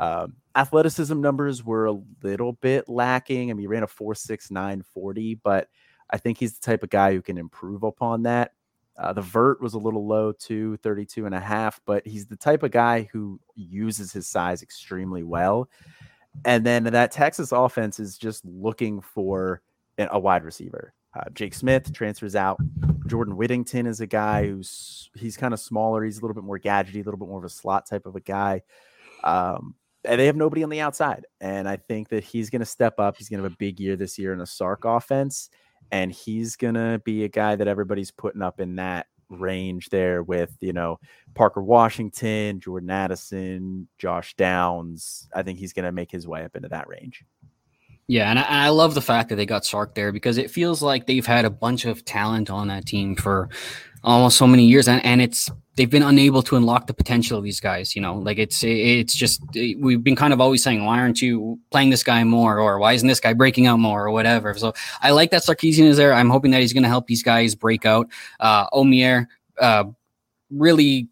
[0.00, 3.50] Um, athleticism numbers were a little bit lacking.
[3.50, 5.68] I mean, he ran a 4.69 40, but
[6.10, 8.50] I think he's the type of guy who can improve upon that.
[8.96, 12.36] Uh, the vert was a little low too, 32 and a half, but he's the
[12.36, 15.68] type of guy who uses his size extremely well.
[16.44, 19.62] And then that Texas offense is just looking for
[19.98, 20.92] a wide receiver.
[21.14, 22.58] Uh, Jake Smith transfers out.
[23.06, 26.02] Jordan Whittington is a guy who's he's kind of smaller.
[26.04, 28.16] He's a little bit more gadgety, a little bit more of a slot type of
[28.16, 28.62] a guy.
[29.22, 29.74] Um,
[30.04, 31.26] and they have nobody on the outside.
[31.40, 33.16] And I think that he's going to step up.
[33.16, 35.50] He's going to have a big year this year in a Sark offense.
[35.92, 40.56] And he's to be a guy that everybody's putting up in that range there with,
[40.60, 40.98] you know,
[41.34, 45.28] Parker Washington, Jordan Addison, Josh Downs.
[45.34, 47.24] I think he's to make his way up into that range.
[48.08, 50.50] Yeah, and I, and I, love the fact that they got Sark there because it
[50.50, 53.48] feels like they've had a bunch of talent on that team for
[54.04, 57.44] almost so many years, and, and it's they've been unable to unlock the potential of
[57.44, 57.96] these guys.
[57.96, 61.58] You know, like it's it's just we've been kind of always saying, why aren't you
[61.70, 64.54] playing this guy more, or why isn't this guy breaking out more, or whatever.
[64.54, 66.12] So I like that Sarkisian is there.
[66.12, 68.08] I'm hoping that he's going to help these guys break out.
[68.40, 69.26] Uh, Omeire,
[69.60, 69.84] uh,
[70.50, 71.08] really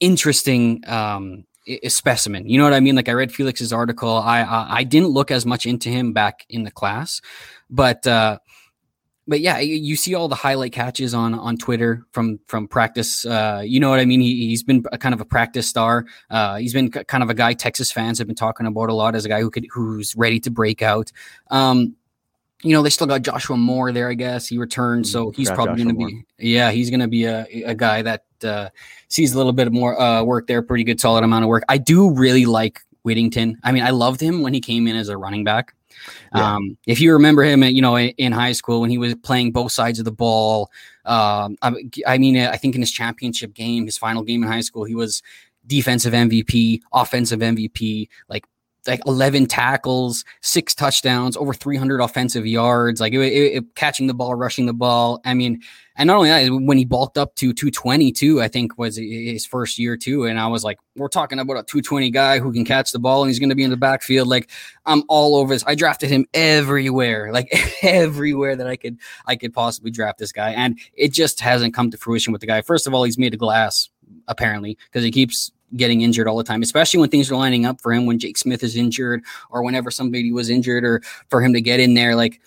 [0.00, 1.44] interesting um,
[1.88, 2.48] specimen.
[2.48, 2.96] You know what I mean?
[2.96, 4.18] Like I read Felix's article.
[4.18, 7.20] I, I, I didn't look as much into him back in the class,
[7.70, 8.38] but uh,
[9.28, 13.26] but yeah, you see all the highlight catches on on Twitter from from practice.
[13.26, 14.20] Uh, you know what I mean?
[14.20, 16.06] He, has been a kind of a practice star.
[16.30, 19.14] Uh, he's been kind of a guy Texas fans have been talking about a lot
[19.14, 21.10] as a guy who could who's ready to break out.
[21.50, 21.96] Um,
[22.62, 24.08] you know, they still got Joshua Moore there.
[24.08, 27.08] I guess he returned, so mm, he's probably going to be yeah, he's going to
[27.08, 28.70] be a, a guy that uh,
[29.08, 30.62] sees a little bit more uh, work there.
[30.62, 31.64] Pretty good, solid amount of work.
[31.68, 33.58] I do really like Whittington.
[33.62, 35.75] I mean, I loved him when he came in as a running back.
[36.34, 36.54] Yeah.
[36.54, 39.72] Um, if you remember him, you know, in high school when he was playing both
[39.72, 40.70] sides of the ball,
[41.04, 41.72] um, I,
[42.06, 44.94] I mean, I think in his championship game, his final game in high school, he
[44.94, 45.22] was
[45.66, 48.46] defensive MVP, offensive MVP, like
[48.86, 54.14] like 11 tackles, six touchdowns, over 300 offensive yards, like it, it, it, catching the
[54.14, 55.20] ball, rushing the ball.
[55.24, 55.60] I mean,
[55.96, 59.78] and not only that, when he bulked up to 222, I think was his first
[59.78, 60.24] year too.
[60.24, 63.22] And I was like, we're talking about a 220 guy who can catch the ball
[63.22, 64.28] and he's going to be in the backfield.
[64.28, 64.50] Like
[64.84, 65.64] I'm all over this.
[65.66, 67.48] I drafted him everywhere, like
[67.82, 70.50] everywhere that I could, I could possibly draft this guy.
[70.50, 72.60] And it just hasn't come to fruition with the guy.
[72.60, 73.88] First of all, he's made of glass
[74.28, 77.80] apparently because he keeps getting injured all the time, especially when things are lining up
[77.80, 78.06] for him.
[78.06, 81.80] When Jake Smith is injured, or whenever somebody was injured, or for him to get
[81.80, 82.40] in there, like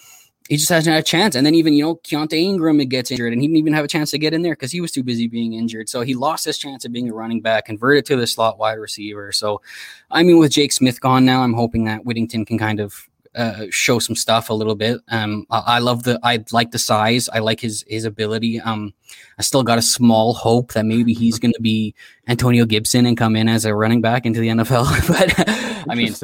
[0.49, 1.35] he just hasn't had a chance.
[1.35, 3.87] And then even, you know, Keaontay Ingram gets injured and he didn't even have a
[3.87, 5.87] chance to get in there because he was too busy being injured.
[5.87, 8.79] So he lost his chance of being a running back, converted to the slot wide
[8.79, 9.31] receiver.
[9.31, 9.61] So,
[10.09, 13.65] I mean, with Jake Smith gone now, I'm hoping that Whittington can kind of uh,
[13.69, 14.99] show some stuff a little bit.
[15.09, 17.29] Um, I, I, love the, I like the size.
[17.29, 18.59] I like his his ability.
[18.59, 18.93] Um,
[19.37, 21.93] I still got a small hope that maybe he's going to be
[22.27, 25.07] Antonio Gibson and come in as a running back into the NFL.
[25.07, 26.15] but I mean,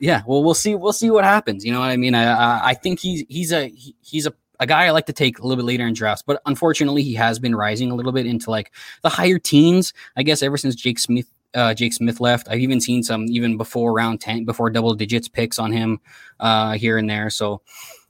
[0.00, 0.74] yeah, well, we'll see.
[0.74, 1.64] We'll see what happens.
[1.64, 2.14] You know what I mean?
[2.14, 5.12] I I, I think he's he's a he, he's a a guy I like to
[5.12, 8.12] take a little bit later in drafts, but unfortunately, he has been rising a little
[8.12, 8.72] bit into like
[9.02, 9.92] the higher teens.
[10.16, 12.48] I guess ever since Jake Smith uh, Jake Smith left.
[12.48, 16.00] I've even seen some even before round 10, before double digits picks on him
[16.40, 17.30] uh, here and there.
[17.30, 17.62] So,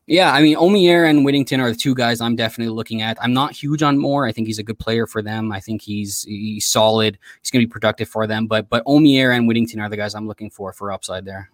[0.07, 3.17] yeah, I mean, Omeire and Whittington are the two guys I'm definitely looking at.
[3.23, 4.27] I'm not huge on Moore.
[4.27, 5.51] I think he's a good player for them.
[5.51, 7.19] I think he's he's solid.
[7.41, 8.47] He's going to be productive for them.
[8.47, 11.51] But but Omeire and Whittington are the guys I'm looking for for upside there.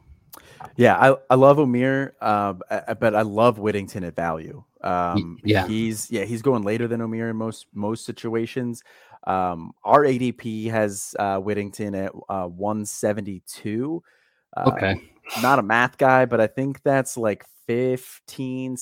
[0.77, 2.55] Yeah, I, I love Omeire, uh,
[2.95, 4.63] but I love Whittington at value.
[4.83, 8.83] Um, yeah, he's yeah he's going later than Omeire in most most situations.
[9.27, 14.03] Um, our ADP has uh, Whittington at uh, 172.
[14.57, 15.01] Uh, okay.
[15.43, 18.77] Not a math guy, but I think that's like 15,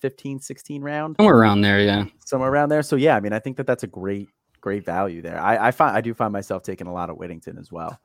[0.00, 1.16] 15, 16 round.
[1.18, 2.04] Somewhere around there, yeah.
[2.24, 2.82] Somewhere around there.
[2.82, 4.28] So yeah, I mean, I think that that's a great,
[4.60, 5.40] great value there.
[5.40, 7.98] I, I find I do find myself taking a lot of Whittington as well.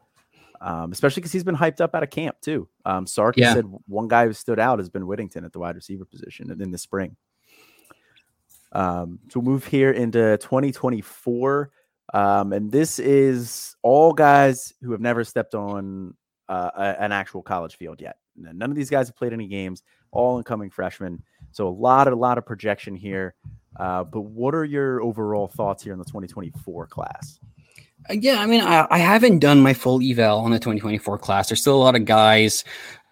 [0.61, 2.68] Um, especially because he's been hyped up out of camp too.
[2.86, 3.53] Um, Sark yeah.
[3.53, 6.72] said one guy who stood out has been Whittington at the wide receiver position in
[6.72, 7.15] the spring.
[8.72, 11.72] Um, so move here into 2024.
[12.14, 16.16] Um, and this is all guys who have never stepped on
[16.48, 18.18] uh, a, an actual college field yet.
[18.36, 21.22] None of these guys have played any games, all incoming freshmen.
[21.52, 23.36] So a lot a lot of projection here.
[23.78, 27.40] Uh, but what are your overall thoughts here in the 2024 class?
[28.10, 31.50] Uh, yeah, I mean, I, I haven't done my full eval on the 2024 class.
[31.50, 32.64] There's still a lot of guys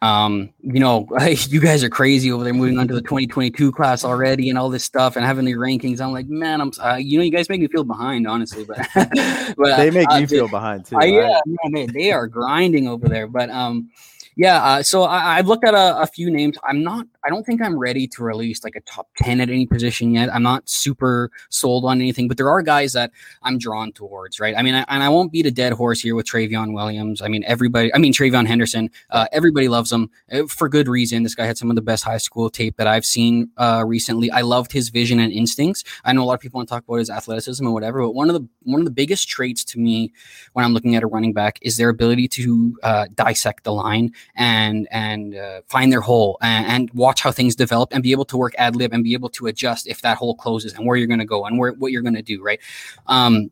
[0.01, 1.07] um, you know,
[1.49, 4.69] you guys are crazy over there moving on to the 2022 class already and all
[4.69, 5.99] this stuff and having the rankings.
[6.01, 8.77] I'm like, man, I'm, uh, you know, you guys make me feel behind, honestly, but,
[8.93, 10.97] but they make uh, you feel behind too.
[11.01, 13.89] Yeah, man, they are grinding over there, but, um,
[14.37, 16.59] yeah, uh, so I, have looked at a, a, few names.
[16.63, 17.07] I'm not.
[17.27, 20.33] I don't think I'm ready to release like a top ten at any position yet.
[20.33, 23.11] I'm not super sold on anything, but there are guys that
[23.43, 24.39] I'm drawn towards.
[24.39, 24.55] Right.
[24.57, 27.21] I mean, I, and I won't beat a dead horse here with TreVeyon Williams.
[27.21, 27.93] I mean, everybody.
[27.93, 28.89] I mean, TreVeyon Henderson.
[29.09, 31.23] Uh, everybody loves him uh, for good reason.
[31.23, 34.31] This guy had some of the best high school tape that I've seen uh, recently.
[34.31, 35.83] I loved his vision and instincts.
[36.05, 38.15] I know a lot of people want to talk about his athleticism and whatever, but
[38.15, 40.13] one of the one of the biggest traits to me
[40.53, 44.13] when I'm looking at a running back is their ability to uh, dissect the line
[44.35, 48.25] and and uh, find their hole and, and, watch how things develop and be able
[48.25, 50.97] to work ad lib and be able to adjust if that hole closes and where
[50.97, 52.59] you're going to go and where what you're going to do right
[53.07, 53.51] um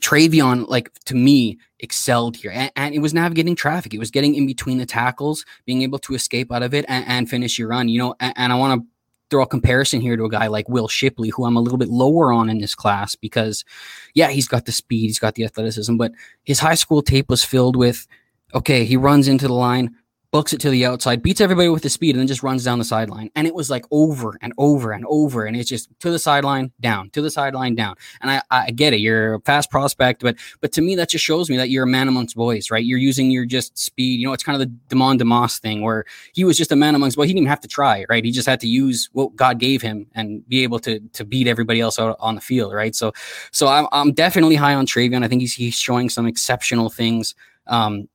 [0.00, 3.92] TreVeyon, like to me, excelled here, and, and, it was navigating traffic.
[3.92, 7.04] It was getting in between the tackles, being able to escape out of it and,
[7.06, 7.90] and finish your run.
[7.90, 8.86] You know, and, and I want to
[9.28, 11.90] throw a comparison here to a guy like Will Shipley, who I'm a little bit
[11.90, 13.66] lower on in this class because,
[14.14, 16.12] yeah, he's got the speed, he's got the athleticism, but
[16.42, 18.06] his high school tape was filled with,
[18.54, 19.94] okay, he runs into the line,
[20.32, 22.78] books it to the outside, beats everybody with the speed, and then just runs down
[22.78, 23.30] the sideline.
[23.36, 25.44] And it was like over and over and over.
[25.44, 27.96] And it's just to the sideline, down, to the sideline, down.
[28.22, 29.00] And I, I get it.
[29.00, 31.86] You're a fast prospect, but but to me, that just shows me that you're a
[31.88, 32.84] man amongst boys, right?
[32.84, 34.20] You're using your just speed.
[34.20, 36.94] You know, it's kind of the Demond Demas thing where he was just a man
[36.94, 37.26] amongst boys.
[37.26, 38.24] He didn't even have to try, right?
[38.24, 41.46] He just had to use what God gave him and be able to to beat
[41.46, 42.94] everybody else out on the field, right?
[42.94, 43.12] So
[43.50, 45.22] so I'm, I'm definitely high on TreVeyon.
[45.22, 47.34] I think he's he's showing some exceptional things.
[47.66, 48.08] Um,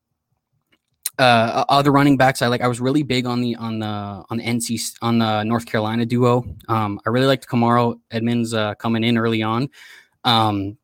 [1.20, 2.62] uh, other running backs I like.
[2.62, 6.06] I was really big on the on the on the NC on the North Carolina
[6.06, 6.46] duo.
[6.68, 9.70] Um, I really liked Kamarro Edmonds uh, coming in early on,
[10.24, 10.78] um,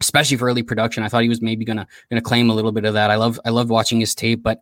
[0.00, 1.02] especially for early production.
[1.02, 3.10] I thought he was maybe gonna gonna claim a little bit of that.
[3.10, 4.60] I love I loved watching his tape, but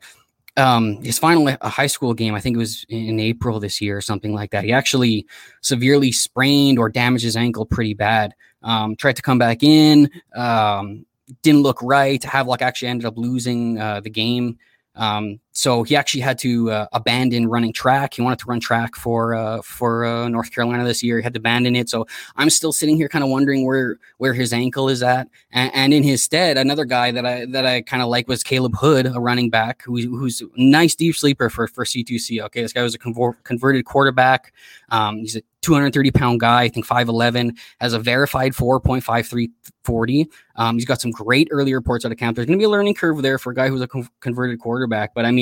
[0.57, 3.97] um, his final a high school game, I think it was in April this year
[3.97, 4.65] or something like that.
[4.65, 5.27] He actually
[5.63, 8.35] severely sprained or damaged his ankle pretty bad.
[8.63, 11.07] Um, tried to come back in, um,
[11.43, 12.23] didn't look right.
[12.23, 14.59] Havelock actually ended up losing uh, the game.
[14.95, 18.15] Um, so he actually had to uh, abandon running track.
[18.15, 21.19] He wanted to run track for uh, for uh, North Carolina this year.
[21.19, 21.91] He had to abandon it.
[21.91, 22.07] So
[22.37, 25.29] I'm still sitting here, kind of wondering where where his ankle is at.
[25.51, 28.43] And, and in his stead, another guy that I that I kind of like was
[28.43, 32.43] Caleb Hood, a running back who, who's a nice deep sleeper for for C2C.
[32.45, 34.55] Okay, this guy was a convert, converted quarterback.
[34.91, 40.27] Um, he's a 230 pound guy, I think 5'11, has a verified 4.5340.
[40.57, 42.37] Um, he's got some great early reports out of camp.
[42.37, 44.59] There's going to be a learning curve there for a guy who's a con- converted
[44.59, 45.15] quarterback.
[45.15, 45.42] But I mean,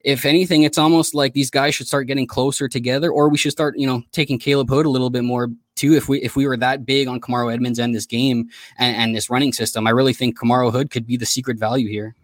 [0.00, 3.52] if anything, it's almost like these guys should start getting closer together, or we should
[3.52, 5.94] start, you know, taking Caleb Hood a little bit more too.
[5.94, 8.48] If we if we were that big on Kamarro Edmonds and this game
[8.78, 11.88] and, and this running system, I really think Kamaro Hood could be the secret value
[11.88, 12.14] here.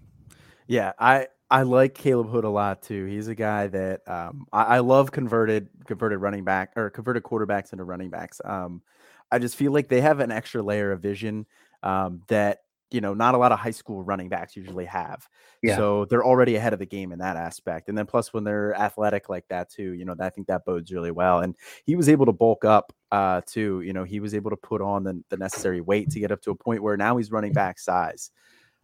[0.67, 3.05] Yeah, I I like Caleb Hood a lot too.
[3.05, 7.73] He's a guy that um, I, I, love converted converted running back or converted quarterbacks
[7.73, 8.41] into running backs.
[8.45, 8.83] Um,
[9.31, 11.47] I just feel like they have an extra layer of vision
[11.83, 12.63] um, that
[12.97, 15.29] you know not a lot of high school running backs usually have.
[15.63, 15.77] Yeah.
[15.77, 17.91] So they're already ahead of the game in that aspect.
[17.91, 20.91] And then plus when they're athletic like that too, you know, I think that bodes
[20.91, 21.41] really well.
[21.41, 21.55] And
[21.85, 23.83] he was able to bulk up uh too.
[23.83, 26.41] You know, he was able to put on the, the necessary weight to get up
[26.43, 28.31] to a point where now he's running back size.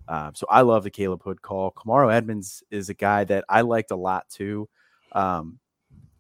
[0.09, 1.73] Um, so I love the Caleb Hood call.
[1.73, 4.69] Kamarro Edmonds is a guy that I liked a lot too.
[5.13, 5.59] Um,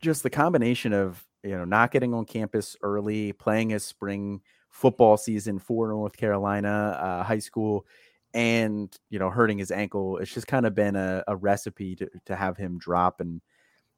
[0.01, 4.40] just the combination of you know not getting on campus early, playing his spring
[4.72, 7.86] football season for North Carolina uh, high school,
[8.34, 10.18] and you know hurting his ankle.
[10.18, 13.40] It's just kind of been a, a recipe to to have him drop and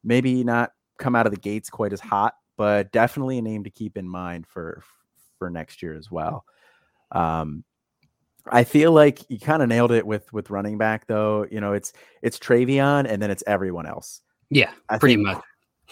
[0.03, 3.69] maybe not come out of the gates quite as hot, but definitely a name to
[3.69, 4.83] keep in mind for
[5.39, 6.45] for next year as well.
[7.11, 7.63] Um,
[8.51, 11.47] I feel like you kind of nailed it with with running back though.
[11.49, 14.21] You know, it's it's TreVeyon and then it's everyone else.
[14.49, 15.43] Yeah, I pretty think, much.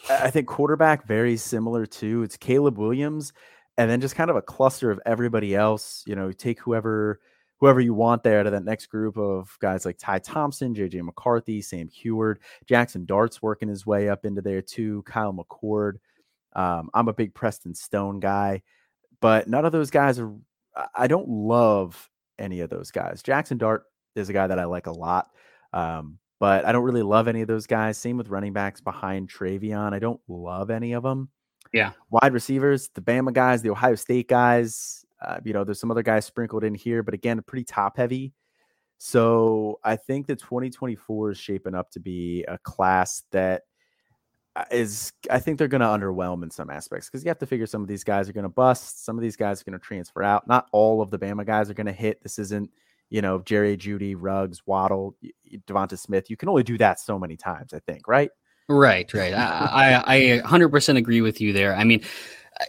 [0.09, 2.23] I think quarterback very similar too.
[2.23, 3.33] It's Caleb Williams
[3.77, 6.03] and then just kind of a cluster of everybody else.
[6.05, 7.19] You know, take whoever
[7.59, 11.61] whoever you want there to that next group of guys like Ty Thompson, JJ McCarthy,
[11.61, 15.93] Sam Huard, Jackson Dart's working his way up into there too, Kyle McCord.
[16.55, 18.63] Um, I'm a big Preston Stone guy,
[19.21, 20.33] but none of those guys are
[20.95, 22.09] I don't love
[22.39, 23.23] any of those guys.
[23.23, 23.83] Jackson Dart
[24.15, 25.29] is a guy that I like a lot,
[25.71, 27.97] um, but I don't really love any of those guys.
[27.97, 29.93] Same with running backs behind TreVeyon.
[29.93, 31.29] I don't love any of them.
[31.73, 31.91] Yeah.
[32.09, 35.05] Wide receivers, the Bama guys, the Ohio State guys.
[35.21, 38.33] Uh, you know, there's some other guys sprinkled in here, but again, pretty top heavy.
[38.99, 43.63] So I think that 2024 is shaping up to be a class that
[44.55, 44.63] uh,
[45.31, 47.81] I think they're going to underwhelm in some aspects because you have to figure some
[47.81, 50.21] of these guys are going to bust, some of these guys are going to transfer
[50.23, 50.47] out.
[50.47, 52.21] Not all of the Bama guys are going to hit.
[52.21, 52.69] This isn't
[53.09, 55.15] you know Jerry Jeudy, Ruggs, Waddle,
[55.67, 56.29] Devonta Smith.
[56.29, 58.29] You can only do that so many times, I think, right?
[58.69, 59.33] Right, right.
[59.33, 61.75] I, I, I 100% agree with you there.
[61.75, 62.01] I mean,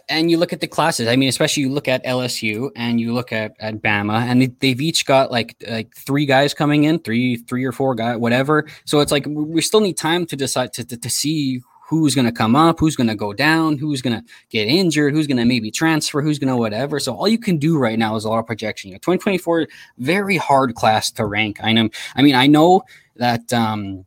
[0.09, 1.07] and you look at the classes.
[1.07, 4.69] I mean, especially you look at LSU and you look at at Bama, and they,
[4.69, 8.67] have each got like like three guys coming in, three three or four guys, whatever.
[8.85, 12.25] So it's like we still need time to decide to to, to see who's going
[12.25, 15.37] to come up, who's going to go down, who's going to get injured, who's going
[15.37, 16.99] to maybe transfer, who's going to whatever.
[16.99, 18.89] So all you can do right now is a lot of projection.
[18.89, 19.67] You know, 2024,
[19.99, 21.59] very hard class to rank.
[21.61, 21.89] I know.
[22.15, 22.81] I mean, I know
[23.17, 23.53] that.
[23.53, 24.05] Um,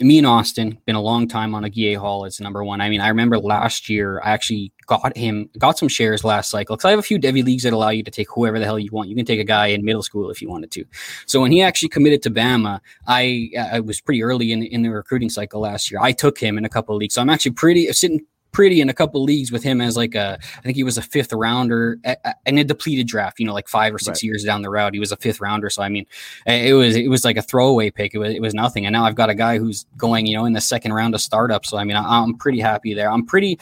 [0.00, 2.80] me and Austin been a long time on a Hall as number one.
[2.80, 6.76] I mean, I remember last year I actually got him got some shares last cycle
[6.76, 8.78] because I have a few Devy leagues that allow you to take whoever the hell
[8.78, 9.08] you want.
[9.08, 10.84] You can take a guy in middle school if you wanted to.
[11.26, 14.90] So when he actually committed to Bama, I I was pretty early in in the
[14.90, 16.00] recruiting cycle last year.
[16.00, 18.88] I took him in a couple of leagues, so I'm actually pretty sitting pretty in
[18.88, 21.98] a couple leagues with him as like a I think he was a fifth rounder
[22.46, 24.22] in a depleted draft, you know, like five or six right.
[24.24, 24.94] years down the road.
[24.94, 25.70] He was a fifth rounder.
[25.70, 26.06] So I mean
[26.46, 28.14] it was it was like a throwaway pick.
[28.14, 28.86] It was it was nothing.
[28.86, 31.20] And now I've got a guy who's going, you know, in the second round of
[31.20, 31.64] startup.
[31.64, 33.10] So I mean I, am pretty happy there.
[33.10, 33.58] I'm pretty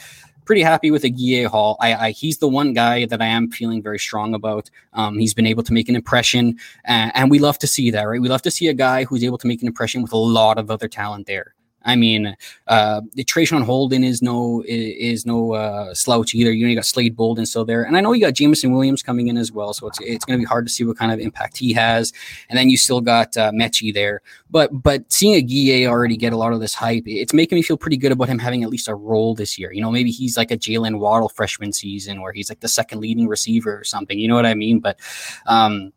[0.49, 1.77] pretty happy with Agiye Hall.
[1.79, 4.67] I, I, he's the one guy that I am feeling very strong about.
[4.93, 6.57] Um, he's been able to make an impression,
[6.87, 8.19] uh, and we love to see that, right?
[8.19, 10.57] We love to see a guy who's able to make an impression with a lot
[10.57, 11.53] of other talent there.
[11.83, 12.35] I mean,
[12.67, 16.51] uh, the Traeshon Holden is no is, no uh, slouch either.
[16.51, 19.01] You know, you got Slade Bolden still there, and I know you got Jameson Williams
[19.01, 19.73] coming in as well.
[19.73, 22.11] So it's it's going to be hard to see what kind of impact he has.
[22.49, 26.33] And then you still got uh, Metchie there, but but seeing a Guille already get
[26.33, 28.69] a lot of this hype, it's making me feel pretty good about him having at
[28.69, 29.71] least a role this year.
[29.71, 32.99] You know, maybe he's like a Jaylen Waddle freshman season where he's like the second
[32.99, 34.19] leading receiver or something.
[34.19, 34.79] You know what I mean?
[34.79, 34.99] But
[35.45, 35.93] um,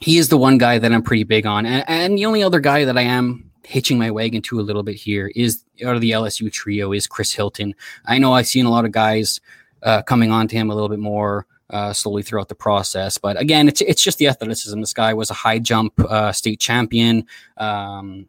[0.00, 2.60] he is the one guy that I'm pretty big on, and, and the only other
[2.60, 6.00] guy that I am hitching my wagon to a little bit here is out of
[6.00, 7.74] the LSU trio is Chris Hilton.
[8.04, 9.40] I know I've seen a lot of guys
[9.82, 13.38] uh, coming on to him a little bit more uh, slowly throughout the process, but
[13.40, 14.78] again, it's it's just the athleticism.
[14.80, 17.26] This guy was a high jump uh, state champion.
[17.56, 18.28] Um,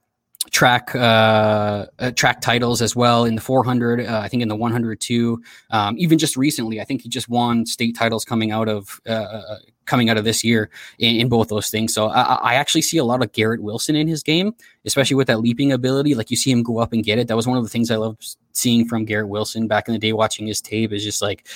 [0.51, 4.55] track uh, uh, track titles as well in the 400 uh, i think in the
[4.55, 5.41] 100 too
[5.71, 9.11] um, even just recently i think he just won state titles coming out of uh,
[9.11, 9.57] uh,
[9.87, 10.69] coming out of this year
[10.99, 11.93] in, in both those things.
[11.93, 14.53] So I, I, actually see a lot of garrett wilson in his game
[14.85, 16.13] especially with that leaping ability.
[16.13, 17.27] Like you see him go up and get it.
[17.27, 19.99] That was one of the things i loved seeing from garrett wilson back in the
[19.99, 21.47] day watching his tape is just like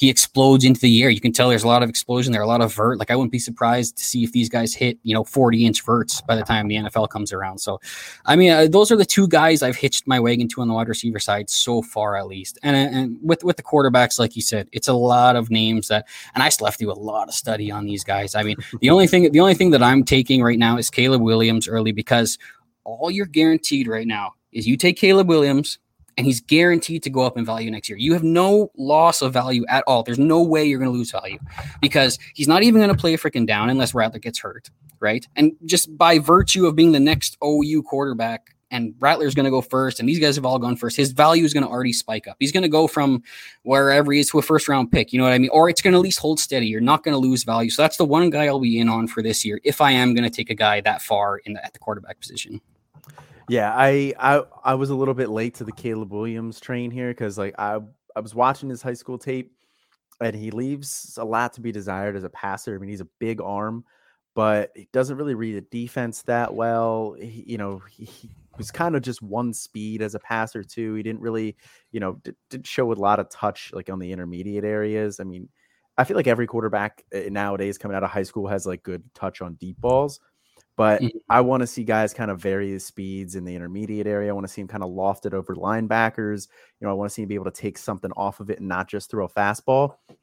[0.00, 1.10] he explodes into the air.
[1.10, 2.98] You can tell there's a lot of explosion there, a lot of vert.
[2.98, 5.84] Like I wouldn't be surprised to see if these guys hit, you know, 40 inch
[5.84, 7.58] verts by the time the NFL comes around.
[7.58, 7.78] So,
[8.24, 10.74] I mean, uh, those are the two guys I've hitched my wagon to on the
[10.74, 12.58] wide receiver side so far, at least.
[12.62, 16.08] And and with with the quarterbacks, like you said, it's a lot of names that,
[16.34, 18.34] and I still have to do a lot of study on these guys.
[18.34, 21.20] I mean, the only thing the only thing that I'm taking right now is Caleb
[21.20, 22.38] Williams early because
[22.84, 25.78] all you're guaranteed right now is you take Caleb Williams
[26.16, 27.98] and he's guaranteed to go up in value next year.
[27.98, 30.02] You have no loss of value at all.
[30.02, 31.38] There's no way you're going to lose value
[31.80, 34.70] because he's not even going to play a freaking down unless Rattler gets hurt,
[35.00, 35.26] right?
[35.36, 39.60] And just by virtue of being the next OU quarterback, and Rattler's going to go
[39.60, 40.96] first, and these guys have all gone first.
[40.96, 42.36] His value is going to already spike up.
[42.38, 43.22] He's going to go from
[43.62, 45.12] wherever he is to a first round pick.
[45.12, 45.50] You know what I mean?
[45.50, 46.66] Or it's going to at least hold steady.
[46.66, 47.70] You're not going to lose value.
[47.70, 50.14] So that's the one guy I'll be in on for this year if I am
[50.14, 52.60] going to take a guy that far in the, at the quarterback position.
[53.50, 57.08] Yeah, I I I was a little bit late to the Caleb Williams train here
[57.08, 57.80] because like I
[58.14, 59.52] I was watching his high school tape
[60.20, 62.74] and he leaves a lot to be desired as a passer.
[62.74, 63.84] I mean, he's a big arm,
[64.34, 67.16] but he doesn't really read the defense that well.
[67.20, 70.94] He, you know, he, he was kind of just one speed as a passer too.
[70.94, 71.56] He didn't really,
[71.92, 75.20] you know, did, did show a lot of touch like on the intermediate areas.
[75.20, 75.48] I mean,
[75.98, 79.02] I feel like every quarterback eh, nowadays coming out of high school has like good
[79.14, 80.20] touch on deep balls.
[80.80, 81.18] But mm-hmm.
[81.28, 84.30] I want to see guys kind of vary his speeds in the intermediate area.
[84.30, 86.48] I want to see him kind of lofted over linebackers.
[86.80, 88.60] You know, I want to see him be able to take something off of it
[88.60, 89.96] and not just throw a fastball.
[90.08, 90.16] And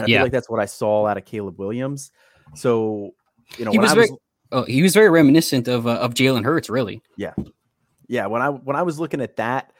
[0.00, 0.16] I yeah.
[0.16, 2.10] feel like that's what I saw out of Caleb Williams.
[2.56, 3.14] So,
[3.56, 4.18] you know, he was, was very,
[4.50, 7.00] oh, he was very reminiscent of uh, of Jalen Hurts, really.
[7.16, 7.34] Yeah,
[8.08, 8.26] yeah.
[8.26, 9.72] When I when I was looking at that,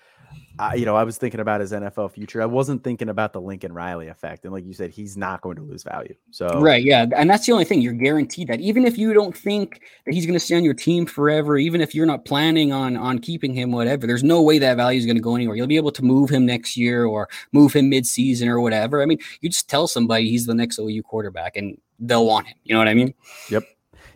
[0.58, 2.42] I, you know, I was thinking about his NFL future.
[2.42, 4.44] I wasn't thinking about the Lincoln Riley effect.
[4.44, 6.14] And like you said, he's not going to lose value.
[6.30, 9.36] So right, yeah, and that's the only thing you're guaranteed that even if you don't
[9.36, 12.72] think that he's going to stay on your team forever, even if you're not planning
[12.72, 15.56] on on keeping him, whatever, there's no way that value is going to go anywhere.
[15.56, 19.02] You'll be able to move him next year or move him mid-season or whatever.
[19.02, 22.56] I mean, you just tell somebody he's the next OU quarterback, and they'll want him.
[22.64, 23.14] You know what I mean?
[23.50, 23.64] Yep.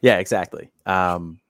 [0.02, 0.70] Yeah, exactly.
[0.84, 1.40] Um,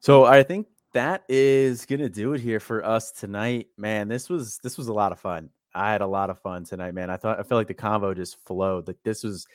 [0.00, 4.08] so I think that is gonna do it here for us tonight, man.
[4.08, 5.50] This was this was a lot of fun.
[5.74, 7.10] I had a lot of fun tonight, man.
[7.10, 8.86] I thought I felt like the convo just flowed.
[8.86, 9.46] Like this was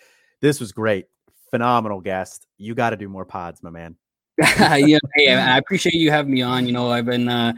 [0.41, 1.07] this was great,
[1.49, 2.45] phenomenal guest.
[2.57, 3.95] You got to do more pods, my man.
[4.59, 6.65] yeah, hey, I appreciate you having me on.
[6.65, 7.53] You know, I've been uh,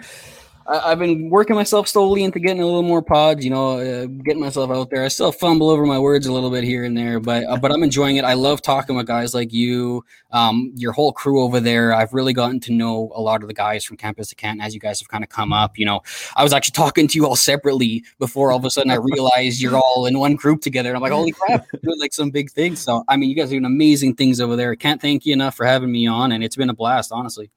[0.67, 4.05] I, have been working myself slowly into getting a little more pods, you know, uh,
[4.05, 5.03] getting myself out there.
[5.03, 7.71] I still fumble over my words a little bit here and there, but uh, but
[7.71, 8.23] I'm enjoying it.
[8.23, 11.93] I love talking with guys like you, um, your whole crew over there.
[11.93, 14.73] I've really gotten to know a lot of the guys from Campus to Canton as
[14.73, 15.77] you guys have kind of come up.
[15.77, 16.01] You know,
[16.35, 19.61] I was actually talking to you all separately before all of a sudden I realized
[19.61, 20.89] you're all in one group together.
[20.89, 22.79] And I'm like, holy crap, doing like some big things.
[22.79, 24.75] So I mean, you guys are doing amazing things over there.
[24.75, 27.51] Can't thank you enough for having me on, and it's been a blast, honestly.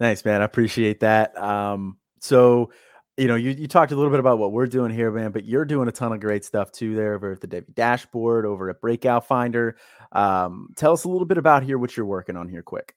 [0.00, 0.40] Thanks, man.
[0.40, 1.36] I appreciate that.
[1.36, 2.70] Um, so,
[3.16, 5.44] you know, you, you talked a little bit about what we're doing here, man, but
[5.44, 8.70] you're doing a ton of great stuff too there over at the Devy dashboard, over
[8.70, 9.76] at Breakout Finder.
[10.12, 12.94] Um, tell us a little bit about here what you're working on here, quick.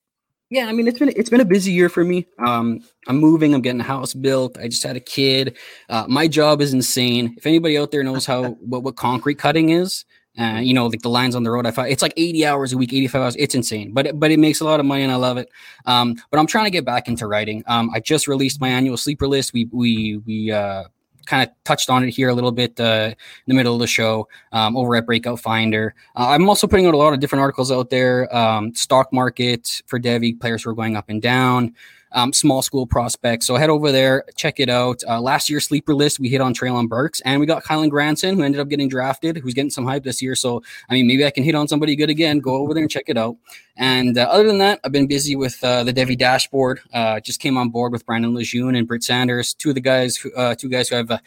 [0.50, 2.28] Yeah, I mean it's been it's been a busy year for me.
[2.38, 3.56] Um, I'm moving.
[3.56, 4.56] I'm getting a house built.
[4.60, 5.58] I just had a kid.
[5.90, 7.34] Uh, my job is insane.
[7.38, 10.06] If anybody out there knows how what, what concrete cutting is,
[10.40, 11.66] uh, you know, like the lines on the road.
[11.66, 13.36] I find it's like 80 hours a week, 85 hours.
[13.38, 15.50] It's insane, but but it makes a lot of money and I love it.
[15.86, 17.64] Um, but I'm trying to get back into writing.
[17.68, 19.54] Um, I just released my annual sleeper list.
[19.54, 20.86] We we we uh,
[21.26, 23.16] kind of touched on it here a little bit uh, in
[23.48, 25.94] the middle of the show um, over at Breakout Finder.
[26.16, 28.34] Uh, I'm also putting out a lot of different articles out there.
[28.36, 31.74] Um, stock market for Devy players who are going up and down
[32.14, 33.46] um, small school prospects.
[33.46, 35.04] So head over there, check it out.
[35.08, 38.36] Uh, last year's sleeper list, we hit on Treylon Burks, and we got Kylen Granson,
[38.36, 40.36] who ended up getting drafted, who's getting some hype this year.
[40.36, 42.40] So, I mean, maybe I can hit on somebody good again.
[42.40, 43.36] Go over there and check it out.
[43.76, 46.80] And uh, other than that, I've been busy with uh, the Devy dashboard.
[46.94, 50.16] Uh, just came on board with Brandon Lejeune and Britt Sanders, two of the guys,
[50.16, 51.20] who, uh, two guys who I've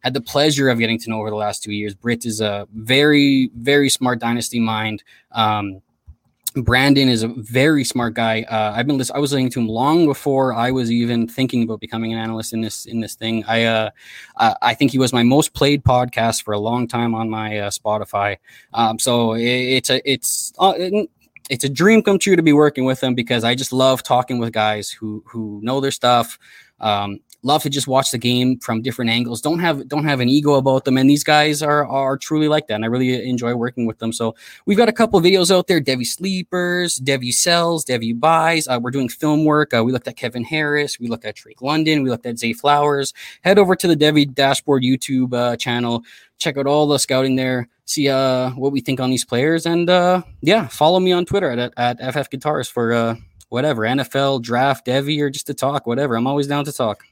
[0.00, 1.94] had the pleasure of getting to know over the last two years.
[1.94, 5.02] Britt is a very, very smart dynasty mind.
[5.32, 5.80] Um,
[6.54, 8.42] Brandon is a very smart guy.
[8.42, 11.80] Uh, I've been I was listening to him long before I was even thinking about
[11.80, 13.44] becoming an analyst in this in this thing.
[13.46, 13.90] I uh,
[14.36, 17.70] I think he was my most played podcast for a long time on my uh,
[17.70, 18.38] Spotify.
[18.72, 20.74] Um, so it, it's a it's uh,
[21.50, 24.38] it's a dream come true to be working with him because I just love talking
[24.38, 26.38] with guys who who know their stuff.
[26.80, 29.40] Um, love to just watch the game from different angles.
[29.40, 30.96] Don't have don't have an ego about them.
[30.96, 32.74] And these guys are are truly like that.
[32.74, 34.12] And I really enjoy working with them.
[34.12, 34.34] So
[34.66, 38.66] we've got a couple videos out there: Devy sleepers, Devy sells, Devy buys.
[38.66, 39.72] Uh, we're doing film work.
[39.72, 40.98] Uh, we looked at Kevin Harris.
[40.98, 42.02] We looked at Drake London.
[42.02, 43.12] We looked at Zay Flowers.
[43.42, 46.02] Head over to the Devy Dashboard YouTube uh, channel.
[46.38, 47.68] Check out all the scouting there.
[47.84, 49.66] See uh, what we think on these players.
[49.66, 53.16] And uh, yeah, follow me on Twitter at, at FF Guitars for uh,
[53.50, 56.16] whatever NFL draft, Devy, or just to talk, whatever.
[56.16, 57.04] I'm always down to talk.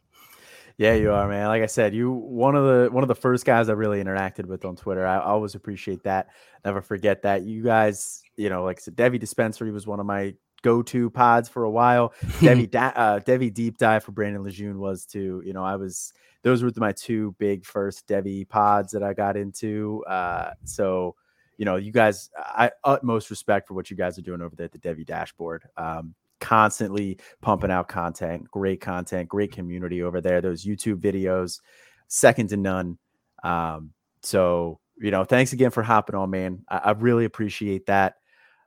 [0.82, 1.46] Yeah, you are, man.
[1.46, 4.46] Like I said, you one of the one of the first guys I really interacted
[4.46, 5.06] with on Twitter.
[5.06, 6.30] I, always appreciate that.
[6.64, 7.42] Never forget that.
[7.42, 11.48] You guys, you know, like I said, Devy Dispensary was one of my go-to pods
[11.48, 12.12] for a while.
[12.40, 15.40] Devy da- uh, Devy Deep Dive for Brandon Lejeune was too.
[15.46, 19.36] You know, I was those were my two big first Devy pods that I got
[19.36, 20.04] into.
[20.08, 21.14] Uh, so
[21.58, 24.64] you know, you guys, I utmost respect for what you guys are doing over there
[24.64, 25.62] at the Devy dashboard.
[25.76, 30.42] Um, constantly pumping out content, great content, great community over there.
[30.42, 31.60] Those YouTube videos,
[32.08, 32.98] second to none.
[33.42, 33.92] Um,
[34.22, 36.64] so you know, thanks again for hopping on, man.
[36.68, 38.16] I, I really appreciate that.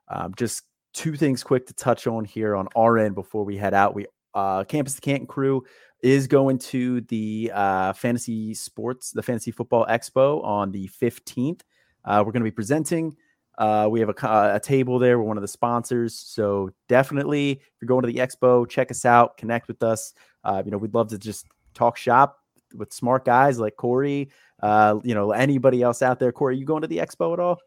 [0.08, 3.74] Um, just two things quick to touch on here on our end before we head
[3.74, 3.94] out.
[3.94, 5.64] We uh, Campus the Canton crew
[6.02, 11.62] is going to the uh, fantasy sports, the fantasy football expo on the 15th.
[12.04, 13.16] Uh, we're going to be presenting.
[13.58, 15.18] Uh, we have a, a, table there.
[15.18, 16.14] We're one of the sponsors.
[16.14, 20.14] So definitely, if you're going to the expo, check us out, connect with us.
[20.44, 22.40] Uh, you know, we'd love to just talk shop
[22.74, 24.30] with smart guys like Corey.
[24.62, 26.32] Uh, you know, anybody else out there.
[26.32, 27.60] Corey, you going to the expo at all?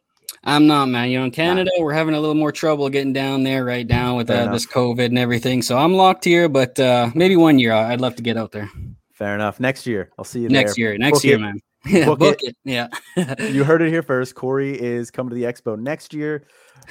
[0.45, 1.11] I'm not, man.
[1.11, 1.85] You know, in Canada, nah.
[1.85, 5.07] we're having a little more trouble getting down there right now with uh, this COVID
[5.07, 5.63] and everything.
[5.63, 8.71] So I'm locked here, but uh, maybe one year I'd love to get out there.
[9.13, 9.59] Fair enough.
[9.59, 10.91] Next year, I'll see you next there.
[10.91, 10.99] year.
[10.99, 11.41] Next book year, it.
[11.41, 11.61] man.
[11.87, 12.57] Yeah, book, book it.
[12.65, 12.89] it.
[13.17, 13.45] Yeah.
[13.51, 14.35] you heard it here first.
[14.35, 16.47] Corey is coming to the expo next year.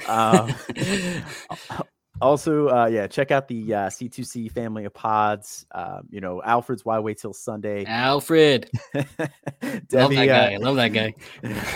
[0.06, 0.52] Uh,
[2.20, 5.66] Also, uh, yeah, check out the uh, C2C family of pods.
[5.72, 7.84] Um, you know, Alfred's Why Wait Till Sunday.
[7.84, 8.68] Alfred.
[8.94, 10.54] Love that guy.
[10.54, 11.14] Uh, Love that guy.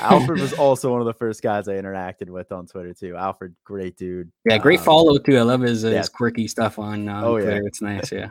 [0.00, 3.16] Alfred was also one of the first guys I interacted with on Twitter, too.
[3.16, 4.32] Alfred, great dude.
[4.44, 5.38] Yeah, great um, follow, too.
[5.38, 5.98] I love his, uh, yeah.
[5.98, 7.52] his quirky stuff on uh, oh, Twitter.
[7.52, 7.66] Yeah.
[7.66, 8.12] It's nice.
[8.12, 8.30] Yeah.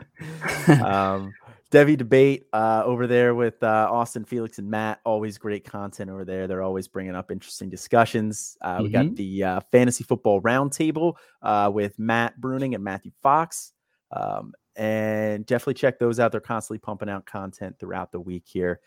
[0.84, 1.32] um,
[1.72, 5.00] Devy debate uh, over there with uh, Austin, Felix, and Matt.
[5.06, 6.46] Always great content over there.
[6.46, 8.58] They're always bringing up interesting discussions.
[8.60, 8.82] Uh, mm-hmm.
[8.82, 9.14] We got mm-hmm.
[9.14, 13.72] the uh, fantasy football roundtable uh, with Matt Bruning and Matthew Fox.
[14.14, 16.30] Um, and definitely check those out.
[16.30, 18.80] They're constantly pumping out content throughout the week here.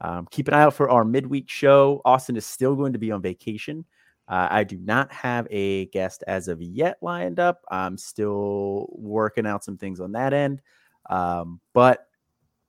[0.00, 2.00] Um, keep an eye out for our midweek show.
[2.06, 3.84] Austin is still going to be on vacation.
[4.26, 7.60] Uh, I do not have a guest as of yet lined up.
[7.70, 10.62] I'm still working out some things on that end.
[11.10, 12.06] Um, but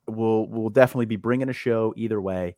[0.08, 2.56] we'll we'll definitely be bringing a show either way.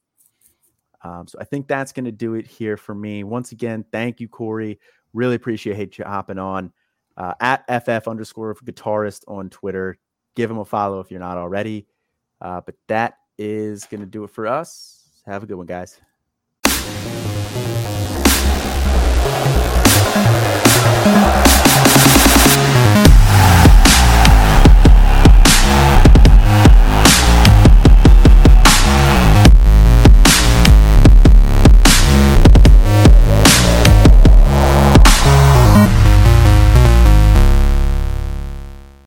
[1.04, 3.24] Um, so I think that's going to do it here for me.
[3.24, 4.80] Once again, thank you, Corey.
[5.14, 6.72] Really appreciate you hopping on
[7.18, 9.98] uh, at ff underscore guitarist on Twitter.
[10.36, 11.88] Give him a follow if you're not already.
[12.42, 15.22] Uh, but that is going to do it for us.
[15.26, 16.00] Have a good one, guys.